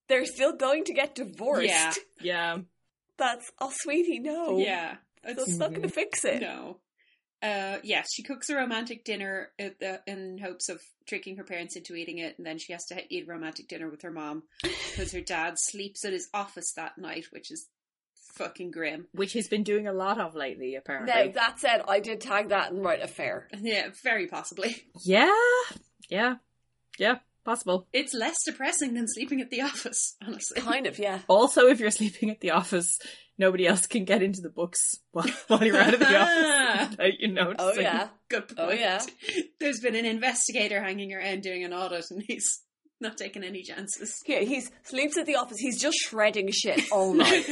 [0.08, 1.68] they're still going to get divorced.
[1.68, 1.92] Yeah.
[2.20, 2.58] yeah
[3.18, 4.58] That's, oh, sweetie, no.
[4.58, 6.40] Yeah, That's it's not going to fix it.
[6.40, 6.78] no.
[7.42, 11.76] Uh, yes, she cooks a romantic dinner at the, in hopes of tricking her parents
[11.76, 14.44] into eating it, and then she has to eat a romantic dinner with her mom
[14.62, 17.68] because her dad sleeps at his office that night, which is
[18.34, 19.06] fucking grim.
[19.12, 22.48] which he's been doing a lot of lately apparently Now, that said, I did tag
[22.50, 23.48] that and write affair.
[23.60, 24.84] Yeah, very possibly.
[25.04, 25.32] yeah
[26.10, 26.36] yeah
[26.98, 27.86] yeah possible.
[27.92, 30.62] It's less depressing than sleeping at the office, honestly.
[30.62, 31.18] Kind of, yeah.
[31.28, 32.98] Also, if you're sleeping at the office,
[33.36, 36.18] nobody else can get into the books while, while you're out of the
[36.98, 37.56] office you noticing.
[37.60, 38.08] Oh yeah.
[38.30, 38.58] Good point.
[38.58, 39.02] Oh, yeah.
[39.60, 42.60] There's been an investigator hanging around doing an audit and he's
[43.04, 44.20] not taking any chances.
[44.26, 45.58] Yeah, he sleeps at the office.
[45.58, 47.44] He's just shredding shit all night.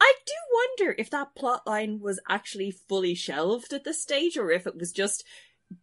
[0.00, 4.50] I do wonder if that plot line was actually fully shelved at this stage, or
[4.50, 5.24] if it was just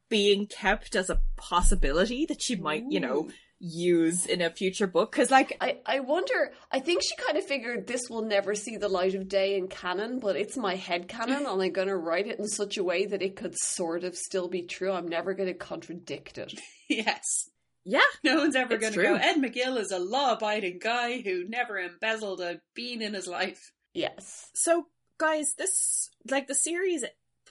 [0.09, 3.29] being kept as a possibility that she might, you know,
[3.61, 5.11] use in a future book.
[5.11, 8.77] Because, like, I, I wonder, I think she kind of figured this will never see
[8.77, 11.95] the light of day in canon, but it's my head canon, and I'm going to
[11.95, 14.91] write it in such a way that it could sort of still be true.
[14.91, 16.59] I'm never going to contradict it.
[16.89, 17.49] yes.
[17.83, 21.47] Yeah, No one's ever going to go, Ed McGill is a law abiding guy who
[21.47, 23.71] never embezzled a bean in his life.
[23.93, 24.49] Yes.
[24.53, 24.87] So,
[25.17, 27.03] guys, this like the series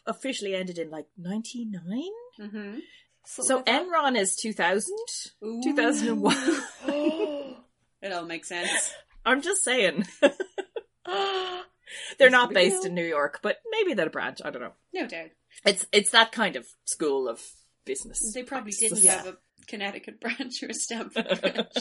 [0.06, 2.12] officially ended in like ninety nine.
[2.40, 2.78] Mm-hmm.
[3.26, 4.96] So Enron is two thousand.
[5.62, 6.36] 2001.
[8.02, 8.94] It all makes sense.
[9.26, 10.06] I'm just saying
[11.06, 11.64] They're
[12.18, 14.40] they're not based in New York, but maybe they're a branch.
[14.44, 14.72] I don't know.
[14.92, 15.30] No doubt.
[15.64, 17.42] It's it's that kind of school of
[17.84, 18.32] business.
[18.32, 19.02] They probably practices.
[19.02, 19.38] didn't have a
[19.70, 21.76] Connecticut branch or a Stamford branch.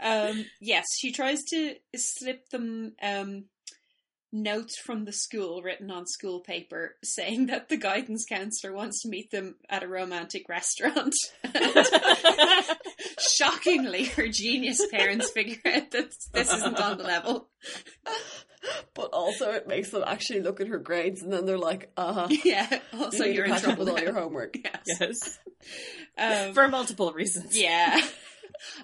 [0.00, 3.44] um, yes, she tries to slip them um,
[4.32, 9.08] notes from the school written on school paper saying that the guidance counselor wants to
[9.08, 11.14] meet them at a romantic restaurant.
[13.18, 17.48] Shockingly, her genius parents figure out that this isn't on the level.
[18.94, 22.12] But also, it makes them actually look at her grades, and then they're like, "Uh
[22.12, 24.56] huh." Yeah, also you you're in catch up trouble with all your homework.
[24.64, 24.84] Yes.
[25.00, 25.38] yes,
[26.48, 27.58] Um, for multiple reasons.
[27.58, 28.00] Yeah.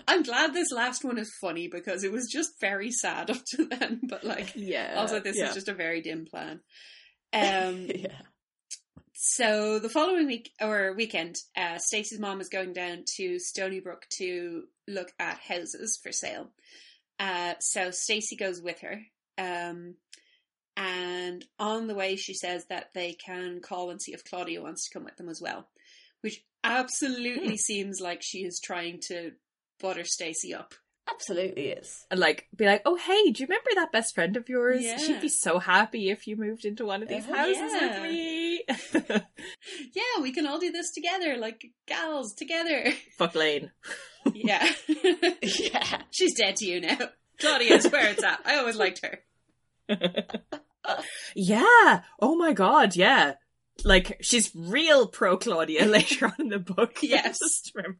[0.07, 3.67] I'm glad this last one is funny because it was just very sad up to
[3.67, 4.95] then, but like yeah.
[4.97, 5.49] also this yeah.
[5.49, 6.61] is just a very dim plan.
[7.31, 8.23] Um yeah.
[9.13, 14.63] so the following week or weekend, uh Stacey's mom is going down to Stoneybrook to
[14.89, 16.49] look at houses for sale.
[17.21, 19.03] Uh so Stacey goes with her.
[19.37, 19.97] Um
[20.79, 24.89] and on the way she says that they can call and see if Claudia wants
[24.89, 25.69] to come with them as well.
[26.23, 29.33] Which absolutely seems like she is trying to
[29.81, 30.75] butter Stacey up.
[31.11, 32.05] Absolutely is.
[32.11, 34.83] and like be like, oh hey, do you remember that best friend of yours?
[34.85, 34.99] Yeah.
[34.99, 37.35] She'd be so happy if you moved into one of these Uh-huh.
[37.35, 38.03] houses Yeah.
[38.03, 38.63] with me.
[39.95, 42.93] Yeah, we can all do this together, like gals together.
[43.17, 43.71] Fuck Laine.
[44.35, 44.71] yeah.
[45.43, 46.03] Yeah.
[46.11, 46.99] She's dead to you now.
[47.41, 48.41] Claudia's where it's at.
[48.45, 49.21] I always liked her.
[51.35, 52.03] Yeah.
[52.21, 52.97] Oh my god.
[52.97, 53.35] Yeah.
[53.85, 56.99] Like she's real pro Claudia later on in the book.
[57.03, 57.39] Yes.
[57.75, 57.99] Remember-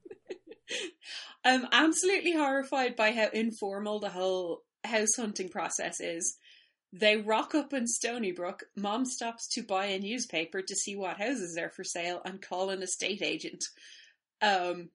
[1.45, 6.37] I'm absolutely horrified by how informal the whole house hunting process is.
[6.93, 8.61] They rock up in Stoneybrook.
[8.77, 12.71] Mom stops to buy a newspaper to see what houses are for sale and call
[12.71, 13.65] an estate agent.
[14.41, 14.89] Um,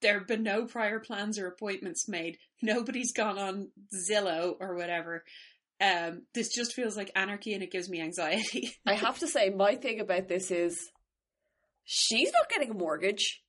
[0.00, 2.38] there have been no prior plans or appointments made.
[2.62, 5.24] Nobody's gone on Zillow or whatever.
[5.80, 8.74] Um, this just feels like anarchy and it gives me anxiety.
[8.86, 10.78] I have to say, my thing about this is
[11.84, 13.42] she's not getting a mortgage.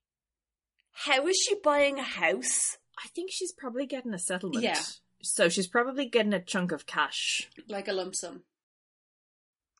[0.94, 2.78] How is she buying a house?
[3.04, 4.64] I think she's probably getting a settlement.
[4.64, 4.80] Yeah.
[5.22, 7.50] So she's probably getting a chunk of cash.
[7.68, 8.44] like a lump sum.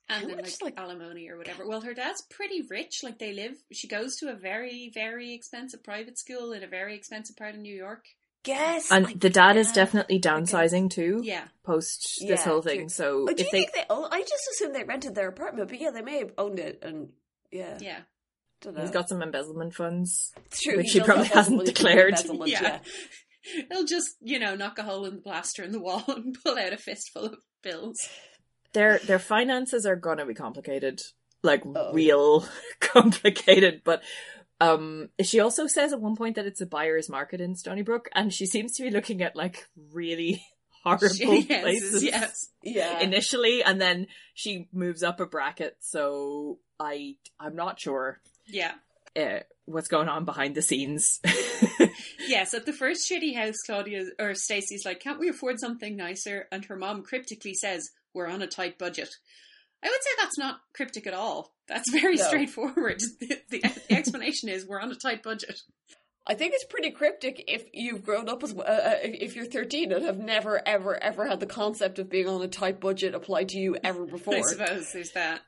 [0.10, 1.66] And then like, like- alimony or whatever.
[1.68, 3.00] Well, her dad's pretty rich.
[3.04, 3.56] Like they live.
[3.72, 7.62] She goes to a very, very expensive private school in a very expensive part of
[7.62, 8.06] New York.
[8.46, 11.22] Yes, And I- the dad is definitely downsizing too.
[11.24, 12.72] Yeah, Post this Yeah, whole true.
[12.72, 12.90] thing.
[12.90, 14.08] So Oh, do if you they think they own?
[14.12, 17.14] I just assumed they rented their apartment, but yeah, they may have owned it, and
[17.52, 18.04] yeah, yeah, don't know.
[18.80, 20.32] He's got some embezzlement funds.
[20.48, 22.10] It's true, which he he probably have all the hasn't money declared.
[22.14, 22.80] embezzlement, yeah.
[23.72, 26.58] He'll just you know knock a hole in the plaster in the wall and pull
[26.58, 27.98] out a fistful of bills.
[28.74, 31.02] Their their finances are gonna be complicated.
[31.44, 31.92] Like Oh.
[31.94, 32.46] real
[32.80, 33.82] complicated.
[33.84, 34.04] But
[34.60, 38.32] um she also says at one point that it's a buyer's market in Stoneybrook and
[38.32, 40.46] she seems to be looking at like really
[40.84, 42.04] horrible yes, places.
[42.04, 42.50] yes.
[42.64, 43.00] yeah.
[43.00, 44.06] initially and then
[44.36, 48.20] she moves up a bracket so i i'm not sure
[48.52, 48.74] Yeah.
[49.16, 51.20] uh, what's going on behind the scenes
[52.28, 56.48] Yes, at the first shitty house, Claudia or Stacey's like, "Can't we afford something nicer?"
[56.52, 59.10] And her mom cryptically says, "We're on a tight budget."
[59.84, 61.54] I would say that's not cryptic at all.
[61.68, 62.24] That's very No.
[62.24, 63.02] straightforward.
[63.20, 63.60] The, the,
[63.90, 65.62] the explanation is we're on a tight budget.
[66.28, 69.92] I think it's pretty cryptic if you've grown up as uh, uh, if you're 13
[69.92, 73.50] and have never ever ever had the concept of being on a tight budget applied
[73.50, 74.36] to you ever before.
[74.36, 75.42] I suppose there's that.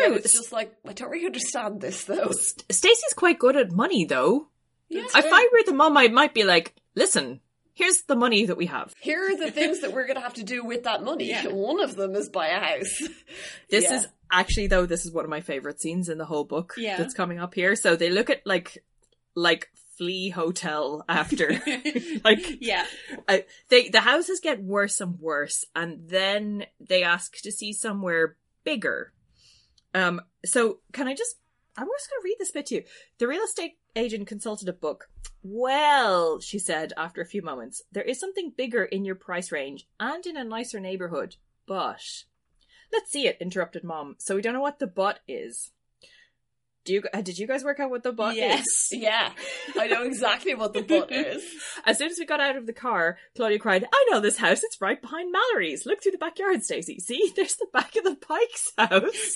[0.00, 2.30] Yeah, true it's just like I don't really understand this though.
[2.70, 4.48] stacey's quite good at money though
[4.88, 7.40] Yeah, if i were the mom i might be like listen
[7.74, 10.34] here's the money that we have here are the things that we're going to have
[10.34, 11.28] to do with that money.
[11.28, 11.48] Yeah.
[11.48, 13.02] One of them is buy a house.
[13.70, 13.96] this Yeah.
[13.96, 16.96] is actually though this is one of my favorite scenes in the whole book Yeah.
[16.96, 18.82] that's coming up here so they look at like
[19.34, 19.68] like
[19.98, 21.50] flea hotel after.
[22.24, 22.84] like yeah,
[23.28, 28.36] I, they the houses get worse and worse, and then they ask to see somewhere
[28.64, 29.12] bigger.
[29.96, 31.36] Um, so can I just?
[31.78, 32.82] I'm just going to read this bit to you.
[33.18, 35.08] The real estate agent consulted a book.
[35.42, 39.86] Well, she said after a few moments, there is something bigger in your price range
[39.98, 41.36] and in a nicer neighborhood,
[41.66, 42.02] but
[42.92, 43.38] let's see it.
[43.40, 44.16] Interrupted Mom.
[44.18, 45.72] So we don't know what the but is.
[46.86, 47.02] Do you?
[47.12, 48.60] Uh, did you guys work out what the but yes.
[48.60, 48.88] is?
[48.92, 49.32] Yes,
[49.74, 51.42] yeah, I know exactly what the butt is.
[51.84, 54.62] As soon as we got out of the car, Claudia cried, I know this house.
[54.62, 55.84] It's right behind Mallory's.
[55.84, 57.00] Look through the backyard, Stacey.
[57.00, 57.32] See?
[57.36, 59.34] There's the back of the Pike's house.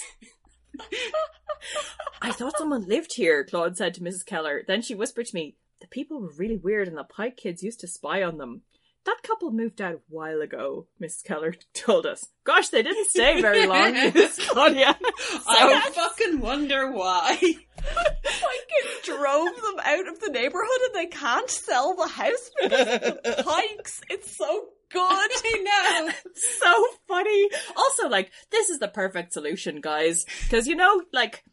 [2.23, 4.25] I thought someone lived here, Claude said to Mrs.
[4.25, 4.63] Keller.
[4.67, 7.81] Then she whispered to me, The people were really weird and the Pike kids used
[7.81, 8.63] to spy on them.
[9.07, 11.25] That couple moved out a while ago, Mrs.
[11.25, 12.27] Keller told us.
[12.45, 14.49] Gosh, they didn't stay very long, Mrs.
[14.49, 14.99] Claudia.
[15.49, 17.39] I fucking wonder why.
[17.41, 23.23] Pike drove them out of the neighborhood and they can't sell the house because of
[23.23, 24.03] the pikes.
[24.11, 25.01] It's so good.
[25.01, 26.13] I know.
[26.35, 27.49] so funny.
[27.77, 30.25] Also, like, this is the perfect solution, guys.
[30.43, 31.45] Because, you know, like,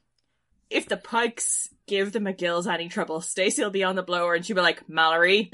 [0.69, 4.45] if the Pikes give the McGills any trouble, Stacey will be on the blower and
[4.45, 5.51] she'll be like, Mallory,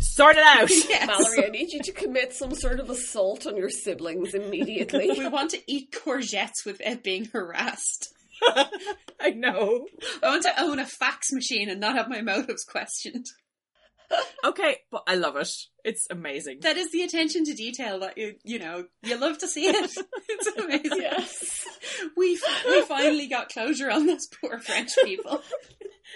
[0.00, 0.70] sort it out.
[0.88, 1.06] Yes.
[1.06, 5.10] Mallory, I need you to commit some sort of assault on your siblings immediately.
[5.10, 8.12] We want to eat courgettes without being harassed.
[9.20, 9.86] I know.
[10.22, 13.26] I want to own a fax machine and not have my motives questioned.
[14.44, 15.48] Okay, but I love it.
[15.84, 16.58] It's amazing.
[16.60, 19.90] That is the attention to detail that you you know you love to see it.
[20.28, 21.00] It's amazing.
[21.00, 21.66] yes.
[22.16, 22.38] We
[22.68, 25.42] we finally got closure on those poor French people.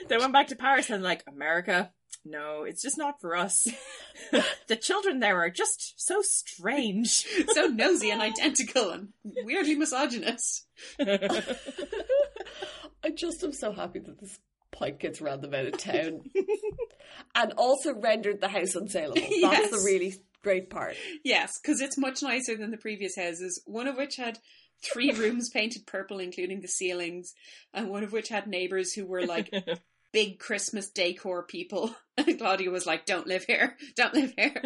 [0.09, 1.91] They went back to Paris and like, America,
[2.25, 3.67] no, it's just not for us.
[4.69, 7.25] the children there are just so strange.
[7.55, 10.67] So nosy and identical and weirdly misogynist.
[11.01, 11.57] I
[13.15, 14.39] just am so happy that this
[14.73, 16.23] pike gets ran them out of town.
[17.35, 19.15] and also rendered the house unsaleable.
[19.21, 19.71] That's Yes.
[19.71, 20.97] the really great part.
[21.25, 23.61] Yes, because it's much nicer than the previous houses.
[23.67, 24.39] One of which had
[24.83, 27.35] three rooms painted purple, including the ceilings,
[27.75, 29.53] and one of which had neighbors who were like
[30.13, 31.95] big Christmas decor people.
[32.17, 33.77] And Claudia was like, "Don't live here.
[33.97, 34.61] Don't live here."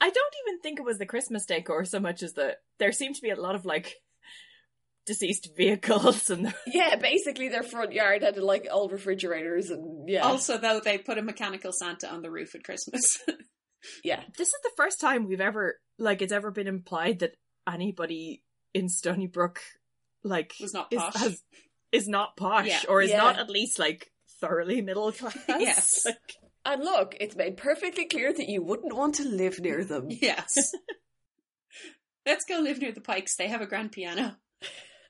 [0.00, 3.14] I don't even think it was the Christmas decor so much as the there seemed
[3.16, 3.94] to be a lot of like
[5.06, 10.22] deceased vehicles and Yeah, basically their front yard had like old refrigerators and yeah.
[10.22, 13.18] Also, though, they put a mechanical Santa on the roof at Christmas.
[14.04, 14.22] yeah.
[14.38, 17.36] this is the first time we've ever like it's ever been implied that
[17.70, 19.58] anybody in Stoneybrook
[20.22, 21.16] like Was not is, posh.
[21.16, 21.42] has,
[21.92, 22.80] is not posh Yeah.
[22.88, 23.18] or is Yeah.
[23.18, 24.10] not at least like
[24.40, 25.36] thoroughly middle class.
[25.48, 26.04] Yes.
[26.06, 26.16] Like,
[26.64, 30.06] And look, it's made perfectly clear that you wouldn't want to live near them.
[30.10, 30.72] yes.
[32.26, 33.36] Let's go live near the Pikes.
[33.36, 34.36] They have a grand piano.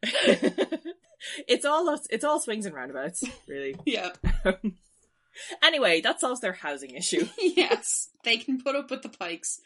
[1.48, 3.76] it's all it's all swings and roundabouts, really.
[3.84, 4.10] Yeah.
[5.62, 7.26] anyway, that solves their housing issue.
[7.38, 8.10] yes.
[8.24, 9.60] They can put up with the Pikes.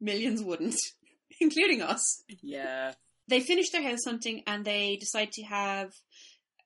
[0.00, 0.78] Millions wouldn't,
[1.40, 2.22] including us.
[2.42, 2.94] Yeah.
[3.28, 5.92] They finish their house hunting and they decide to have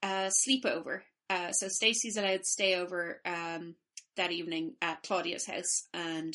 [0.02, 1.00] a sleepover.
[1.28, 3.74] Uh, so Stacey's allowed to stay over um,
[4.16, 6.34] that evening at Claudia's house, and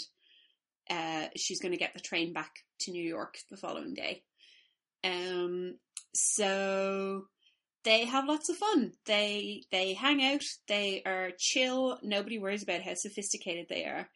[0.90, 2.52] uh, she's going to get the train back
[2.82, 4.24] to New York the following day.
[5.04, 5.76] Um,
[6.14, 7.26] so
[7.84, 8.92] they have lots of fun.
[9.06, 10.44] They they hang out.
[10.68, 12.00] They are chill.
[12.04, 14.10] Nobody worries about how sophisticated they are.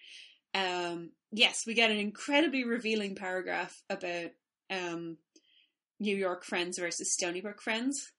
[0.53, 4.31] Um, yes, we get an incredibly revealing paragraph about
[4.69, 5.17] um,
[5.99, 8.11] New York friends versus Stoneybrook friends.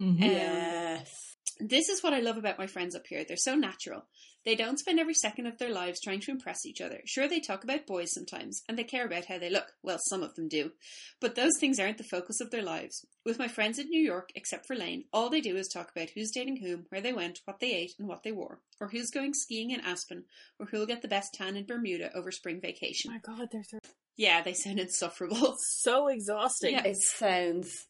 [0.00, 0.22] Mhm.
[0.22, 1.36] Um, Yes.
[1.60, 3.24] This is what I love about my friends up here.
[3.24, 4.06] They're so natural.
[4.44, 7.00] They don't spend every second of their lives trying to impress each other.
[7.06, 9.72] Sure, they talk about boys sometimes, and they care about how they look.
[9.82, 10.72] Well, some of them do.
[11.20, 13.06] But those things aren't the focus of their lives.
[13.24, 16.10] With my friends in New York, except for Laine, all they do is talk about
[16.14, 18.60] who's dating whom, where they went, what they ate, and what they wore.
[18.80, 20.24] Or who's going skiing in Aspen,
[20.60, 23.10] or who'll get the best tan in Bermuda over spring Oh vacation.
[23.12, 23.78] my god, they're so,
[24.16, 25.56] Yeah, they sound insufferable.
[25.80, 26.72] so exhausting.
[26.74, 26.84] Yeah.
[26.84, 27.86] It sounds,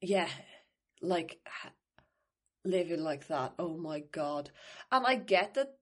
[0.00, 0.28] yeah,
[1.02, 1.38] like
[2.64, 3.52] living like that.
[3.58, 4.50] Oh my god!
[4.90, 5.74] And I get that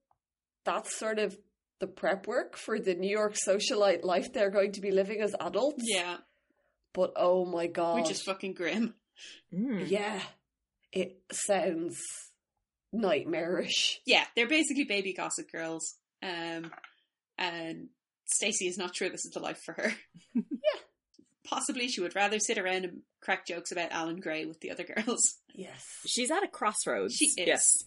[0.65, 1.37] that's sort of
[1.79, 5.35] the prep work for the New York socialite life they're going to be living as
[5.39, 5.83] adults.
[5.87, 6.17] Yeah,
[6.93, 8.93] But oh my god, which is fucking grim.
[9.53, 9.89] Mm.
[9.89, 10.19] yeah,
[10.91, 11.99] it sounds
[12.93, 14.01] nightmarish.
[14.05, 15.95] yeah, they're basically baby gossip girls.
[16.23, 16.71] Um,
[17.37, 17.87] and
[18.25, 19.93] Stacey is not sure this is the life for her.
[20.35, 20.41] yeah.
[21.45, 24.83] Possibly she would rather sit around and crack jokes about Alan Gray with the other
[24.83, 25.37] girls.
[25.53, 27.15] Yes, She's at a crossroads.
[27.15, 27.35] She is.
[27.37, 27.83] Yes.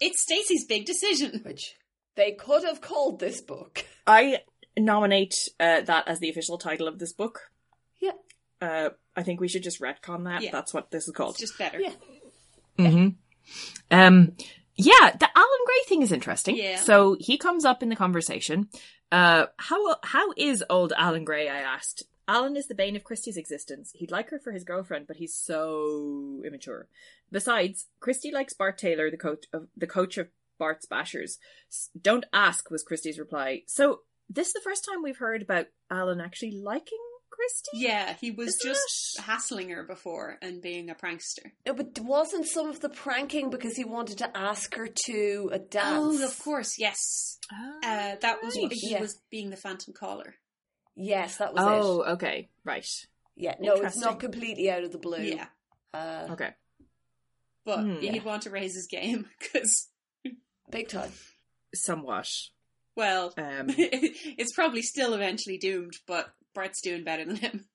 [0.00, 1.40] It's Stacey's big decision.
[1.44, 1.74] which
[2.14, 3.84] they could have called this book.
[4.06, 4.40] I
[4.76, 7.50] nominate uh, that as the official title of this book.
[8.00, 8.12] Yeah.
[8.60, 10.42] Uh, I think we should just retcon that.
[10.42, 10.50] Yeah.
[10.52, 11.32] That's what this is called.
[11.32, 11.80] It's just better.
[11.80, 11.92] Yeah.
[12.78, 13.08] hmm
[13.90, 14.32] Um,
[14.76, 16.56] Yeah, the Alan Gray thing is interesting.
[16.56, 16.76] Yeah.
[16.76, 18.68] So he comes up in the conversation.
[19.10, 21.48] Uh, how how is old Alan Gray?
[21.48, 22.04] I asked.
[22.28, 23.90] Alan is the bane of Kristy's existence.
[23.94, 26.86] He'd like her for his girlfriend, but he's so immature.
[27.30, 31.32] Besides, Kristy likes Bart Taylor, the coach of the coach of Bart's Bashers.
[32.00, 33.62] Don't ask was Kristy's reply.
[33.66, 36.98] So this is the first time we've heard about Alan actually liking
[37.30, 37.80] Kristy.
[37.80, 39.22] Yeah, he was Isn't just it?
[39.24, 41.52] hassling her before and being a prankster.
[41.66, 45.58] No, but wasn't some of the pranking because he wanted to ask her to a
[45.58, 46.20] dance?
[46.20, 47.38] Oh, of course, yes.
[47.50, 49.00] Ah, Uh, that was what he Yeah.
[49.00, 50.34] was being the Phantom Caller.
[50.94, 52.08] Yes, that was Oh, it.
[52.12, 52.86] okay, right,
[53.34, 55.22] Yeah, no, it's not completely out of the blue.
[55.22, 55.46] Yeah,
[55.94, 56.50] Uh, okay.
[57.64, 58.00] but Hmm.
[58.00, 59.88] he'd want to raise his game because,
[60.72, 61.12] Big time.
[61.74, 62.28] Somewhat.
[62.96, 65.94] well, Um, it's probably still eventually doomed.
[66.06, 67.66] But Bart's doing better than him.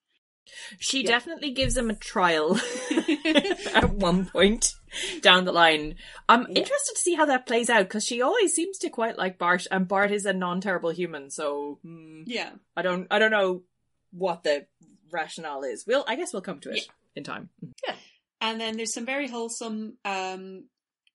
[0.79, 1.07] She Yeah.
[1.09, 2.55] definitely gives him a trial
[3.73, 4.73] at one point
[5.21, 5.95] down the line.
[6.29, 6.59] I'm Yeah.
[6.59, 9.67] interested to see how that plays out because she always seems to quite like Bart,
[9.71, 11.29] and Bart is a non-terrible human.
[11.31, 13.63] So hmm, yeah, I don't, I don't know
[14.11, 14.67] what the
[15.11, 15.85] rationale is.
[15.85, 16.91] We'll, I guess we'll come to it Yeah.
[17.17, 17.49] in time.
[17.85, 17.95] Yeah,
[18.39, 19.97] and then there's some very wholesome.
[20.05, 20.65] Um,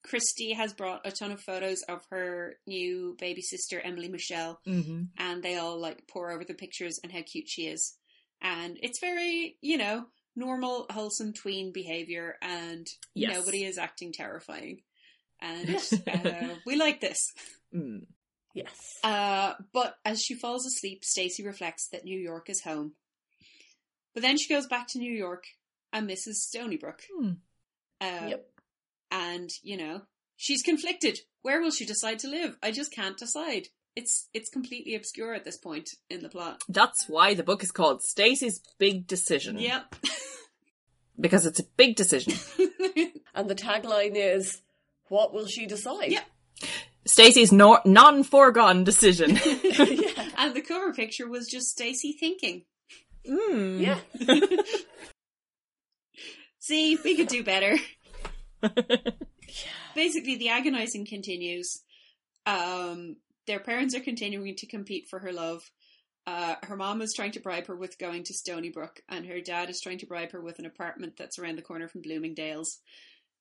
[0.07, 5.03] Kristy has brought a ton of photos of her new baby sister Emily Michelle, Mm-hmm.
[5.19, 7.95] and they all like pour over the pictures and how cute she is.
[8.41, 13.37] And it's very, you know, normal, wholesome tween behavior, and Yes.
[13.37, 14.83] nobody is acting terrifying.
[15.41, 15.77] And
[16.13, 17.19] uh, we like this.
[17.75, 18.07] Mm.
[18.55, 18.99] Yes.
[19.05, 22.93] Uh, but as she falls asleep, Stacey reflects that New York is home.
[24.15, 25.45] But then she goes back to New York
[25.93, 27.01] and misses Stoneybrook.
[27.19, 27.31] Hmm.
[28.01, 28.47] Uh, Yep.
[29.13, 30.01] And, you know,
[30.37, 31.21] she's conflicted.
[31.43, 32.57] Where will she decide to live?
[32.63, 33.69] I just can't decide.
[33.95, 36.63] It's it's completely obscure at this point in the plot.
[36.67, 39.59] That's why the book is called Stacey's Big Decision.
[39.59, 39.95] Yep.
[41.21, 42.35] because it's a big decision.
[43.35, 44.61] And the tagline is,
[45.09, 46.21] "What will she decide?" Yeah.
[47.07, 49.31] Stacey's no- non-foregone decision.
[49.65, 50.29] yeah.
[50.37, 52.65] and the cover picture was just Stacey thinking.
[53.27, 53.81] Mm.
[53.81, 53.99] Yeah.
[56.59, 57.79] See, we could do better.
[59.95, 61.83] Basically, the agonizing continues.
[62.47, 63.17] Um,
[63.47, 65.63] their parents are continuing to compete for her love.
[66.27, 69.69] Uh, her mom is trying to bribe her with going to Stoneybrook, and her dad
[69.71, 72.79] is trying to bribe her with an apartment that's around the corner from Bloomingdale's.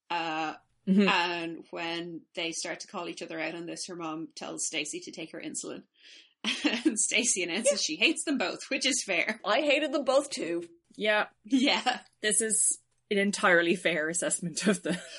[0.10, 0.54] Uh,
[0.88, 1.08] Mhm.
[1.08, 5.00] and when they start to call each other out on this, her mom tells Stacey
[5.02, 5.84] to take her insulin.
[6.86, 9.40] and Stacey announces she hates them both, which is fair.
[9.46, 10.64] I hated them both too.
[10.96, 12.00] Yeah, Yeah.
[12.24, 12.80] this is
[13.12, 15.00] an entirely fair assessment of the.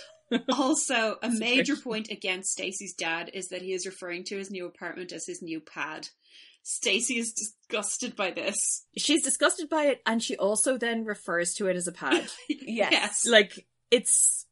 [0.48, 4.64] Also, a major point against Stacey's dad is that he is referring to his new
[4.64, 6.09] apartment as his new pad.
[6.62, 8.86] Stacey is disgusted by this.
[8.97, 12.28] She's disgusted by it, and she also then refers to it as a pad.
[12.48, 13.27] Yes.
[13.27, 14.47] like it's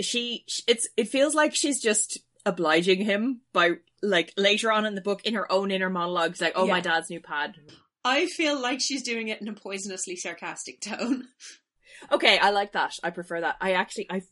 [0.00, 0.44] she.
[0.66, 5.24] It's it feels like she's just obliging him by like later on in the book
[5.24, 7.54] in her own inner monologues, like, "Oh, my dad's new pad."
[8.04, 11.28] I feel like she's doing it in a poisonously sarcastic tone.
[12.10, 12.92] Okay, I like that.
[13.02, 13.56] I prefer that.
[13.60, 14.22] I actually, I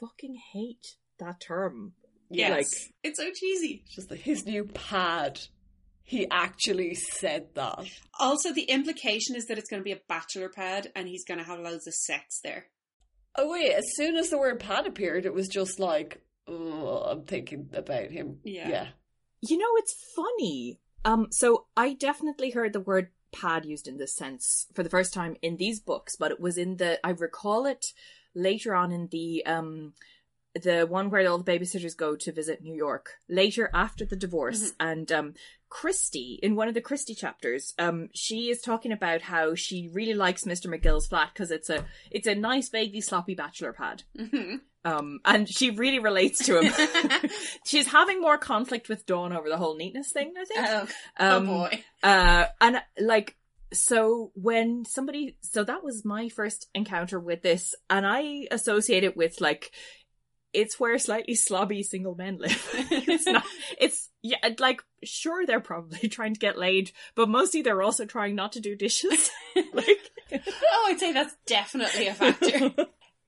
[0.00, 0.86] fucking hate
[1.18, 1.92] that term.
[2.30, 2.50] Yes.
[2.50, 2.66] Like-
[3.02, 3.84] it's so cheesy.
[3.94, 5.40] Just the, his new pad.
[6.02, 7.84] He actually said that.
[8.20, 11.38] Also, the implication is that it's going to be a bachelor pad and he's going
[11.38, 12.66] to have loads of sex there.
[13.34, 17.24] Oh wait, as soon as the word pad appeared, it was just like, oh, I'm
[17.24, 18.38] thinking about him.
[18.44, 18.68] Yeah.
[18.68, 18.86] Yeah.
[19.42, 20.78] You know, it's funny.
[21.04, 25.12] Um, so I definitely heard the word pad used in this sense for the first
[25.12, 27.92] time in these books, but it was in the I recall it
[28.34, 29.94] later on in the um
[30.62, 34.72] the one where all the babysitters go to visit New York later after the divorce
[34.80, 35.34] and um
[35.70, 40.14] Kristy in one of the Kristy chapters um she is talking about how she really
[40.14, 40.66] likes Mr.
[40.72, 44.60] McGill's flat because it's a it's a nice vaguely sloppy bachelor pad Mhm.
[44.86, 46.72] Um, and she really relates to him.
[47.64, 50.60] She's having more conflict with Dawn over the whole neatness thing, I think.
[50.60, 50.82] oh,
[51.18, 51.84] um, oh boy.
[52.04, 53.36] Uh, and like,
[53.72, 59.16] so when somebody, so that was my first encounter with this, and I associate it
[59.16, 59.72] with like,
[60.52, 62.70] it's where slightly slobby single men live.
[62.90, 63.44] it's not,
[63.80, 68.36] it's, yeah, like, sure, they're probably trying to get laid, but mostly they're also trying
[68.36, 69.30] not to do dishes.
[69.74, 72.86] like, Oh, I'd say that's definitely a factor.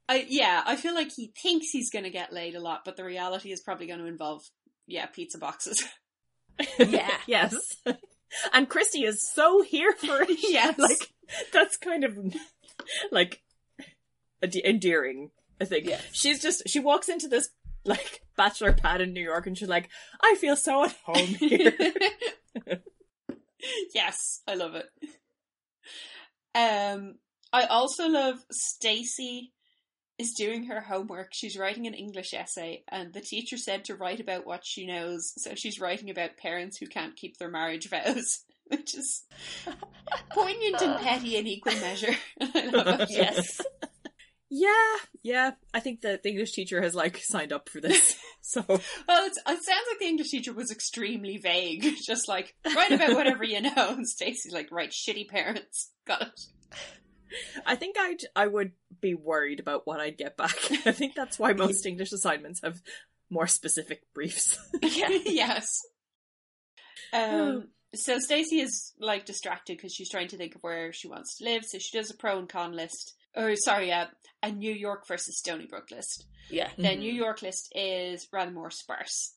[0.09, 2.97] I, yeah, I feel like he thinks he's going to get laid a lot, but
[2.97, 4.43] the reality is probably going to involve,
[4.87, 5.85] yeah, pizza boxes.
[6.79, 7.17] Yeah.
[7.27, 7.55] yes.
[8.53, 10.29] And Kristy is so here for it.
[10.43, 10.77] Yes.
[10.77, 11.13] Like,
[11.51, 12.19] that's kind of
[13.11, 13.41] like
[14.43, 15.31] endearing,
[15.61, 15.87] I think.
[15.87, 16.03] Yes.
[16.13, 17.49] She's just, she walks into this
[17.85, 19.89] like bachelor pad in New York and she's like,
[20.21, 21.73] I feel so at home here.
[23.95, 24.87] yes, I love it.
[26.55, 27.15] Um,
[27.53, 29.53] I also love Stacey
[30.19, 31.29] is doing her homework.
[31.33, 35.33] She's writing an English essay, and the teacher said to write about what she knows.
[35.37, 39.25] So she's writing about parents who can't keep their marriage vows, which is
[40.33, 42.15] poignant and petty in equal measure.
[42.41, 43.11] I love it.
[43.11, 43.61] Yes.
[44.51, 45.51] Yeah, yeah.
[45.75, 48.17] I think that the English teacher has like signed up for this.
[48.41, 51.87] So Well, it's, it sounds like the English teacher was extremely vague.
[52.07, 53.73] Just like, write about whatever you know.
[53.77, 55.91] And Stacey's like, write shitty parents.
[56.07, 56.41] Got it.
[57.67, 60.57] I think I'd I would be worried about what I'd get back.
[60.87, 62.81] I think that's why most English assignments have
[63.31, 64.59] more specific briefs.
[64.83, 65.09] Yeah.
[65.27, 65.67] yes.
[67.13, 71.37] Um, so Stacey is like distracted because she's trying to think of where she wants
[71.39, 71.65] to live.
[71.65, 73.15] So she does a pro and con list.
[73.37, 74.07] Or sorry, uh,
[74.43, 76.27] a New York versus Stoneybrook list.
[76.51, 76.71] Yeah.
[76.77, 76.99] The Mhm.
[76.99, 79.35] New York list is rather more sparse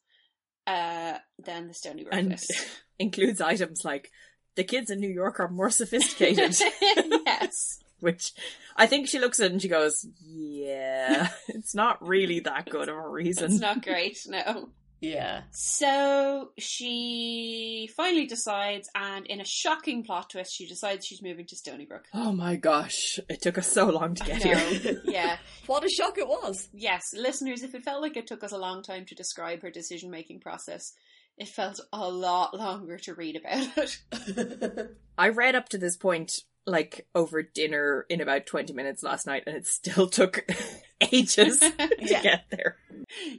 [0.68, 2.52] uh, than the Stoneybrook And list.
[3.00, 4.12] includes items like
[4.56, 6.56] the kids in New York are more sophisticated,
[7.26, 7.80] yes.
[8.00, 8.34] which
[8.76, 12.90] I think she looks at it and she goes, "Yeah, it's not really that good
[12.90, 14.70] of a reason." It's not great, no.
[15.02, 15.42] Yeah.
[15.50, 21.56] So she finally decides, and in a shocking plot twist, she decides she's moving to
[21.56, 22.06] Stoneybrook.
[22.14, 25.02] Oh my gosh, it took us so long to get here.
[25.06, 25.38] yeah.
[25.66, 26.70] What a shock it was.
[26.72, 29.72] Yes, listeners, if it felt like it took us a long time to describe her
[29.72, 30.94] decision making process,
[31.38, 34.92] it felt a lot longer to read about it.
[35.18, 36.34] I read up to this point
[36.68, 40.46] like over dinner in about 20 minutes last night and it still took
[41.12, 42.22] ages to Yeah.
[42.22, 42.78] get there.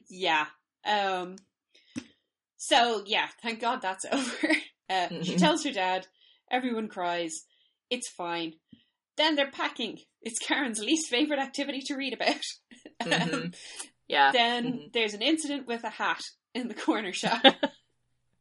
[0.09, 0.47] yeah.
[0.85, 1.36] Um
[2.56, 4.48] so yeah, thank God that's over.
[4.90, 5.39] Uh, She Mhm.
[5.39, 6.06] tells her dad,
[6.51, 7.32] everyone cries,
[7.90, 8.55] it's fine.
[9.16, 9.98] Then they're packing.
[10.23, 12.40] It's Karen's least favourite activity to read about.
[13.01, 13.55] Um, Mhm.
[14.09, 14.32] Yeah.
[14.32, 14.93] then Mhm.
[14.93, 16.20] there's an incident with a hat
[16.55, 17.43] in the corner shop.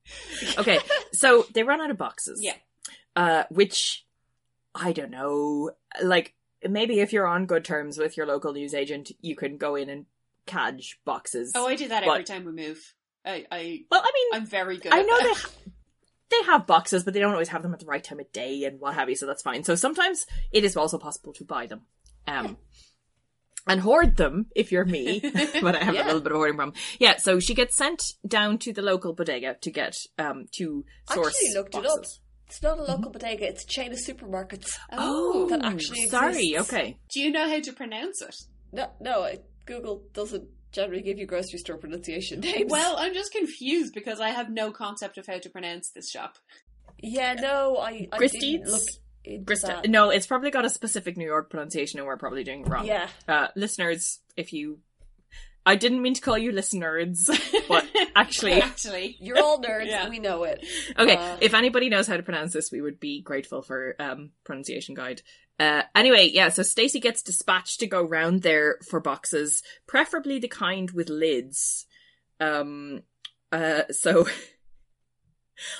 [0.57, 0.79] Okay,
[1.13, 2.39] so they run out of boxes.
[2.43, 2.55] Yeah.
[3.15, 4.05] Uh, which,
[4.73, 5.71] I don't know,
[6.01, 6.33] like,
[6.67, 10.05] maybe if you're on good terms with your local newsagent, you can go in and
[10.45, 11.51] cadge boxes.
[11.55, 12.93] oh, I do that But- every time we move.
[13.23, 14.91] I, I well, I mean, I'm very good.
[14.91, 15.37] I at know they that.
[15.37, 15.49] ha-
[16.31, 18.63] they have boxes, but they don't always have them at the right time of day
[18.63, 19.15] and what have you.
[19.15, 19.63] So that's fine.
[19.63, 21.81] So sometimes it is also possible to buy them,
[22.25, 22.57] um,
[23.67, 25.19] and hoard them if you're me.
[25.61, 26.03] but I have Yeah.
[26.03, 26.75] a little bit of hoarding problem.
[26.99, 27.17] Yeah.
[27.17, 31.27] So she gets sent down to the local bodega to get um to I source.
[31.35, 31.99] actually looked it up.
[32.47, 34.77] It's not a local bodega, it's a chain of supermarkets.
[34.91, 36.49] Oh, that actually sorry.
[36.49, 36.73] exists.
[36.73, 36.97] Okay.
[37.13, 38.35] do you know how to pronounce it?
[38.73, 39.31] No, no,
[39.65, 42.69] Google doesn't generally give you grocery store pronunciation names.
[42.69, 46.37] Well, I'm just confused because I have no concept of how to pronounce this shop.
[47.01, 48.69] yeah, no, I, I didn't
[49.25, 49.89] That.
[49.89, 52.85] no, it's probably got a specific New York pronunciation, and we're probably doing it wrong.
[52.85, 54.79] Yeah, Uh, listeners, if you,
[55.65, 57.29] I didn't mean to call you listeners,
[57.67, 57.85] but
[58.15, 59.87] actually, actually, you're all nerds.
[59.87, 60.09] Yeah.
[60.09, 60.65] We know it.
[60.97, 64.31] Okay, Uh, if anybody knows how to pronounce this, we would be grateful for um
[64.43, 65.21] pronunciation guide.
[65.59, 70.47] Uh, anyway, yeah, so Stacey gets dispatched to go round there for boxes, preferably the
[70.47, 71.85] kind with lids.
[72.39, 73.03] Um,
[73.51, 74.27] uh, so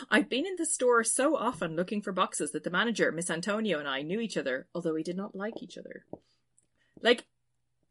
[0.10, 3.80] I've been in the store so often looking for boxes that the manager, Miss Antonio,
[3.80, 6.06] and I knew each other, although we did not like each other.
[7.02, 7.26] Like,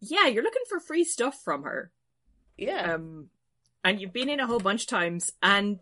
[0.01, 1.91] yeah, you're looking for free stuff from her.
[2.57, 2.95] Yeah.
[2.95, 3.31] Um,
[3.85, 5.81] and you've been in a whole bunch of times, and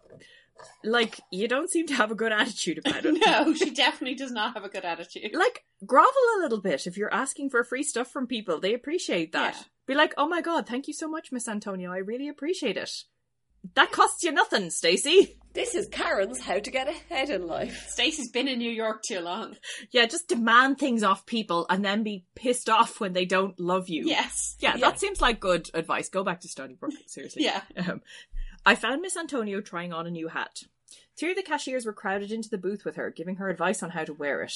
[0.84, 3.20] like you don't seem to have a good attitude about it.
[3.26, 5.30] no, she definitely does not have a good attitude.
[5.34, 8.60] Like grovel a little bit if you're asking for free stuff from people.
[8.60, 9.54] They appreciate that.
[9.56, 9.62] Yeah.
[9.86, 11.92] Be like, "Oh my god, thank you so much, Miss Antonio.
[11.92, 13.04] I really appreciate it."
[13.74, 15.36] That costs you nothing, Stacey.
[15.52, 17.86] this is Karen's how to get ahead in life.
[17.88, 19.56] Stacey's been in New York too long.
[19.90, 23.88] Yeah, just demand things off people and then be pissed off when they don't love
[23.88, 24.04] you.
[24.06, 24.56] Yes.
[24.60, 24.90] Yeah, Yeah.
[24.90, 26.08] that seems like good advice.
[26.08, 27.44] Go back to Stoneybrook, seriously.
[27.44, 27.62] Yeah.
[27.76, 28.00] Um,
[28.64, 30.60] I found Miss Antonio trying on a new hat.
[31.18, 33.90] Three of the cashiers were crowded into the booth with her, giving her advice on
[33.90, 34.54] how to wear it.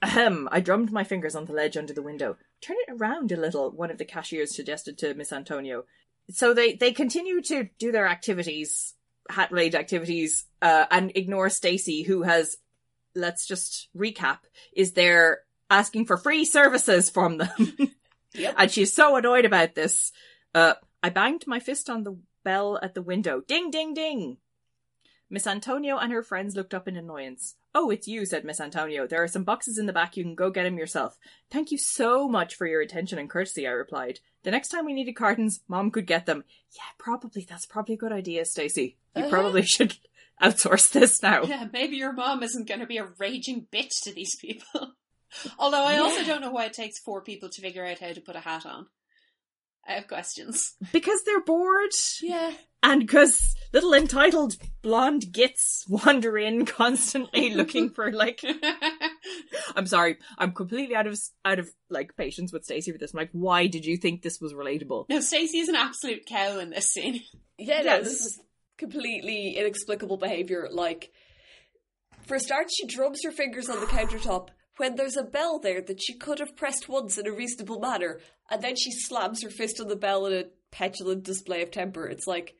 [0.00, 2.36] Ahem, I drummed my fingers on the ledge under the window.
[2.60, 5.84] Turn it around a little, one of the cashiers suggested to Miss Antonio.
[6.30, 8.94] So they, they continue to do their activities,
[9.30, 12.56] hat related activities, uh, and ignore Stacey, who has,
[13.14, 14.38] let's just recap,
[14.74, 15.40] is there
[15.70, 17.48] asking for free services from them.
[18.34, 18.54] Yep.
[18.58, 20.12] and she's so annoyed about this.
[20.54, 23.40] Uh, I banged my fist on the bell at the window.
[23.40, 24.36] Ding, ding, ding.
[25.30, 27.56] Miss Antonio and her friends looked up in annoyance.
[27.80, 29.06] Oh, it's you, said Miss Antonio.
[29.06, 30.16] There are some boxes in the back.
[30.16, 31.16] You can go get them yourself.
[31.48, 34.18] Thank you so much for your attention and courtesy, I replied.
[34.42, 36.42] The next time we needed cartons, Mom could get them.
[36.74, 37.46] Yeah, probably.
[37.48, 38.96] That's probably a good idea, Stacey.
[39.14, 39.30] You Uh-huh.
[39.30, 39.94] probably should
[40.42, 41.44] outsource this now.
[41.44, 44.94] Yeah, maybe your mom isn't going to be a raging bitch to these people.
[45.58, 48.20] Although I also don't know why it takes four people to figure out how to
[48.20, 48.86] put a hat on.
[49.88, 50.74] I have questions.
[50.92, 51.90] Because they're bored.
[52.22, 52.52] Yeah.
[52.82, 58.40] And because little entitled blonde gits wander in constantly looking for like
[59.74, 60.18] I'm sorry.
[60.36, 63.12] I'm completely out of out of like patience with Stacey for this.
[63.14, 65.06] I'm like, why did you think this was relatable?
[65.08, 67.20] No, Stacey is an absolute cow in this scene.
[67.60, 68.04] Yeah, no, Yes.
[68.04, 68.40] this is
[68.76, 70.68] completely inexplicable behavior.
[70.70, 71.10] Like,
[72.28, 75.80] for a start, she drums her fingers on the countertop when there's a bell there
[75.82, 79.50] that she could have pressed once in a reasonable manner, and then she slams her
[79.50, 82.06] fist on the bell in a petulant display of temper.
[82.06, 82.54] It's like,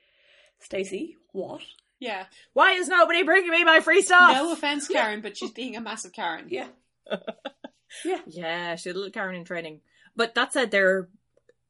[0.61, 1.63] Stacey, what?
[2.01, 2.27] Yeah.
[2.53, 4.33] Why is nobody bringing me my free stuff?
[4.35, 6.49] No offense, Karen, but she's being a massive Karen.
[8.05, 8.19] Yeah.
[8.27, 9.81] Yeah, she's a little Karen in training.
[10.15, 11.09] But that said, they're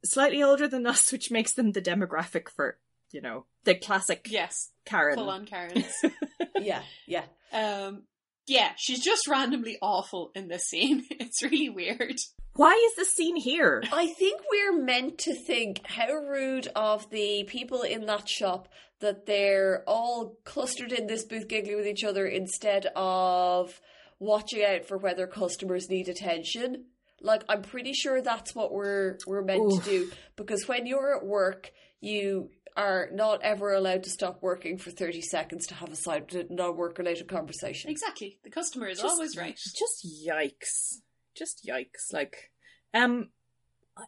[0.03, 2.77] slightly older than us, which makes them the demographic for,
[3.11, 4.71] you know, the classic Yes.
[4.85, 5.15] Karen.
[5.15, 5.85] Full on Karens.
[6.59, 7.23] Yeah, yeah.
[7.53, 8.03] um,
[8.49, 11.05] yeah, she's just randomly awful in this scene.
[11.19, 12.15] It's really weird.
[12.55, 13.83] Why is this scene here?
[13.93, 18.67] I think we're meant to think how rude of the people in that shop
[18.99, 23.79] that they're all clustered in this booth giggling with each other instead of
[24.19, 26.85] watching out for whether customers need attention.
[27.21, 29.83] Like I'm pretty sure that's what we're we're meant Oof.
[29.83, 31.71] to do because when you're at work,
[32.01, 32.49] you
[32.79, 36.97] are not ever allowed to stop working for 30 seconds to have a side non-work
[36.97, 37.89] related conversation.
[37.91, 38.39] Exactly.
[38.43, 39.55] The customer is Just- always right.
[39.57, 41.01] Just yikes.
[41.35, 42.13] Just yikes.
[42.13, 42.51] Like,
[42.93, 43.29] um,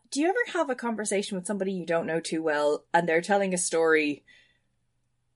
[0.10, 3.22] do you ever have a conversation with somebody you don't know too well and they're
[3.22, 4.24] telling a story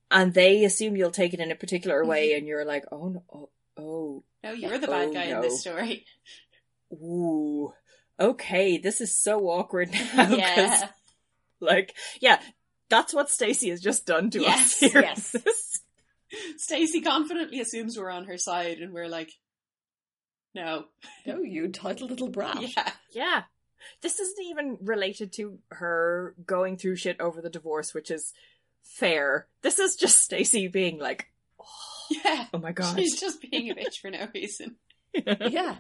[0.10, 3.24] and they assume you'll take it in a particular way and you're like, oh no,
[3.34, 6.06] oh, oh, No, you're the bad Oh, guy in this story.
[6.94, 7.74] ooh,
[8.20, 10.26] okay, this is so awkward now.
[10.28, 10.90] 'cause, Yeah.
[11.62, 12.42] Like, yeah,
[12.96, 15.02] that's what Stacey has just done to Yes, us here.
[15.02, 15.32] yes.
[15.32, 15.82] This-
[16.58, 19.32] Stacey confidently assumes we're on her side, and we're like,
[20.54, 20.86] no.
[21.26, 22.62] No, you entitled little brat.
[22.62, 22.92] Yeah.
[23.12, 23.44] yeah.
[24.02, 28.34] This isn't even related to her going through shit over the divorce, which is
[28.82, 29.48] fair.
[29.62, 31.28] This is just Stacey being like,
[31.62, 31.66] oh,
[32.10, 32.46] Yeah.
[32.54, 32.98] oh my god.
[32.98, 34.78] She's just being a bitch for no reason.
[35.50, 35.76] Yeah.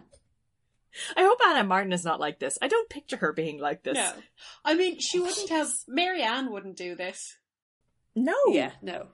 [1.15, 1.67] I hope Ann M.
[1.67, 2.57] Martin is not like this.
[2.61, 3.95] I don't picture her being like this.
[3.95, 4.11] No.
[4.63, 5.69] I mean, she wouldn't have.
[5.87, 7.19] Mary Marianne wouldn't do this.
[8.15, 8.35] No.
[8.47, 9.07] Yeah, no.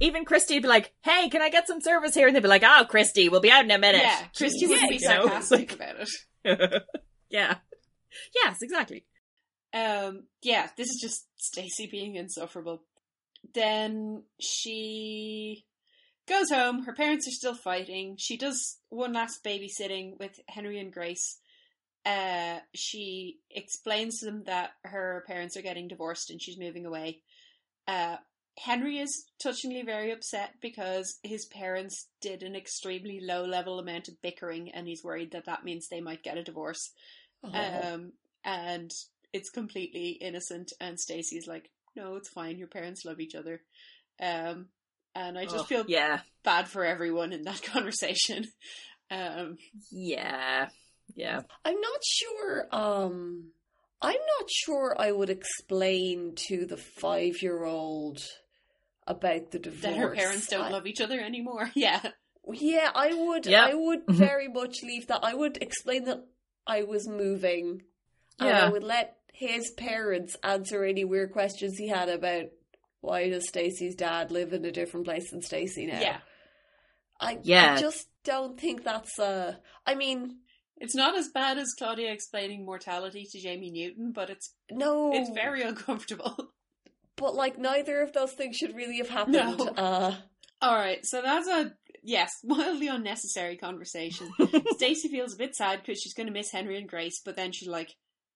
[0.00, 2.26] Even Kristy would be like, hey, can I get some service here?
[2.26, 4.02] And they'd be like, oh, Kristy, we'll be out in a minute.
[4.02, 4.18] Yeah.
[4.34, 6.08] Kristy wouldn't be You know, sarcastic like- about
[6.44, 6.82] it.
[7.30, 7.56] yeah.
[8.34, 9.04] Yes, exactly.
[9.74, 12.82] Um, yeah, this is just Stacey being insufferable.
[13.54, 15.64] Then she
[16.32, 16.82] goes home.
[16.84, 18.16] Her parents are still fighting.
[18.18, 21.38] She does one last babysitting with Henry and Grace.
[22.04, 27.22] Uh, she explains to them that her parents are getting divorced and she's moving away.
[27.86, 28.16] Uh,
[28.58, 34.20] Henry is touchingly very upset because his parents did an extremely low level amount of
[34.20, 36.90] bickering and he's worried that that means they might get a divorce
[37.44, 37.48] Oh.
[37.94, 38.12] um,
[38.44, 38.90] and
[39.32, 40.72] it's completely innocent.
[40.80, 42.58] And Stacey's like, "No, it's fine.
[42.58, 43.62] Your parents love each other."
[44.20, 44.68] Um,
[45.14, 46.20] and I just Ugh, feel Yeah.
[46.44, 48.46] bad for everyone in that conversation.
[49.10, 49.58] Um,
[49.90, 50.68] Yeah.
[51.14, 51.42] Yeah.
[51.64, 52.66] I'm not sure.
[52.72, 53.50] Um,
[54.00, 58.20] I'm not sure I would explain to the five-year-old
[59.06, 59.82] about the divorce.
[59.82, 61.70] that her parents don't I- love each other anymore.
[61.76, 62.00] Yeah,
[62.52, 63.46] Yeah, I would.
[63.46, 63.66] Yeah.
[63.66, 64.14] I would Mhm.
[64.14, 65.20] very much leave that.
[65.22, 66.24] I would explain that
[66.66, 67.82] I was moving,
[68.38, 72.46] and I would let his parents answer any weird questions he had about
[73.02, 76.00] why does Stacey's dad live in a different place than Stacey now.
[76.00, 76.18] yeah.
[77.20, 77.74] I, Yeah.
[77.74, 79.18] I just don't think that's.
[79.18, 79.56] Uh,
[79.86, 80.38] I mean,
[80.78, 85.30] It's not as bad as Claudia explaining mortality to Jamie Newton, but it's no, it's
[85.30, 86.34] very uncomfortable.
[87.16, 89.58] But like, neither of those things should really have happened.
[89.58, 89.66] No.
[89.76, 90.16] Uh,
[90.60, 91.72] All right, so that's a
[92.02, 94.32] yes, wildly unnecessary conversation.
[94.70, 97.52] Stacey feels a bit sad because she's going to miss Henry and Grace, but then
[97.52, 97.90] she's like,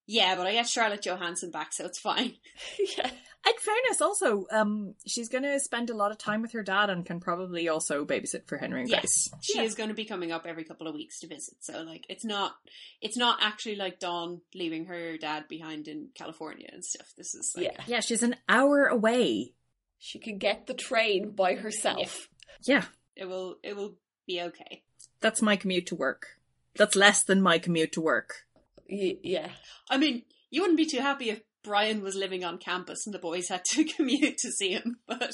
[0.06, 2.34] "Yeah, but I get Charlotte Johanssen back, so it's fine."
[2.96, 3.10] yeah.
[3.48, 6.90] In fairness, also, um, she's going to spend a lot of time with her dad
[6.90, 9.30] and can probably also babysit for Henry and Yes, Grace.
[9.40, 9.62] she Yeah.
[9.64, 11.54] is going to be coming up every couple of weeks to visit.
[11.60, 12.56] So like, it's not
[13.00, 17.12] it's not actually like Dawn leaving her dad behind in California and stuff.
[17.16, 17.84] This is like, Yeah.
[17.86, 19.52] Yeah, she's an hour away.
[19.98, 22.28] She can get the train by herself.
[22.62, 22.84] Yeah,
[23.14, 23.94] it will it will
[24.26, 24.82] be okay.
[25.20, 26.40] that's my commute to work.
[26.74, 28.45] That's less than my commute to work.
[28.88, 29.48] Yeah.
[29.90, 33.18] I mean, you wouldn't be too happy if Brian was living on campus and the
[33.18, 35.30] boys had to commute to see him, but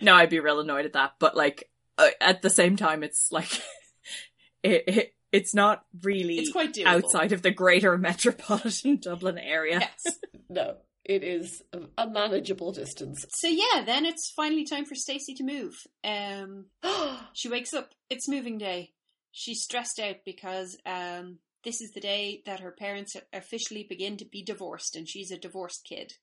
[0.00, 3.28] No, I'd be real annoyed at that, but like uh, at the same time, it's
[3.30, 3.50] like
[4.62, 6.86] it, it it's not really it's quite doable.
[6.86, 9.80] outside of the greater metropolitan Dublin area.
[9.80, 10.16] Yes.
[10.50, 13.24] No, it is a, a manageable distance.
[13.30, 15.74] So yeah, then it's finally time for Stacey to move.
[16.04, 16.66] Um,
[17.32, 17.90] she wakes up.
[18.10, 18.92] It's moving day.
[19.30, 24.24] She's stressed out because um, this is the day that her parents officially begin to
[24.24, 26.14] be divorced, and she's a divorced kid.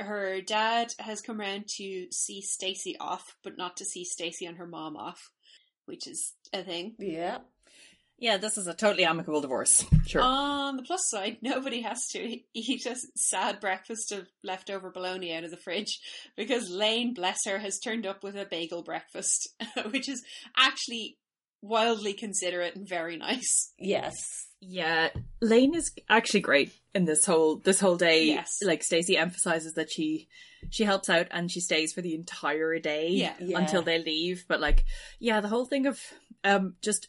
[0.00, 4.58] Her dad has come round to see Stacey off, but not to see Stacey and
[4.58, 5.30] her mom off,
[5.86, 6.94] which is a thing.
[6.98, 7.38] yeah.
[8.20, 9.84] Yeah, this is a totally amicable divorce.
[10.08, 10.22] Sure.
[10.22, 15.44] On the plus side, nobody has to eat a sad breakfast of leftover bologna out
[15.44, 16.00] of the fridge
[16.34, 19.54] because Laine, bless her, has turned up with a bagel breakfast,
[19.90, 20.24] which is
[20.56, 21.18] actually
[21.60, 23.74] wildly considerate and very nice.
[23.78, 24.47] Yes.
[24.60, 25.10] Yeah,
[25.40, 28.24] Laine is actually great in this whole this whole day.
[28.26, 28.58] Yes.
[28.62, 30.28] Like Stacey emphasizes that she
[30.70, 33.34] she helps out and she stays for the entire day Yeah.
[33.40, 33.58] Yeah.
[33.60, 34.44] until they leave.
[34.48, 34.84] But like,
[35.20, 36.00] yeah, the whole thing of
[36.44, 37.08] um just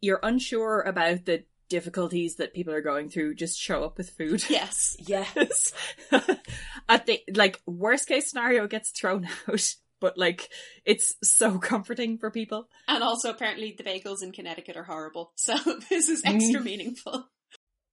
[0.00, 4.44] you're unsure about the difficulties that people are going through, just show up with food.
[4.50, 4.96] Yes.
[5.06, 5.72] Yes.
[6.88, 9.74] At the like worst case scenario gets thrown out.
[10.02, 10.50] But like
[10.84, 12.68] it's so comforting for people.
[12.88, 15.32] And also, apparently, the bagels in Connecticut are horrible.
[15.36, 15.54] So
[15.88, 16.64] this is extra Mm.
[16.64, 17.28] meaningful.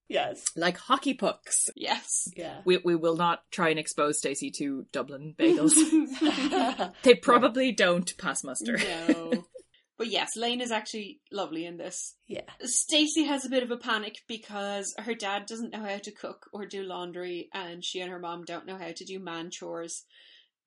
[0.08, 0.42] Yes.
[0.56, 1.70] Like hockey pucks.
[1.76, 2.28] Yes.
[2.36, 2.62] Yeah.
[2.64, 5.74] We we will not try and expose Stacey to Dublin bagels.
[7.04, 8.76] They probably don't pass muster.
[8.76, 9.44] no.
[9.98, 12.16] But yes, Laine is actually lovely in this.
[12.26, 12.40] Yeah.
[12.62, 16.46] Stacey has a bit of a panic because her dad doesn't know how to cook
[16.54, 20.04] or do laundry, and she and her mom don't know how to do man chores.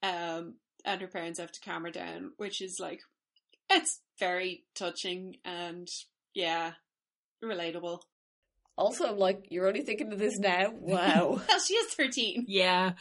[0.04, 3.02] Um, and her parents have to calm her down, which is like,
[3.70, 5.88] it's very touching and
[6.34, 6.74] yeah,
[7.44, 8.00] relatable.
[8.78, 10.72] Also, I'm like, you're only thinking of this now?
[10.74, 11.42] Wow.
[11.48, 12.46] Well, she is 13.
[12.48, 12.94] Yeah.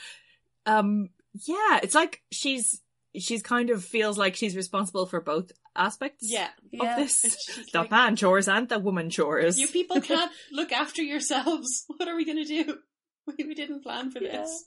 [0.66, 1.08] Um
[1.46, 2.80] yeah, it's like she's
[3.18, 6.46] she's kind of feels like she's responsible for both aspects Yeah.
[6.46, 6.96] of yeah.
[6.96, 7.24] this.
[7.72, 9.58] The like, man chores and the woman chores.
[9.58, 11.84] you people can't look after yourselves.
[11.88, 12.78] What are we going to do?
[13.26, 14.38] We, we didn't plan for Yeah.
[14.42, 14.64] this.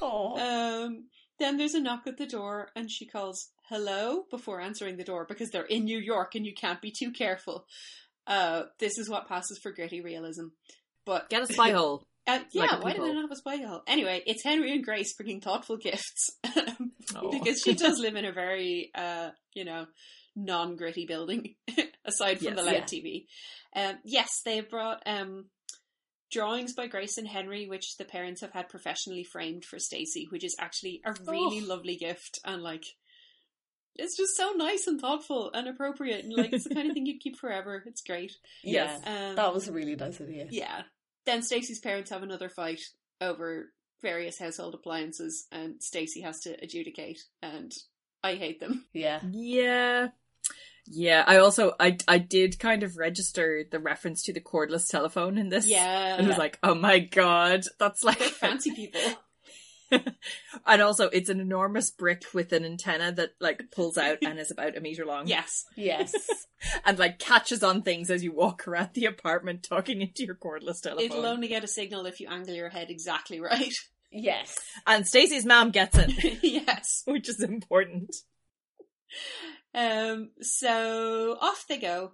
[0.00, 0.38] Oh.
[0.86, 1.04] Um,
[1.38, 5.24] then there's a knock at the door, and she calls hello before answering the door
[5.28, 7.66] because they're in New York and you can't be too careful.
[8.26, 10.46] Uh, this is what passes for gritty realism.
[11.06, 12.06] But Get a spy hole.
[12.26, 13.82] uh, yeah, like why did I not have a spy hole?
[13.86, 16.30] Anyway, it's Henry and Grace bringing thoughtful gifts
[17.16, 17.30] Oh.
[17.30, 19.86] because she does live in a very, uh, you know,
[20.36, 21.54] non-gritty building
[22.04, 22.56] aside from Yes.
[22.56, 22.84] the loud Yeah.
[22.84, 23.26] TV.
[23.76, 25.46] Um, yes, they've brought um,
[26.34, 30.44] drawings by Grace and Henry, which the parents have had professionally framed for Stacey, which
[30.44, 31.66] is actually a really Oh.
[31.66, 32.84] lovely gift and like.
[33.96, 37.06] It's just so nice and thoughtful and appropriate, and like it's the kind of thing
[37.06, 37.82] you'd keep forever.
[37.86, 38.32] It's great.
[38.64, 38.98] yeah.
[39.04, 40.48] Um, That was a really nice idea.
[40.50, 40.82] yeah.
[41.26, 42.80] Then Stacey's parents have another fight
[43.20, 47.72] over various household appliances, and Stacey has to adjudicate, and
[48.24, 48.84] I hate them.
[48.92, 49.20] Yeah.
[49.30, 50.08] Yeah.
[50.86, 55.38] Yeah, I also I I did kind of register the reference to the cordless telephone
[55.38, 55.66] in this.
[55.66, 59.00] Yeah, And it was like, oh my god, that's like they're fancy people.
[60.66, 64.50] and also it's an enormous brick with an antenna that like pulls out and is
[64.50, 65.26] about a meter long.
[65.26, 66.12] Yes, Yes.
[66.86, 70.80] And like catches on things as you walk around the apartment talking into your cordless
[70.80, 71.04] telephone.
[71.04, 73.74] it'll only get a signal if you angle your head exactly right.
[74.10, 74.58] yes.
[74.86, 77.02] And Stacey's mom gets it, yes.
[77.04, 78.16] which is important.
[79.74, 80.30] Um.
[80.40, 82.12] So off they go.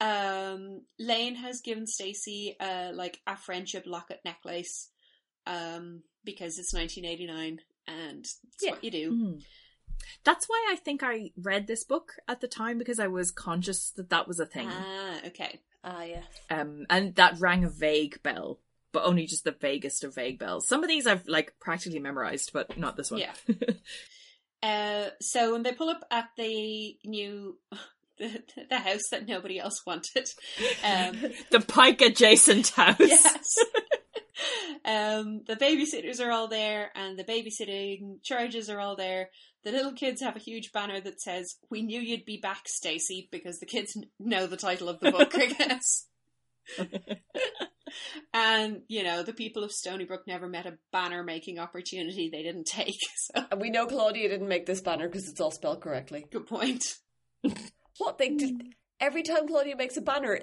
[0.00, 0.82] Um.
[0.98, 4.90] Laine has given Stacey uh like a friendship locket necklace,
[5.46, 8.72] um, because it's 1989 and it's Yeah.
[8.72, 9.12] what you do.
[9.12, 9.42] Mm.
[10.24, 13.90] That's why I think I read this book at the time because I was conscious
[13.96, 14.68] that that was a thing.
[14.70, 15.60] Ah, okay.
[15.84, 16.24] Ah, yes.
[16.50, 18.58] um, and that rang a vague bell,
[18.92, 20.66] but only just the vaguest of vague bells.
[20.66, 23.20] Some of these I've like practically memorized, but not this one.
[23.20, 23.34] Yeah.
[24.64, 27.58] Uh, so when they pull up at the new
[28.18, 30.26] the, the house that nobody else wanted,
[30.82, 31.20] um,
[31.50, 32.96] the Pike adjacent house.
[32.98, 33.58] yes,
[34.86, 39.28] um, the babysitters are all there, and the babysitting charges are all there.
[39.64, 43.28] The little kids have a huge banner that says, "We knew you'd be back, Stacey,"
[43.30, 46.06] because the kids know the title of the book, I guess.
[48.32, 52.66] And you know, the people of Stoneybrook never met a banner making opportunity they didn't
[52.66, 52.94] take.
[53.34, 56.26] So, And we know Claudia didn't make this banner because it's all spelled correctly.
[56.30, 56.96] good point.
[57.98, 58.60] What they did
[59.00, 60.38] every time Claudia makes a banner,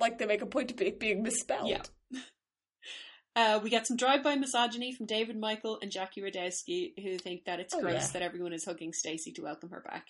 [0.00, 1.68] like they make a point of it being misspelled.
[1.70, 1.82] Yeah.
[3.36, 7.58] Uh, we get some drive-by misogyny from David Michael and Jackie Rodowsky, who think that
[7.58, 8.06] it's Oh, gross yeah.
[8.12, 10.06] that everyone is hugging Stacey to welcome her back.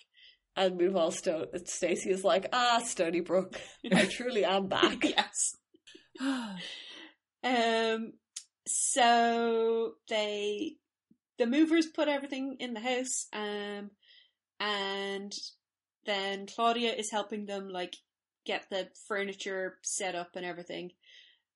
[0.55, 3.55] And meanwhile, Sto- Stacey is like, "Ah, Stoneybrook,
[3.91, 5.55] I truly am back." yes.
[7.43, 8.13] Um.
[8.67, 10.77] So they,
[11.37, 13.27] the movers put everything in the house.
[13.31, 13.91] Um,
[14.59, 15.31] and
[16.07, 17.95] then Claudia is helping them like
[18.45, 20.91] get the furniture set up and everything.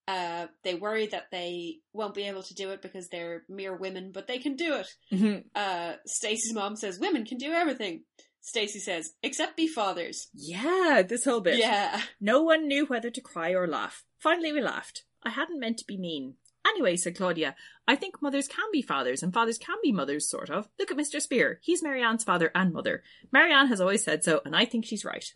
[0.07, 4.11] Uh, they worry that they won't be able to do it because they're mere women,
[4.11, 4.87] but they can do it.
[5.11, 5.43] Mhm.
[5.55, 8.03] Uh, Stacey's mom says women can do everything.
[8.49, 10.27] Stacey says, except be fathers.
[10.33, 11.59] Yeah, this whole bit.
[11.59, 12.01] Yeah.
[12.19, 14.03] No one knew whether to cry or laugh.
[14.17, 15.03] Finally, we laughed.
[15.23, 16.33] I hadn't meant to be mean.
[16.67, 17.55] Anyway, said Claudia,
[17.87, 20.67] I think mothers can be fathers, and fathers can be mothers, sort of.
[20.79, 21.21] Look at Mr.
[21.21, 21.59] Spier.
[21.61, 23.03] He's Mary Anne's father and mother.
[23.31, 25.31] Mary Anne has always said so, and I think she's right.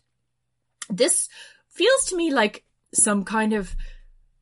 [0.90, 1.28] This
[1.68, 3.76] feels to me like some kind of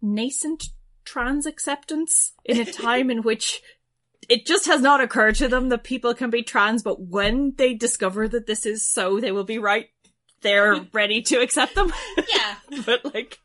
[0.00, 0.64] nascent
[1.04, 3.62] trans acceptance in a time in which
[4.28, 7.74] it just has not occurred to them that people can be trans, but when they
[7.74, 9.88] discover that this is so, they will be right.
[10.42, 11.92] They're ready to accept them.
[12.16, 12.80] Yeah.
[12.86, 13.38] but like,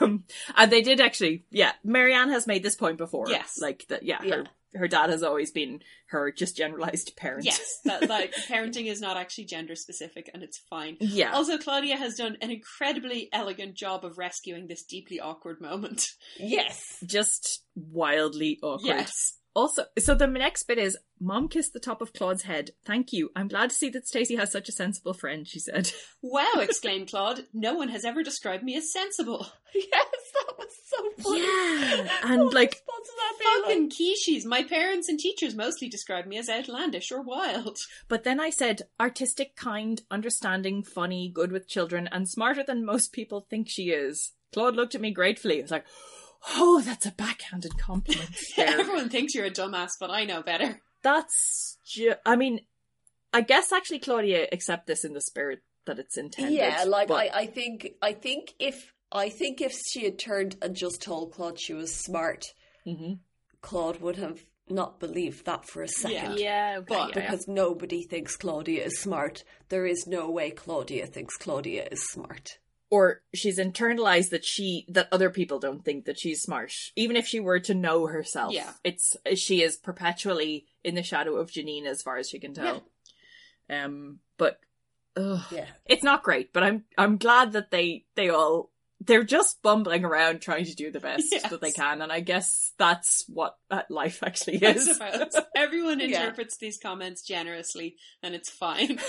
[0.00, 0.24] um,
[0.56, 1.72] and they did actually, yeah.
[1.84, 3.26] Mary Anne has made this point before.
[3.28, 3.58] Yes.
[3.60, 4.02] like that.
[4.02, 4.36] Yeah, Yeah.
[4.36, 4.44] her
[4.76, 7.44] her dad has always been her just generalized parent.
[7.44, 7.80] Yes.
[7.84, 10.96] That like parenting is not actually gender specific and it's fine.
[11.00, 11.32] yeah.
[11.32, 16.08] Also, Claudia has done an incredibly elegant job of rescuing this deeply awkward moment.
[16.38, 16.80] Yes.
[17.04, 18.86] just wildly awkward.
[18.86, 19.38] Yes.
[19.56, 22.72] Also, so the next bit is Mom kissed the top of Claude's head.
[22.84, 23.30] Thank you.
[23.34, 25.90] I'm glad to see that Stacey has such a sensible friend, she said.
[26.22, 27.44] Wow, exclaimed Claude.
[27.54, 29.46] No one has ever described me as sensible.
[29.74, 31.40] Yes, that was so funny.
[31.42, 34.46] Yeah, and, was like, the response that being like, Fucking quiches.
[34.46, 37.78] My parents and teachers mostly describe me as outlandish or wild.
[38.08, 43.12] But then I said artistic, kind, understanding, funny, good with children, and smarter than most
[43.12, 44.32] people think she is.
[44.52, 45.58] Claude looked at me gratefully.
[45.58, 45.84] I was like,
[46.54, 48.30] oh, that's a backhanded compliment.
[48.58, 50.80] Everyone thinks you're a dumbass, but I know better.
[51.02, 52.60] that's ju- I mean,
[53.32, 56.54] I guess actually Claudia accept this in the spirit that it's intended.
[56.54, 60.56] Yeah, like but- I, I think I think if I think if she had turned
[60.60, 62.44] and just told Claude she was smart,
[62.86, 63.18] Mhm.
[63.60, 66.38] Claude would have not believed that for a second.
[66.40, 67.14] Yeah, But- yeah, yeah.
[67.30, 69.44] Because nobody thinks Claudia is smart.
[69.68, 72.58] There is no way Claudia thinks Claudia is smart.
[72.90, 77.26] Or she's internalized that she that other people don't think that she's smart even if
[77.26, 78.72] she were to know herself Yeah.
[78.84, 82.84] it's she is perpetually in the shadow of janine as far as she can tell
[83.68, 84.60] um but
[85.16, 85.66] ugh, Yeah.
[85.86, 90.40] it's not great but i'm i'm glad that they they all they're just bumbling around
[90.40, 91.42] trying to do the best Yes.
[91.50, 95.00] that they can and i guess that's what uh, life actually is.
[95.56, 96.06] Everyone Yeah.
[96.22, 98.98] interprets these comments generously, and it's fine.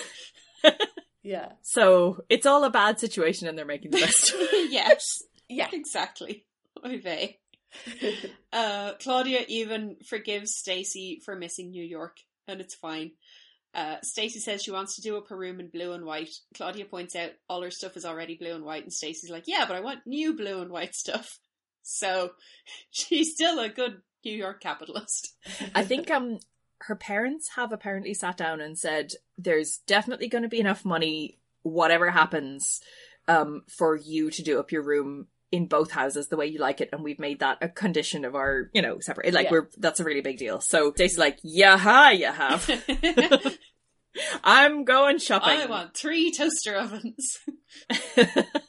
[1.27, 1.51] Yeah.
[1.61, 4.71] so it's all a bad situation and they're making the best of it.
[4.71, 5.03] yes,
[5.49, 5.67] Yeah.
[5.73, 6.45] exactly.
[6.85, 7.39] Oy vey.
[8.53, 12.17] Uh, Claudia even forgives Stacey for missing New York,
[12.47, 13.11] and it's fine.
[13.73, 16.29] Uh, Stacey says she wants to do up her room in blue and white.
[16.55, 19.65] Claudia points out all her stuff is already blue and white, and Stacey's like, "Yeah,
[19.67, 21.27] but I want new blue and white stuff."
[21.83, 22.31] So
[22.89, 25.35] she's still a good New York capitalist.
[25.75, 26.39] I think um
[26.81, 31.37] her parents have apparently sat down and said there's definitely going to be enough money
[31.63, 32.81] whatever happens
[33.27, 36.81] um for you to do up your room in both houses the way you like
[36.81, 39.51] it and we've made that a condition of our you know separate like Yeah.
[39.51, 42.69] we're that's a really big deal so Stacey's like yeah ha you have
[44.43, 47.37] I'm going shopping I want three toaster ovens.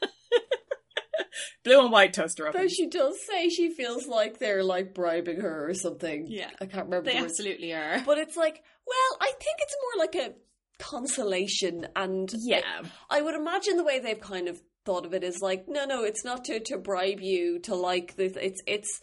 [1.68, 5.40] blue and white toaster oven But she does say she feels like they're like bribing
[5.40, 6.26] her or something.
[6.28, 6.50] Yeah.
[6.60, 7.10] I can't remember.
[7.10, 8.02] They the absolutely are.
[8.04, 10.34] But it's like, well, I think it's more like a
[10.80, 12.62] consolation and yeah
[13.10, 16.04] I would imagine the way they've kind of thought of it is like, no, no,
[16.04, 18.34] it's not to, to bribe you to like this.
[18.40, 19.00] It's it's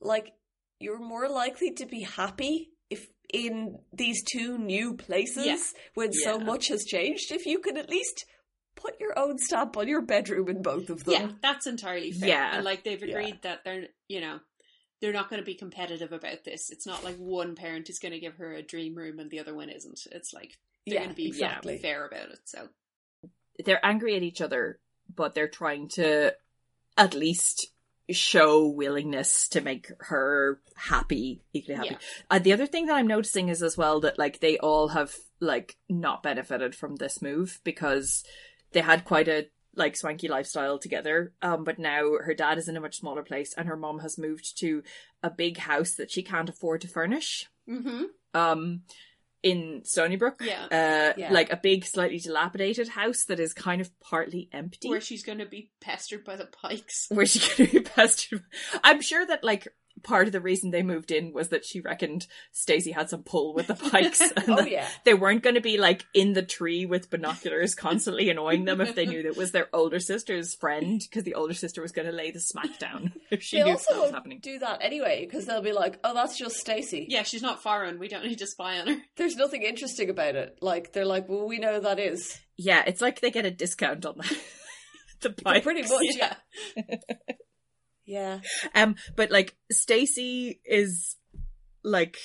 [0.00, 0.32] like
[0.78, 5.58] you're more likely to be happy if in these two new places Yeah.
[5.94, 7.32] when so much has changed.
[7.32, 8.24] If you can at least
[8.76, 11.12] put your own stamp on your bedroom in both of them.
[11.14, 12.28] Yeah, that's entirely fair.
[12.28, 12.56] Yeah.
[12.56, 13.08] And like they've Yeah.
[13.18, 14.38] agreed that they're you know
[15.00, 16.70] they're not going to be competitive about this.
[16.70, 19.40] It's not like one parent is going to give her a dream room and the
[19.40, 20.00] other one isn't.
[20.12, 20.52] It's like
[20.86, 21.78] they're Yeah, going to be exactly.
[21.78, 22.38] fair about it.
[22.44, 22.68] So
[23.64, 24.78] they're angry at each other,
[25.14, 26.34] but they're trying to
[26.96, 27.66] at least
[28.10, 31.88] show willingness to make her happy, equally happy.
[31.90, 31.98] Yeah.
[32.30, 35.14] Uh, the other thing that I'm noticing is as well that like they all have
[35.40, 38.24] like not benefited from this move because
[38.76, 41.32] they had quite a like swanky lifestyle together.
[41.42, 44.16] Um, but now her dad is in a much smaller place and her mom has
[44.18, 44.82] moved to
[45.22, 47.46] a big house that she can't afford to furnish.
[47.68, 48.04] mm-hmm.
[48.34, 48.82] Um,
[49.42, 50.64] in Stoneybrook, Yeah.
[50.64, 51.32] uh, Yeah.
[51.32, 55.38] like a big, slightly dilapidated house that is kind of partly empty where she's going
[55.38, 57.06] to be pestered by the pikes.
[57.10, 58.42] where she's going to be pestered.
[58.82, 59.68] I'm sure that like
[60.02, 63.54] part of the reason they moved in was that she reckoned Stacey had some pull
[63.54, 64.20] with the pikes.
[64.36, 64.88] and Oh that yeah.
[65.04, 68.94] They weren't going to be like in the tree with binoculars constantly annoying them if
[68.94, 72.06] they knew that it was their older sister's friend because the older sister was going
[72.06, 74.40] to lay the smack down if she They knew also that was happening.
[74.42, 77.98] do that anyway because they'll be like, "Oh, that's just Stacey." Yeah, she's not foreign.
[77.98, 78.96] We don't need to spy on her.
[79.16, 80.58] There's nothing interesting about it.
[80.60, 84.06] Like they're like, "Well, we know that is." Yeah, it's like they get a discount
[84.06, 84.36] on the,
[85.20, 85.64] the pikes.
[85.64, 86.34] Pretty much, yeah.
[86.76, 86.96] Yeah.
[88.74, 91.16] Um, but like Stacey is
[91.82, 92.16] like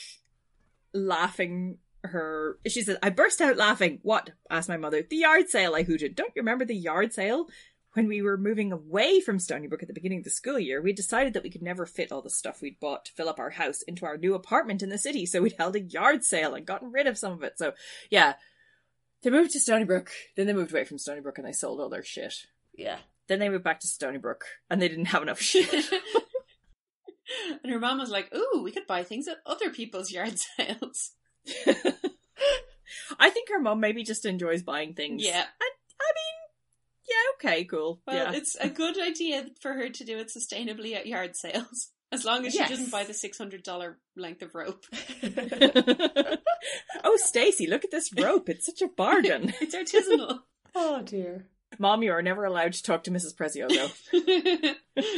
[0.94, 4.00] laughing her she said, I burst out laughing.
[4.04, 4.32] What?
[4.50, 5.04] asked my mother.
[5.08, 6.16] The yard sale, I hooted.
[6.16, 7.48] Don't you remember the yard sale?
[7.94, 10.94] When we were moving away from Stoneybrook at the beginning of the school year, we
[10.94, 13.50] decided that we could never fit all the stuff we'd bought to fill up our
[13.50, 16.66] house into our new apartment in the city, so we'd held a yard sale and
[16.66, 17.58] gotten rid of some of it.
[17.58, 17.74] So
[18.10, 18.36] yeah.
[19.24, 22.04] They moved to Stoneybrook, then they moved away from Stoneybrook and they sold all their
[22.04, 22.34] shit.
[22.74, 22.98] Yeah.
[23.32, 25.74] Then they moved back to Stoneybrook, and they didn't have enough shit.
[27.64, 31.12] and her mom was like, "Ooh, we could buy things at other people's yard sales."
[33.18, 35.24] I think her mom maybe just enjoys buying things.
[35.24, 35.46] Yeah.
[35.62, 35.70] I,
[36.02, 36.36] I mean,
[37.08, 37.16] yeah,
[37.52, 38.02] okay, cool.
[38.06, 38.38] Well, yeah.
[38.38, 42.46] it's a good idea for her to do it sustainably at yard sales, as long
[42.46, 42.68] as Yes.
[42.68, 44.84] she doesn't buy the six hundred dollar length of rope.
[47.06, 48.50] oh, Stacey, look at this rope.
[48.50, 49.54] It's such a bargain.
[49.62, 50.42] it's artisanal.
[50.76, 51.48] oh dear.
[51.82, 53.36] Mom, you are never allowed to talk to Mrs.
[53.36, 53.92] Prezioso.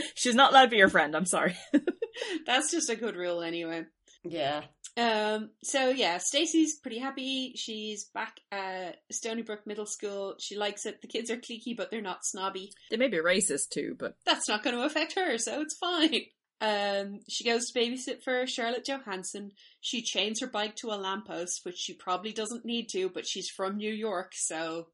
[0.16, 1.14] She's not allowed to be your friend.
[1.14, 1.58] I'm sorry.
[2.46, 3.84] That's just a good rule, anyway.
[4.24, 4.62] Yeah.
[4.96, 7.52] Um, so yeah, Stacey's pretty happy.
[7.58, 10.36] She's back at Stoneybrook Middle School.
[10.40, 11.02] She likes it.
[11.02, 12.72] The kids are cliquey, but they're not snobby.
[12.90, 16.22] They may be racist too, but That's not going to affect her, so it's fine.
[16.62, 19.50] Um, she goes to babysit for Charlotte Johanssen.
[19.82, 23.50] She chains her bike to a lamppost, which she probably doesn't need to, but she's
[23.50, 24.88] from New York, so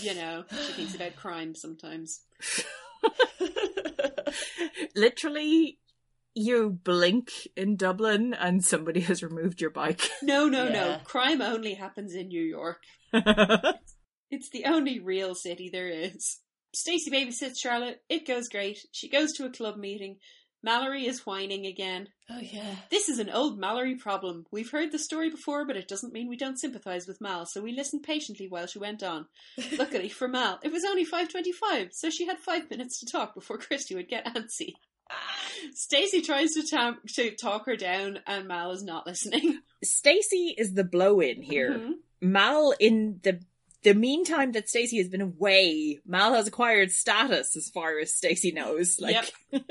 [0.00, 2.20] you know she thinks about crime sometimes.
[4.94, 5.78] literally,
[6.34, 10.08] you blink in Dublin and somebody has removed your bike.
[10.22, 10.98] No, no, no.
[11.04, 12.82] Crime only happens in New York.
[14.32, 16.38] It's the only real city there is.
[16.72, 18.00] Stacey babysits Charlotte.
[18.08, 18.78] It goes great.
[18.92, 20.18] She goes to a club meeting.
[20.62, 22.08] Mallory is whining again.
[22.30, 22.76] Oh yeah.
[22.90, 24.44] This is an old Mallory problem.
[24.50, 27.62] We've heard the story before, but it doesn't mean we don't sympathise with Mal, so
[27.62, 29.26] we listened patiently while she went on.
[29.78, 33.58] Luckily for Mal, it was only 5.25, so she had five minutes to talk before
[33.58, 34.74] Kristy would get antsy.
[35.74, 39.60] Stacey tries to, tam- to talk her down, and Mal is not listening.
[39.84, 41.70] Stacey is the blow in here.
[41.72, 41.92] Mhm.
[42.20, 43.40] Mal, in the
[43.82, 48.52] the meantime that Stacey has been away, Mal has acquired status as far as Stacey
[48.52, 48.96] knows.
[49.00, 49.32] Like,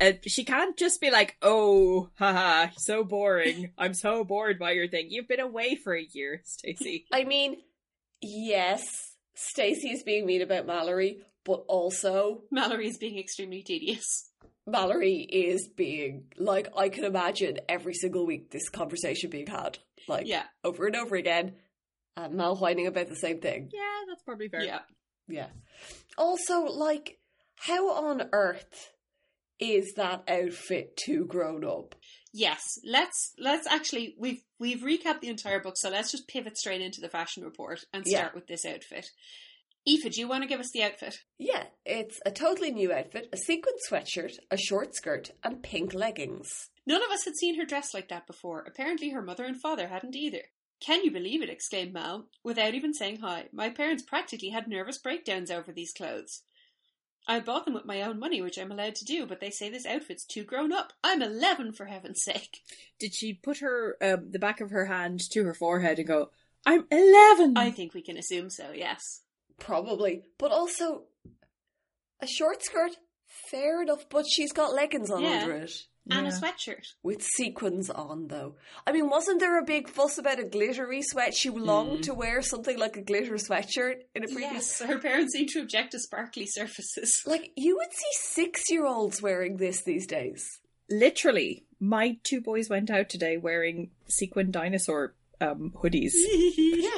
[0.00, 3.72] uh, she can't just be like, "Oh, haha, so boring.
[3.78, 5.06] I'm so bored by your thing.
[5.10, 7.58] You've been away for a year, Stacey." I mean,
[8.20, 14.30] yes, Stacey is being mean about Mallory, but also Mallory is being extremely tedious.
[14.66, 19.78] Mallory is being like I can imagine every single week this conversation being had,
[20.08, 21.54] like Yeah, over and over again,
[22.16, 23.70] and Mal whining about the same thing.
[23.72, 24.62] yeah, that's probably fair.
[24.62, 24.80] yeah.
[25.30, 25.48] Yeah.
[26.16, 27.18] Also, like,
[27.56, 28.92] how on earth
[29.60, 31.94] is that outfit too grown up?
[32.32, 36.80] Yes, let's let's actually we've we've recapped the entire book, so let's just pivot straight
[36.80, 38.18] into the fashion report and Yeah.
[38.18, 39.06] start with this outfit.
[39.88, 41.16] Aoife, do you want to give us the outfit?
[41.38, 46.68] Yeah, it's a totally new outfit: a sequin sweatshirt, a short skirt, and pink leggings.
[46.86, 48.60] None of us had seen her dressed like that before.
[48.66, 50.42] Apparently, her mother and father hadn't either.
[50.80, 51.48] Can you believe it?
[51.50, 53.48] exclaimed Mal, without even saying hi.
[53.52, 56.42] My parents practically had nervous breakdowns over these clothes.
[57.28, 59.68] I bought them with my own money, which I'm allowed to do, but they say
[59.68, 60.94] this outfit's too grown up.
[61.04, 62.60] I'm 11, for heaven's sake.
[62.98, 66.30] Did she put her um, the back of her hand to her forehead and go,
[66.64, 69.20] "I'm 11." I think we can assume so, yes.
[69.58, 71.02] Probably, but also
[72.20, 72.92] a short skirt.
[73.50, 75.42] Fair enough, but she's got leggings on Yeah.
[75.42, 75.72] under it.
[76.10, 76.86] And a sweatshirt.
[77.02, 78.56] With sequins on, though.
[78.86, 81.34] I mean, wasn't there a big fuss about a glittery sweat?
[81.34, 82.02] She longed hmm.
[82.02, 84.80] to wear something like a glitter sweatshirt in a previous.
[84.80, 87.22] Yes, her parents seem to object to sparkly surfaces.
[87.28, 90.60] Like, you would see six year olds wearing this these days.
[90.88, 96.12] Literally, my two boys went out today wearing sequin dinosaur um, hoodies.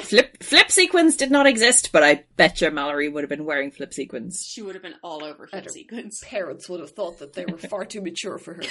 [0.03, 3.71] Flip flip sequins did not exist, but I bet you Mallory would have been wearing
[3.71, 4.43] flip sequins.
[4.45, 6.19] She would have been all over flip don't- sequins.
[6.25, 8.63] Parents would have thought that they were far too mature for her.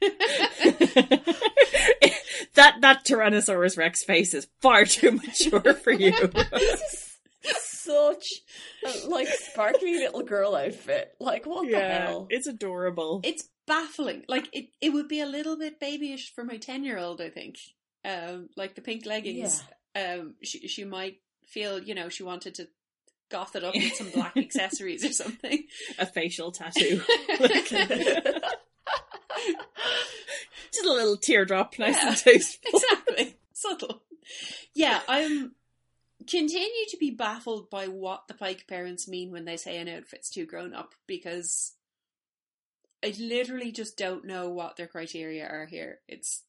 [2.54, 6.12] that that Tyrannosaurus Rex face is far too mature for you.
[7.44, 8.24] This is such
[8.86, 11.14] a, like sparkly little girl outfit.
[11.20, 12.26] Like, what the hell?
[12.30, 13.20] it's adorable.
[13.22, 14.24] It's baffling.
[14.28, 17.20] Like it, it would be a little bit babyish for my ten year old.
[17.20, 17.56] I think,
[18.04, 19.62] um, like the pink leggings.
[19.96, 22.68] Um, she she might feel you know she wanted to
[23.30, 25.64] goth it up with some black accessories or something.
[25.98, 27.00] a facial tattoo,
[30.72, 32.08] just a little teardrop, nice Yeah.
[32.08, 32.70] and tasteful.
[32.80, 34.02] exactly subtle.
[34.74, 35.52] Yeah, I'm
[36.26, 40.30] continue to be baffled by what the Pike parents mean when they say an outfit's
[40.30, 41.72] too grown up because
[43.04, 46.00] I literally just don't know what their criteria are here.
[46.08, 46.42] It's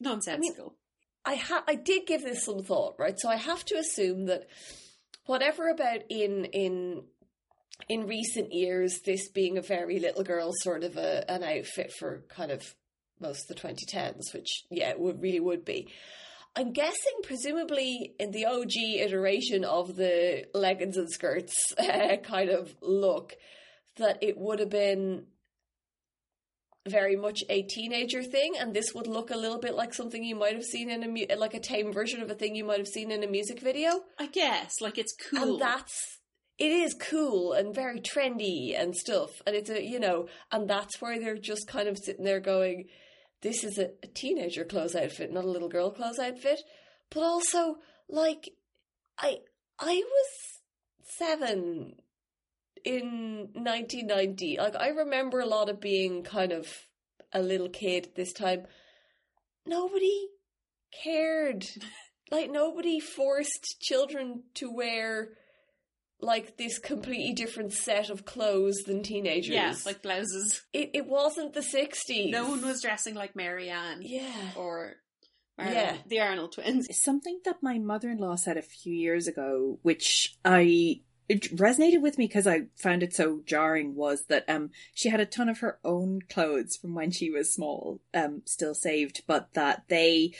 [0.00, 0.74] nonsensical.
[0.74, 0.76] I
[1.26, 3.18] ha- I did give this some thought, right?
[3.18, 4.46] So I have to assume that
[5.26, 7.02] whatever about in in
[7.88, 12.24] in recent years, this being a very little girl sort of a, an outfit for
[12.28, 12.74] kind of
[13.20, 15.88] most of the 2010s, which yeah, it would really would be.
[16.56, 22.74] I'm guessing, presumably, in the OG iteration of the leggings and skirts uh, kind of
[22.82, 23.36] look,
[23.96, 25.26] that it would have been
[26.86, 30.36] very much a teenager thing, and this would look a little bit like something you
[30.36, 32.78] might have seen in a mu- like a tame version of a thing you might
[32.78, 35.54] have seen in a music video, I guess like it's cool.
[35.54, 36.18] and that's
[36.58, 39.30] it is cool and very trendy and stuff.
[39.46, 42.86] And it's a, you know, and that's where they're just kind of sitting there going,
[43.42, 46.60] this is a, a teenager clothes outfit, not a little girl clothes outfit.
[47.10, 47.76] But also,
[48.08, 48.50] like,
[49.16, 49.38] I,
[49.78, 50.60] I was
[51.16, 51.94] seven
[52.88, 54.56] in 1990.
[54.58, 56.66] Like, I remember a lot of being kind of
[57.32, 58.64] a little kid at this time.
[59.66, 60.28] Nobody
[61.04, 61.66] cared.
[62.30, 65.30] like, nobody forced children to wear
[66.20, 69.54] like this completely different set of clothes than teenagers.
[69.54, 70.62] Yeah, like blouses.
[70.72, 72.30] it, it wasn't the 60s.
[72.30, 74.32] No one was dressing like Mary Anne Yeah.
[74.56, 74.94] or
[75.56, 75.96] Arnold, Yeah.
[76.08, 76.88] the Arnold twins.
[77.04, 82.00] Something that my mother in law said a few years ago, which I it resonated
[82.00, 85.48] with me because I found it so jarring, was that um she had a ton
[85.48, 90.32] of her own clothes from when she was small, um still saved, but that they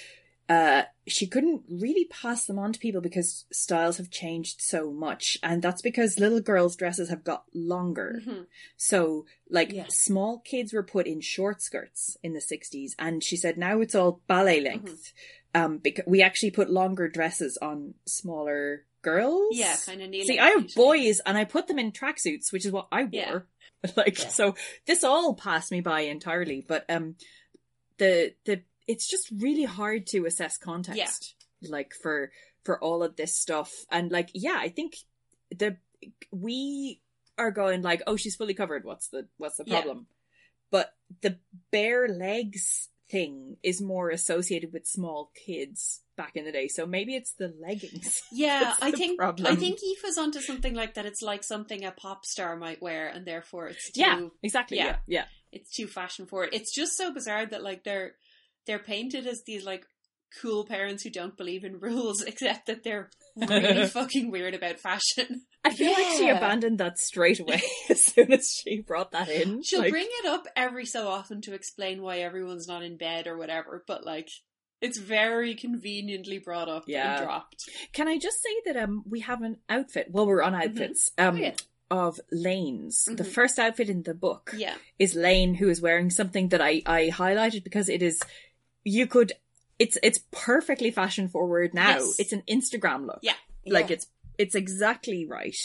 [0.48, 5.36] uh she couldn't really pass them on to people because styles have changed so much
[5.42, 8.46] and that's because little girls dresses have got longer Mhm.
[8.78, 13.58] so, like, small kids were put in short skirts in the 60s, and she said
[13.58, 15.12] now it's all ballet length.
[15.54, 19.48] Um, because we actually put longer dresses on smaller girls.
[19.52, 20.14] Yeah, kind of.
[20.24, 23.10] See, I have boys, and I put them in tracksuits, which is what I wore.
[23.12, 23.38] Yeah.
[23.96, 24.28] Like, Yeah.
[24.28, 24.54] so
[24.86, 27.14] this all passed me by entirely, but um,
[27.98, 32.32] the the it's just really hard to assess context, like for
[32.64, 34.96] for all of this stuff, and like, yeah, I think
[35.56, 35.76] the
[36.32, 37.00] we
[37.38, 38.84] are going like, oh, she's fully covered.
[38.84, 39.82] What's the what's the Yeah.
[39.82, 40.06] problem?
[40.72, 40.92] But
[41.22, 41.38] the
[41.70, 46.68] bare legs thing is more associated with small kids back in the day.
[46.68, 48.22] So maybe it's the leggings.
[48.32, 49.46] Yeah, I think problem.
[49.50, 51.06] I think Aoife's onto something like that.
[51.06, 54.76] It's like something a pop star might wear, and therefore it's too Yeah, exactly.
[54.76, 54.84] yeah.
[54.86, 55.24] Yeah, yeah.
[55.52, 56.50] it's too fashion forward.
[56.52, 58.12] It's just so bizarre that like they're
[58.66, 59.86] they're painted as these like
[60.42, 65.42] cool parents who don't believe in rules, except that they're really fucking weird about fashion.
[65.68, 69.62] I feel like she abandoned that straight away as soon as she brought that in.
[69.62, 73.26] She'll Like, bring it up every so often to explain why everyone's not in bed
[73.26, 74.28] or whatever, but like
[74.80, 77.16] it's very conveniently brought up Yeah.
[77.18, 77.68] and dropped.
[77.92, 80.08] Can I just say that um we have an outfit?
[80.10, 81.10] Well, we're on outfits.
[81.18, 81.34] Um.
[81.36, 81.54] Oh, yeah.
[81.90, 83.06] Of Laine's.
[83.06, 83.26] The Mhm.
[83.26, 84.74] first outfit in the book Yeah.
[84.98, 88.20] is Laine, who is wearing something that I, I highlighted because it is,
[88.84, 89.32] you could,
[89.78, 91.96] it's it's perfectly fashion forward now.
[92.00, 92.16] Yes.
[92.20, 93.20] It's an Instagram look.
[93.22, 93.36] Yeah.
[93.66, 93.94] Like Yeah.
[93.94, 94.06] it's
[94.38, 95.56] it's exactly right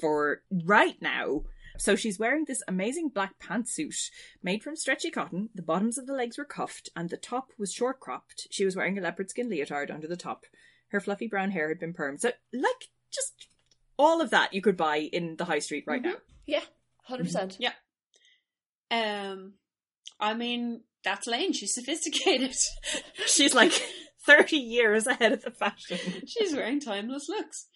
[0.00, 1.42] for right now.
[1.78, 4.10] So she's wearing this amazing black pantsuit
[4.42, 5.48] made from stretchy cotton.
[5.54, 8.46] The bottoms of the legs were cuffed and the top was short cropped.
[8.50, 10.44] She was wearing a leopard skin leotard under the top.
[10.88, 12.20] Her fluffy brown hair had been permed.
[12.20, 13.48] So like just
[13.96, 16.14] all of that you could buy in the high street right now.
[16.46, 16.62] Yeah,
[17.08, 17.56] 100%.
[17.58, 17.72] Yeah.
[18.90, 19.54] Um
[20.20, 22.54] I mean, that's Laine, she's sophisticated.
[23.26, 23.72] She's like
[24.26, 25.98] 30 years ahead of the fashion.
[26.26, 27.66] She's wearing timeless looks.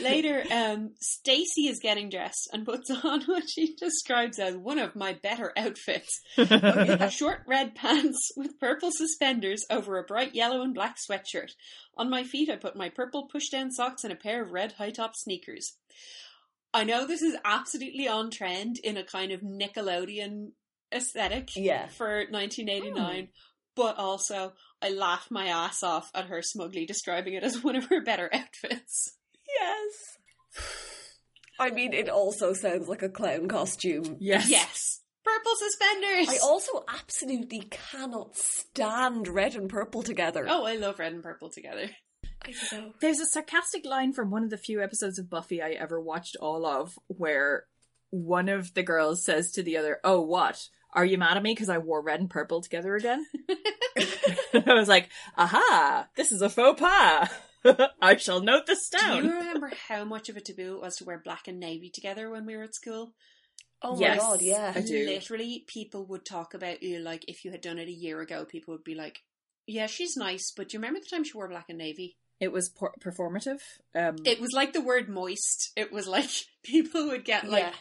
[0.00, 4.96] Later, um, Stacey is getting dressed and puts on what she describes as one of
[4.96, 6.20] my better outfits.
[6.38, 11.50] A short red pants with purple suspenders over a bright yellow and black sweatshirt.
[11.96, 14.72] On my feet, I put my purple push down socks and a pair of red
[14.72, 15.76] high top sneakers.
[16.74, 20.52] I know this is absolutely on trend in a kind of Nickelodeon
[20.94, 21.88] aesthetic Yeah.
[21.88, 23.28] for 1989,
[23.76, 27.86] but also I laugh my ass off at her smugly describing it as one of
[27.86, 29.18] her better outfits.
[29.62, 30.18] Yes.
[31.58, 34.16] I mean, it also sounds like a clown costume.
[34.20, 34.48] yes.
[34.48, 35.00] Yes.
[35.24, 36.28] Purple suspenders!
[36.30, 40.46] I also absolutely cannot stand red and purple together.
[40.48, 41.90] oh, I love red and purple together.
[42.44, 42.92] I don't know.
[43.00, 46.34] There's a sarcastic line from one of the few episodes of Buffy I ever watched
[46.40, 47.66] all of where
[48.10, 50.68] one of the girls says to the other, Oh, what?
[50.92, 53.24] Are you mad at me because I wore red and purple together again?
[54.54, 55.08] I was like,
[55.38, 57.30] Aha, this is a faux pas.
[58.00, 59.22] I shall note this down.
[59.22, 61.90] Do you remember how much of a taboo it was to wear black and navy
[61.90, 63.12] together when we were at school?
[63.82, 64.16] Oh Yes.
[64.18, 64.72] my god, yeah.
[64.74, 65.06] I do.
[65.06, 68.44] Literally, people would talk about you like if you had done it a year ago,
[68.44, 69.20] people would be like,
[69.66, 72.50] "Yeah, she's nice, but do you remember the time she wore black and navy?" It
[72.52, 73.60] was por- performative.
[73.94, 75.70] Um, It was like the word moist.
[75.76, 76.30] It was like
[76.64, 77.72] people would get like yeah.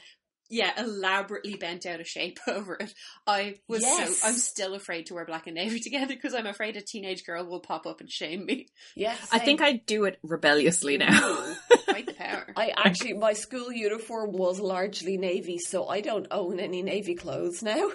[0.51, 2.93] Yeah, elaborately bent out of shape over it.
[3.25, 4.19] I was Yes.
[4.19, 7.23] so I'm still afraid to wear black and navy together because I'm afraid a teenage
[7.25, 8.67] girl will pop up and shame me.
[8.95, 9.15] Yeah.
[9.31, 9.61] I think.
[9.61, 11.55] I do it rebelliously now.
[11.85, 12.47] Quite the power.
[12.57, 17.63] I actually, my school uniform was largely navy, so I don't own any navy clothes
[17.63, 17.89] now.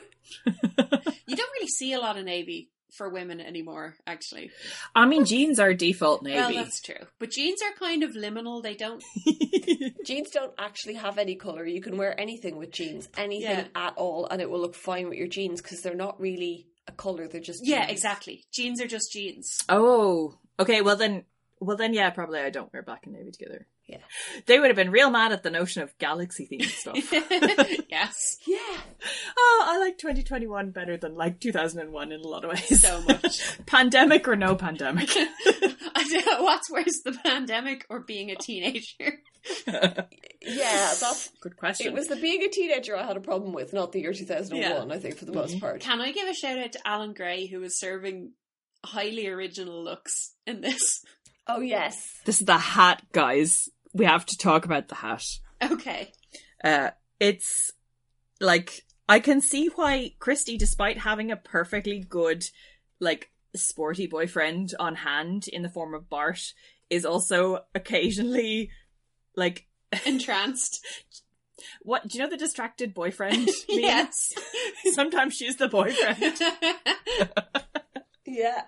[0.47, 4.51] You don't really see a lot of navy for women anymore, actually.
[4.95, 6.37] I mean, jeans are default navy.
[6.37, 6.95] Well, that's true.
[7.19, 8.63] But jeans are kind of liminal.
[8.63, 9.03] They don't.
[10.05, 11.67] Jeans don't actually have any colour.
[11.67, 13.67] You can wear anything with jeans, anything Yeah.
[13.75, 16.93] at all, and it will look fine with your jeans because they're not really a
[16.93, 18.45] colour, they're just Yeah, exactly.
[18.53, 19.59] Jeans are just jeans.
[19.69, 20.81] oh, okay.
[20.83, 21.25] Well then,
[21.61, 23.67] well then, yeah, probably I don't wear black and navy together.
[24.47, 26.97] They would have been real mad at the notion of galaxy themed stuff.
[27.91, 28.59] yes, Yeah.
[29.37, 32.81] oh, I like 2021 better than like 2001 in a lot of ways.
[32.81, 33.41] so much.
[33.67, 35.11] pandemic or no pandemic.
[35.17, 39.21] I don't know what's worse, the pandemic or being a teenager.
[39.67, 41.89] Yeah, that's Good question.
[41.89, 44.93] it was the being a teenager I had a problem with, not the year 2001,
[44.93, 45.61] I think, for the most mm-hmm.
[45.61, 45.81] part.
[45.81, 48.33] Can I give a shout out to Alan Gray, who was serving
[48.85, 51.05] highly original looks in this?
[51.49, 51.97] Oh, yes.
[52.25, 53.69] This is the hat, guys.
[53.97, 55.25] We have to talk about the hat.
[55.63, 56.13] Okay.
[56.63, 57.73] Uh, it's
[58.41, 62.45] like I can see why Kristy, despite having a perfectly good,
[63.01, 66.41] like sporty boyfriend on hand in the form of Bart,
[66.91, 68.71] is also occasionally
[69.37, 69.67] like
[70.05, 70.85] Entranced.
[71.83, 72.07] what?
[72.07, 73.49] Do you know the distracted boyfriend?
[73.69, 74.33] yes.
[74.93, 76.39] Sometimes she's the boyfriend
[78.27, 78.63] Yeah.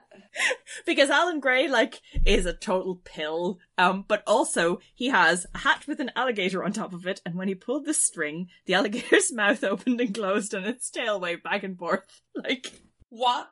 [0.86, 3.58] because Alan Gray like is a total pill.
[3.76, 7.34] Um, but also he has a hat with an alligator on top of it, and
[7.34, 11.42] when he pulled the string, the alligator's mouth opened and closed, and its tail waved
[11.42, 12.04] back and forth.
[12.34, 12.70] Like,
[13.08, 13.50] what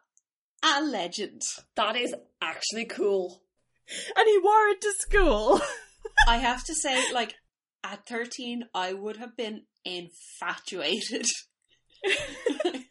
[0.62, 1.42] a legend.
[1.74, 3.42] That is actually cool.
[4.16, 5.60] and he wore it to school.
[6.28, 7.34] I have to say, like,
[7.82, 11.26] at 13, I would have been infatuated.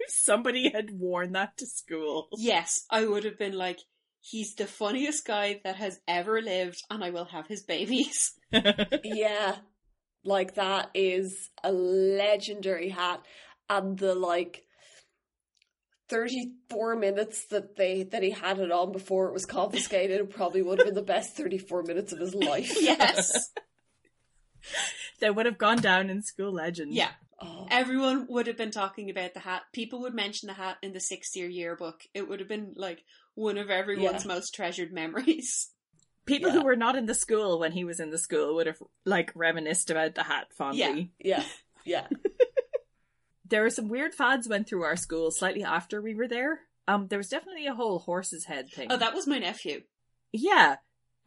[0.08, 2.28] Somebody had worn that to school.
[2.38, 3.80] yes, I would have been like,
[4.22, 8.34] he's the funniest guy that has ever lived, and I will have his babies.
[9.04, 9.58] yeah.
[10.24, 13.24] Like, that is a legendary hat.
[13.70, 14.64] And the, like,
[16.10, 20.78] 34 minutes that they that he had it on before it was confiscated probably would
[20.78, 22.76] have been the best 34 minutes of his life.
[22.80, 23.50] yes.
[25.22, 26.94] They would have gone down in school legend.
[26.94, 27.12] Yeah.
[27.42, 27.68] Oh.
[27.70, 29.64] Everyone would have been talking about the hat.
[29.74, 32.02] People would mention the hat in the sixth year yearbook.
[32.14, 33.04] It would have been like
[33.34, 34.34] one of everyone's Yeah.
[34.34, 35.70] most treasured memories.
[36.26, 36.56] People Yeah.
[36.60, 39.32] who were not in the school when he was in the school would have like
[39.36, 41.12] reminisced about the hat fondly.
[41.20, 41.40] Yeah.
[41.40, 41.44] Yeah.
[41.88, 42.08] Yeah.
[43.48, 46.62] there were some weird fads went through our school slightly after we were there.
[46.88, 48.88] Um, there was definitely a whole horse's head thing.
[48.92, 49.84] Oh, that was my nephew.
[50.32, 50.78] yeah.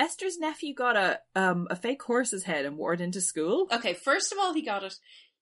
[0.00, 3.66] Esther's nephew got a um a fake horse's head and wore it into school.
[3.72, 4.94] Okay, first of all, he got it.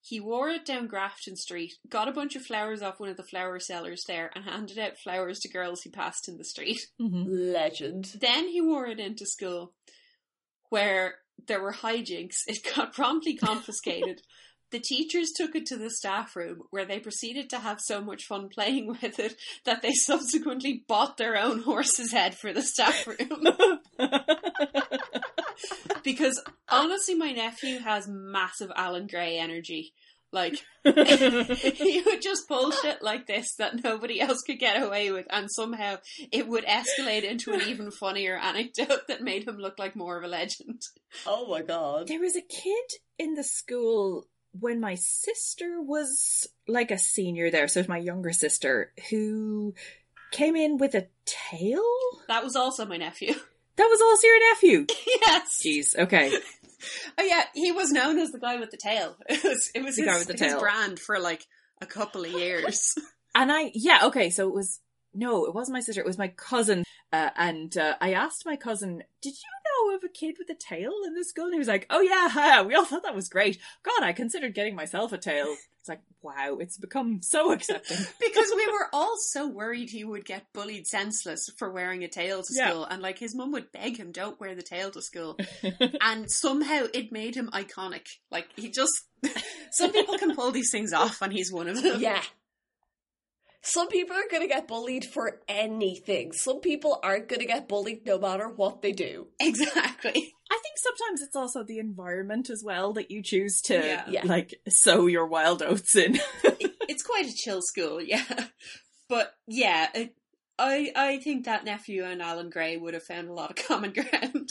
[0.08, 3.24] He wore it down Grafton Street, got a bunch of flowers off one of the
[3.24, 6.78] flower sellers there, and handed out flowers to girls he passed in the street.
[6.98, 8.12] hmm Legend.
[8.20, 9.72] Then he wore it into school,
[10.70, 11.16] where
[11.48, 12.36] there were hijinks.
[12.46, 14.22] It got promptly confiscated.
[14.70, 18.26] the teachers took it to the staff room, where they proceeded to have so much
[18.26, 19.34] fun playing with it
[19.64, 23.80] that they subsequently bought their own horse's head for the staff room.
[26.04, 29.92] Because honestly, my nephew has massive Alan Gray energy.
[30.32, 35.26] Like, he would just pull shit like this that nobody else could get away with,
[35.30, 35.96] and somehow
[36.30, 40.24] it would escalate into an even funnier anecdote that made him look like more of
[40.24, 40.82] a legend.
[41.26, 42.08] Oh my god.
[42.08, 42.84] There was a kid
[43.18, 44.26] in the school
[44.60, 49.74] when my sister was like a senior there, so it was my younger sister, who
[50.32, 51.84] came in with a tail?
[52.28, 53.34] That was also my nephew.
[53.76, 54.86] That was also your nephew.
[55.20, 55.62] yes.
[55.64, 56.32] Jeez, okay.
[57.18, 59.16] Oh yeah, he was known as the guy with the tail.
[59.28, 60.60] It was it was The his, guy with the his tail.
[60.60, 61.44] brand for like
[61.80, 62.94] a couple of years.
[63.34, 64.80] And I, yeah, okay, so it was,
[65.14, 66.84] no, it wasn't my sister, it was my cousin.
[67.12, 70.54] Uh, and uh, I asked my cousin, did you Oh, of a kid with a
[70.54, 71.44] tail in the school?
[71.46, 73.58] And he was like, oh yeah, we all thought that was great.
[73.82, 75.54] God, I considered getting myself a tail.
[75.78, 77.98] It's like, wow, it's become so accepting.
[78.20, 82.42] because we were all so worried he would get bullied senseless for wearing a tail
[82.42, 82.70] to Yeah.
[82.70, 85.36] school and like his mum would beg him don't wear the tail to school
[86.00, 88.92] and somehow it made him iconic like he just
[89.72, 92.22] some people can pull these things off and he's one of them Yeah.
[93.66, 96.32] Some people are going to get bullied for anything.
[96.32, 99.26] Some people aren't going to get bullied no matter what they do.
[99.40, 100.12] exactly
[100.50, 104.04] I think sometimes it's also the environment as well that you choose to Yeah.
[104.08, 104.22] Yeah.
[104.24, 106.18] like sow your wild oats in.
[106.88, 108.22] It's quite a chill school yeah
[109.08, 110.14] but yeah it,
[110.58, 113.92] I I think that nephew and Alan Gray would have found a lot of common
[113.98, 114.48] ground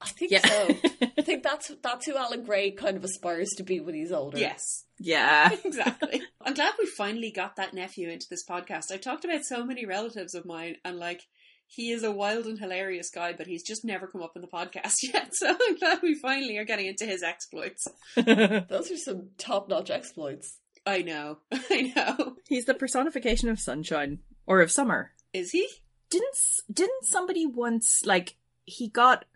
[0.00, 0.46] I think Yeah.
[0.46, 0.68] so.
[1.16, 4.38] I think that's that's who Alan Gray kind of aspires to be when he's older.
[4.38, 5.50] yes yeah.
[5.64, 6.22] exactly.
[6.44, 8.90] I'm glad we finally got that nephew into this podcast.
[8.92, 11.22] I've talked about so many relatives of mine, and like,
[11.68, 14.48] he is a wild and hilarious guy, but he's just never come up in the
[14.48, 15.30] podcast yet.
[15.36, 17.86] So I'm glad we finally are getting into his exploits.
[18.16, 20.58] Those are some top-notch exploits.
[20.84, 22.34] I know, I know.
[22.48, 25.12] He's the personification of sunshine or of summer.
[25.32, 25.68] Is he?
[26.10, 26.36] Didn't
[26.72, 28.34] didn't somebody once like
[28.64, 29.26] he got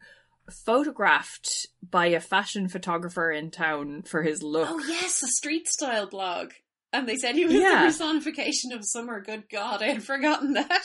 [0.51, 4.69] photographed by a fashion photographer in town for his look?
[4.70, 6.52] Oh yes, a street style blog.
[6.93, 7.81] And they said he was Yeah.
[7.85, 9.20] the personification of summer.
[9.23, 10.82] Good God, I had forgotten that.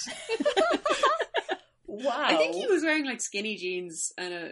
[1.88, 2.12] Wow.
[2.16, 4.52] I think he was wearing like skinny jeans and a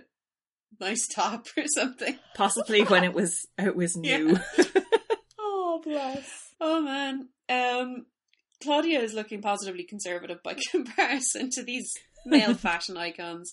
[0.79, 2.17] nice top or something.
[2.35, 4.37] Possibly when it was it was new.
[5.37, 6.53] Oh, bless.
[6.61, 7.27] Oh man.
[7.49, 8.05] Um,
[8.63, 11.91] Claudia is looking positively conservative by comparison to these
[12.25, 13.51] male fashion icons.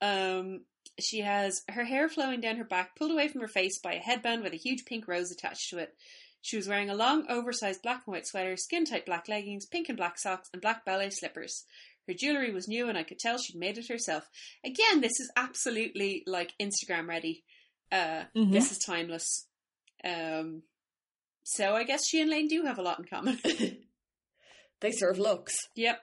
[0.00, 0.62] Um,
[1.00, 3.98] she has her hair flowing down her back, pulled away from her face by a
[4.00, 5.94] headband with a huge pink rose attached to it.
[6.42, 9.88] She was wearing a long, oversized black and white sweater, skin tight black leggings, pink
[9.88, 11.64] and black socks, and black ballet slippers.
[12.06, 14.28] Her jewellery was new, and I could tell she'd made it herself.
[14.62, 17.44] Again, this is absolutely like Instagram ready.
[17.90, 18.52] Uh, Mhm.
[18.52, 19.46] This is timeless.
[20.04, 20.64] Um,
[21.44, 23.38] so I guess she and Laine do have a lot in common.
[24.80, 25.54] They serve looks.
[25.74, 26.02] yep,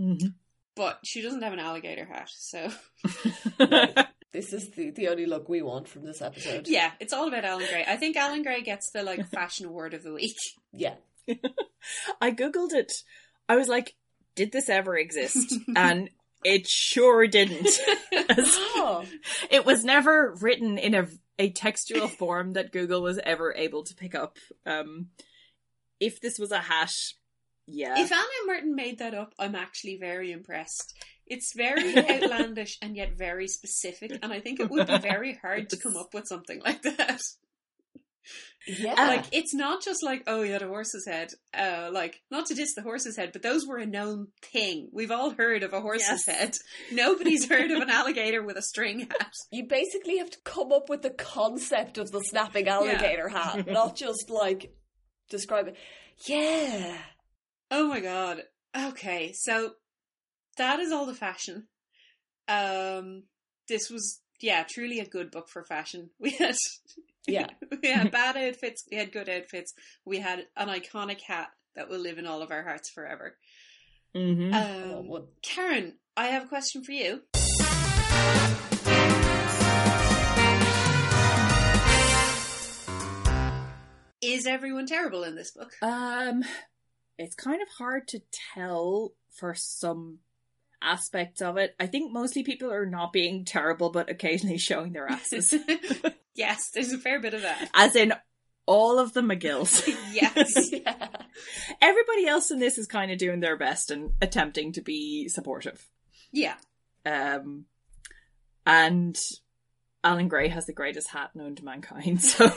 [0.00, 0.34] Mhm.
[0.74, 2.72] but she doesn't have an alligator hat, so
[4.32, 6.68] This is the, the only look we want from this episode.
[6.68, 7.84] yeah, it's all about Alan Gray.
[7.86, 10.36] I think Alan Gray gets the like fashion award of the week.
[10.72, 10.94] Yeah.
[12.20, 12.92] I googled it.
[13.48, 13.94] I was like,
[14.34, 15.54] did this ever exist?
[15.76, 16.10] and
[16.44, 17.68] it sure didn't.
[18.78, 19.04] Oh,
[19.50, 21.08] it was never written in a
[21.38, 24.36] a textual form that Google was ever able to pick up.
[24.64, 25.08] Um,
[25.98, 27.14] if this was a hash,
[27.66, 30.94] yeah, If Anna Merton made that up, I'm actually very impressed.
[31.26, 35.70] It's very outlandish and yet very specific, and I think it would be very hard
[35.70, 37.20] to come up with something like that.
[38.66, 38.94] yeah.
[38.94, 41.30] Like, it's not just like, oh, you had a horse's head.
[41.56, 44.88] Uh, like, not to diss the horse's head, but those were a known thing.
[44.92, 46.26] We've all heard of a horse's Yes.
[46.26, 46.54] head.
[46.92, 49.32] Nobody's heard of an alligator with a string hat.
[49.52, 53.94] you basically have to come up with the concept of the snapping alligator hat, not
[53.96, 54.72] just like
[55.30, 55.76] describe it.
[56.26, 56.98] Yeah.
[57.70, 58.42] Oh my god.
[58.76, 59.72] Okay, so
[60.58, 61.66] that is all the fashion.
[62.48, 63.24] Um
[63.68, 66.10] this was yeah, truly a good book for fashion.
[66.20, 66.56] We had
[67.26, 67.48] Yeah.
[67.82, 69.72] we had bad outfits, we had good outfits,
[70.04, 73.36] we had an iconic hat that will live in all of our hearts forever.
[74.14, 74.50] Mhm.
[74.54, 77.22] Oh, Um, Karen, I have a question for you.
[84.22, 85.72] Is everyone terrible in this book?
[85.82, 86.42] Um,
[87.18, 88.20] it's kind of hard to
[88.54, 90.18] tell for some
[90.82, 91.74] aspects of it.
[91.80, 95.54] I think mostly people are not being terrible, but occasionally showing their asses.
[96.34, 97.70] yes, there's a fair bit of that.
[97.74, 98.12] As in
[98.66, 99.86] all of the McGills.
[100.12, 100.72] Yes.
[100.72, 101.08] yeah.
[101.80, 105.86] Everybody else in this is kind of doing their best and attempting to be supportive.
[106.32, 106.54] Yeah.
[107.04, 107.66] Um,
[108.64, 109.16] and
[110.02, 112.22] Alan Gray has the greatest hat known to mankind.
[112.22, 112.50] So,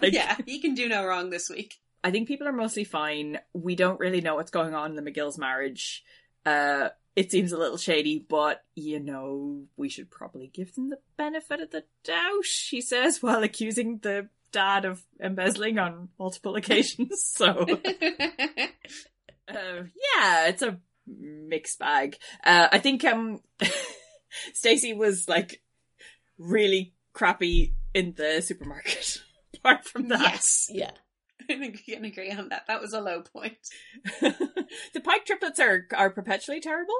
[0.00, 1.74] like, yeah, he can do no wrong this week.
[2.02, 3.38] I think people are mostly fine.
[3.52, 6.02] We don't really know what's going on in the McGill's marriage.
[6.46, 6.90] Uh,
[7.20, 11.60] it seems a little shady, but you know, we should probably give them the benefit
[11.60, 17.22] of the doubt, she says, while accusing the dad of embezzling on multiple occasions.
[17.22, 17.44] So,
[17.78, 17.84] uh,
[19.48, 22.16] yeah, it's a mixed bag.
[22.42, 23.42] Uh, I think um,
[24.54, 25.60] Stacey was like
[26.38, 29.18] really crappy in the supermarket.
[29.56, 30.68] Apart from that, yes.
[30.70, 30.92] Yeah.
[31.50, 32.66] I think we can agree on that.
[32.68, 33.58] That was a low point.
[34.20, 36.94] the Pike triplets are are perpetually terrible.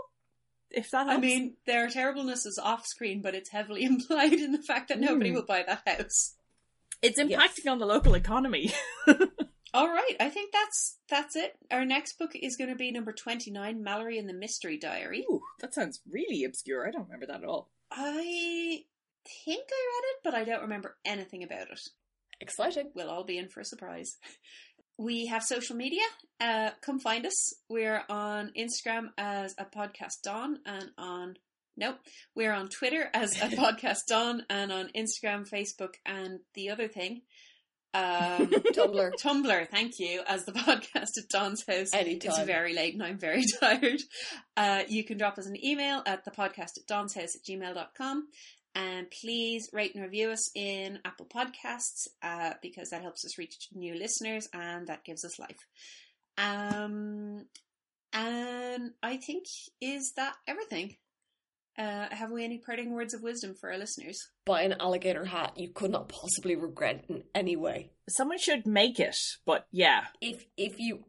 [0.70, 1.18] If that helps.
[1.18, 5.01] I mean, their terribleness is off screen, but it's heavily implied in the fact that
[5.01, 5.35] nobody Mm.
[5.35, 6.35] will buy that house.
[7.02, 7.66] it's impacting Yes.
[7.66, 8.72] on the local economy.
[9.72, 11.56] All right, I think that's that's it.
[11.70, 15.24] Our next book is going to be number twenty nine, Mallory and the Mystery Diary.
[15.31, 16.86] Ooh, that sounds really obscure.
[16.86, 17.70] I don't remember that at all.
[17.93, 18.82] I
[19.44, 21.81] think I read it, but I don't remember anything about it.
[22.41, 22.91] Exciting.
[22.95, 24.17] We'll all be in for a surprise.
[24.99, 26.03] We have social media.
[26.39, 27.55] Uh, come find us.
[27.71, 31.37] We're on Instagram as a podcast Dawn and on
[31.75, 31.97] nope,
[32.37, 37.23] we're on Twitter as a podcast Dawn and on Instagram, Facebook, and the other thing.
[37.95, 38.03] Um,
[38.75, 39.12] Tumblr.
[39.23, 41.95] Tumblr, thank you, as the podcast at Dawn's house.
[41.95, 42.33] Anytime.
[42.33, 44.03] It's very late and I'm very tired.
[44.57, 48.29] Uh, you can drop us an email at the podcast at Dawn's house at gmail.com.
[48.75, 53.69] And please rate and review us in Apple Podcasts uh, because that helps us reach
[53.73, 55.59] new listeners and that gives us life.
[56.39, 57.47] Um,
[58.13, 59.45] and I think
[59.81, 60.97] is that everything.
[61.79, 64.19] Uh, have we any parting words of wisdom for our listeners?
[64.45, 67.93] Buy an alligator hat you could not possibly regret in any way.
[68.09, 69.17] Someone should make it,
[69.47, 70.05] but yeah.
[70.21, 71.05] If if you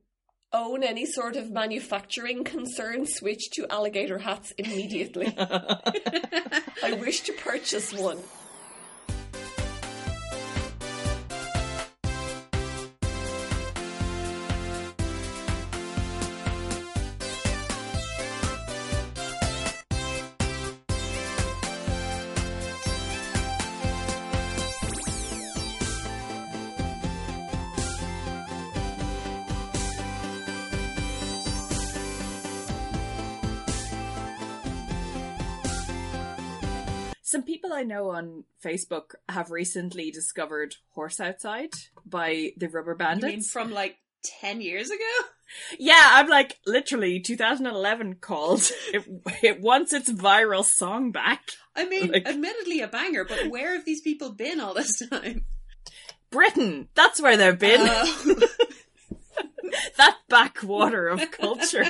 [0.54, 5.34] own any sort of manufacturing concern, switch to alligator hats immediately.
[5.38, 8.20] I wish to purchase one.
[37.82, 41.72] I know on Facebook have recently discovered Horse Outside
[42.06, 43.26] by the Rubber You Bandits.
[43.26, 43.98] mean from like
[44.42, 45.04] 10 years ago?
[45.78, 48.62] Yeah, I'm like literally 2011 called.
[48.94, 49.04] It,
[49.44, 51.42] it wants its viral song back.
[51.76, 55.44] I mean, Like- admittedly a banger, but where have these people been all this time?
[56.30, 57.82] Britain, that's where they've been.
[57.84, 58.36] Oh.
[59.98, 61.84] that backwater of culture.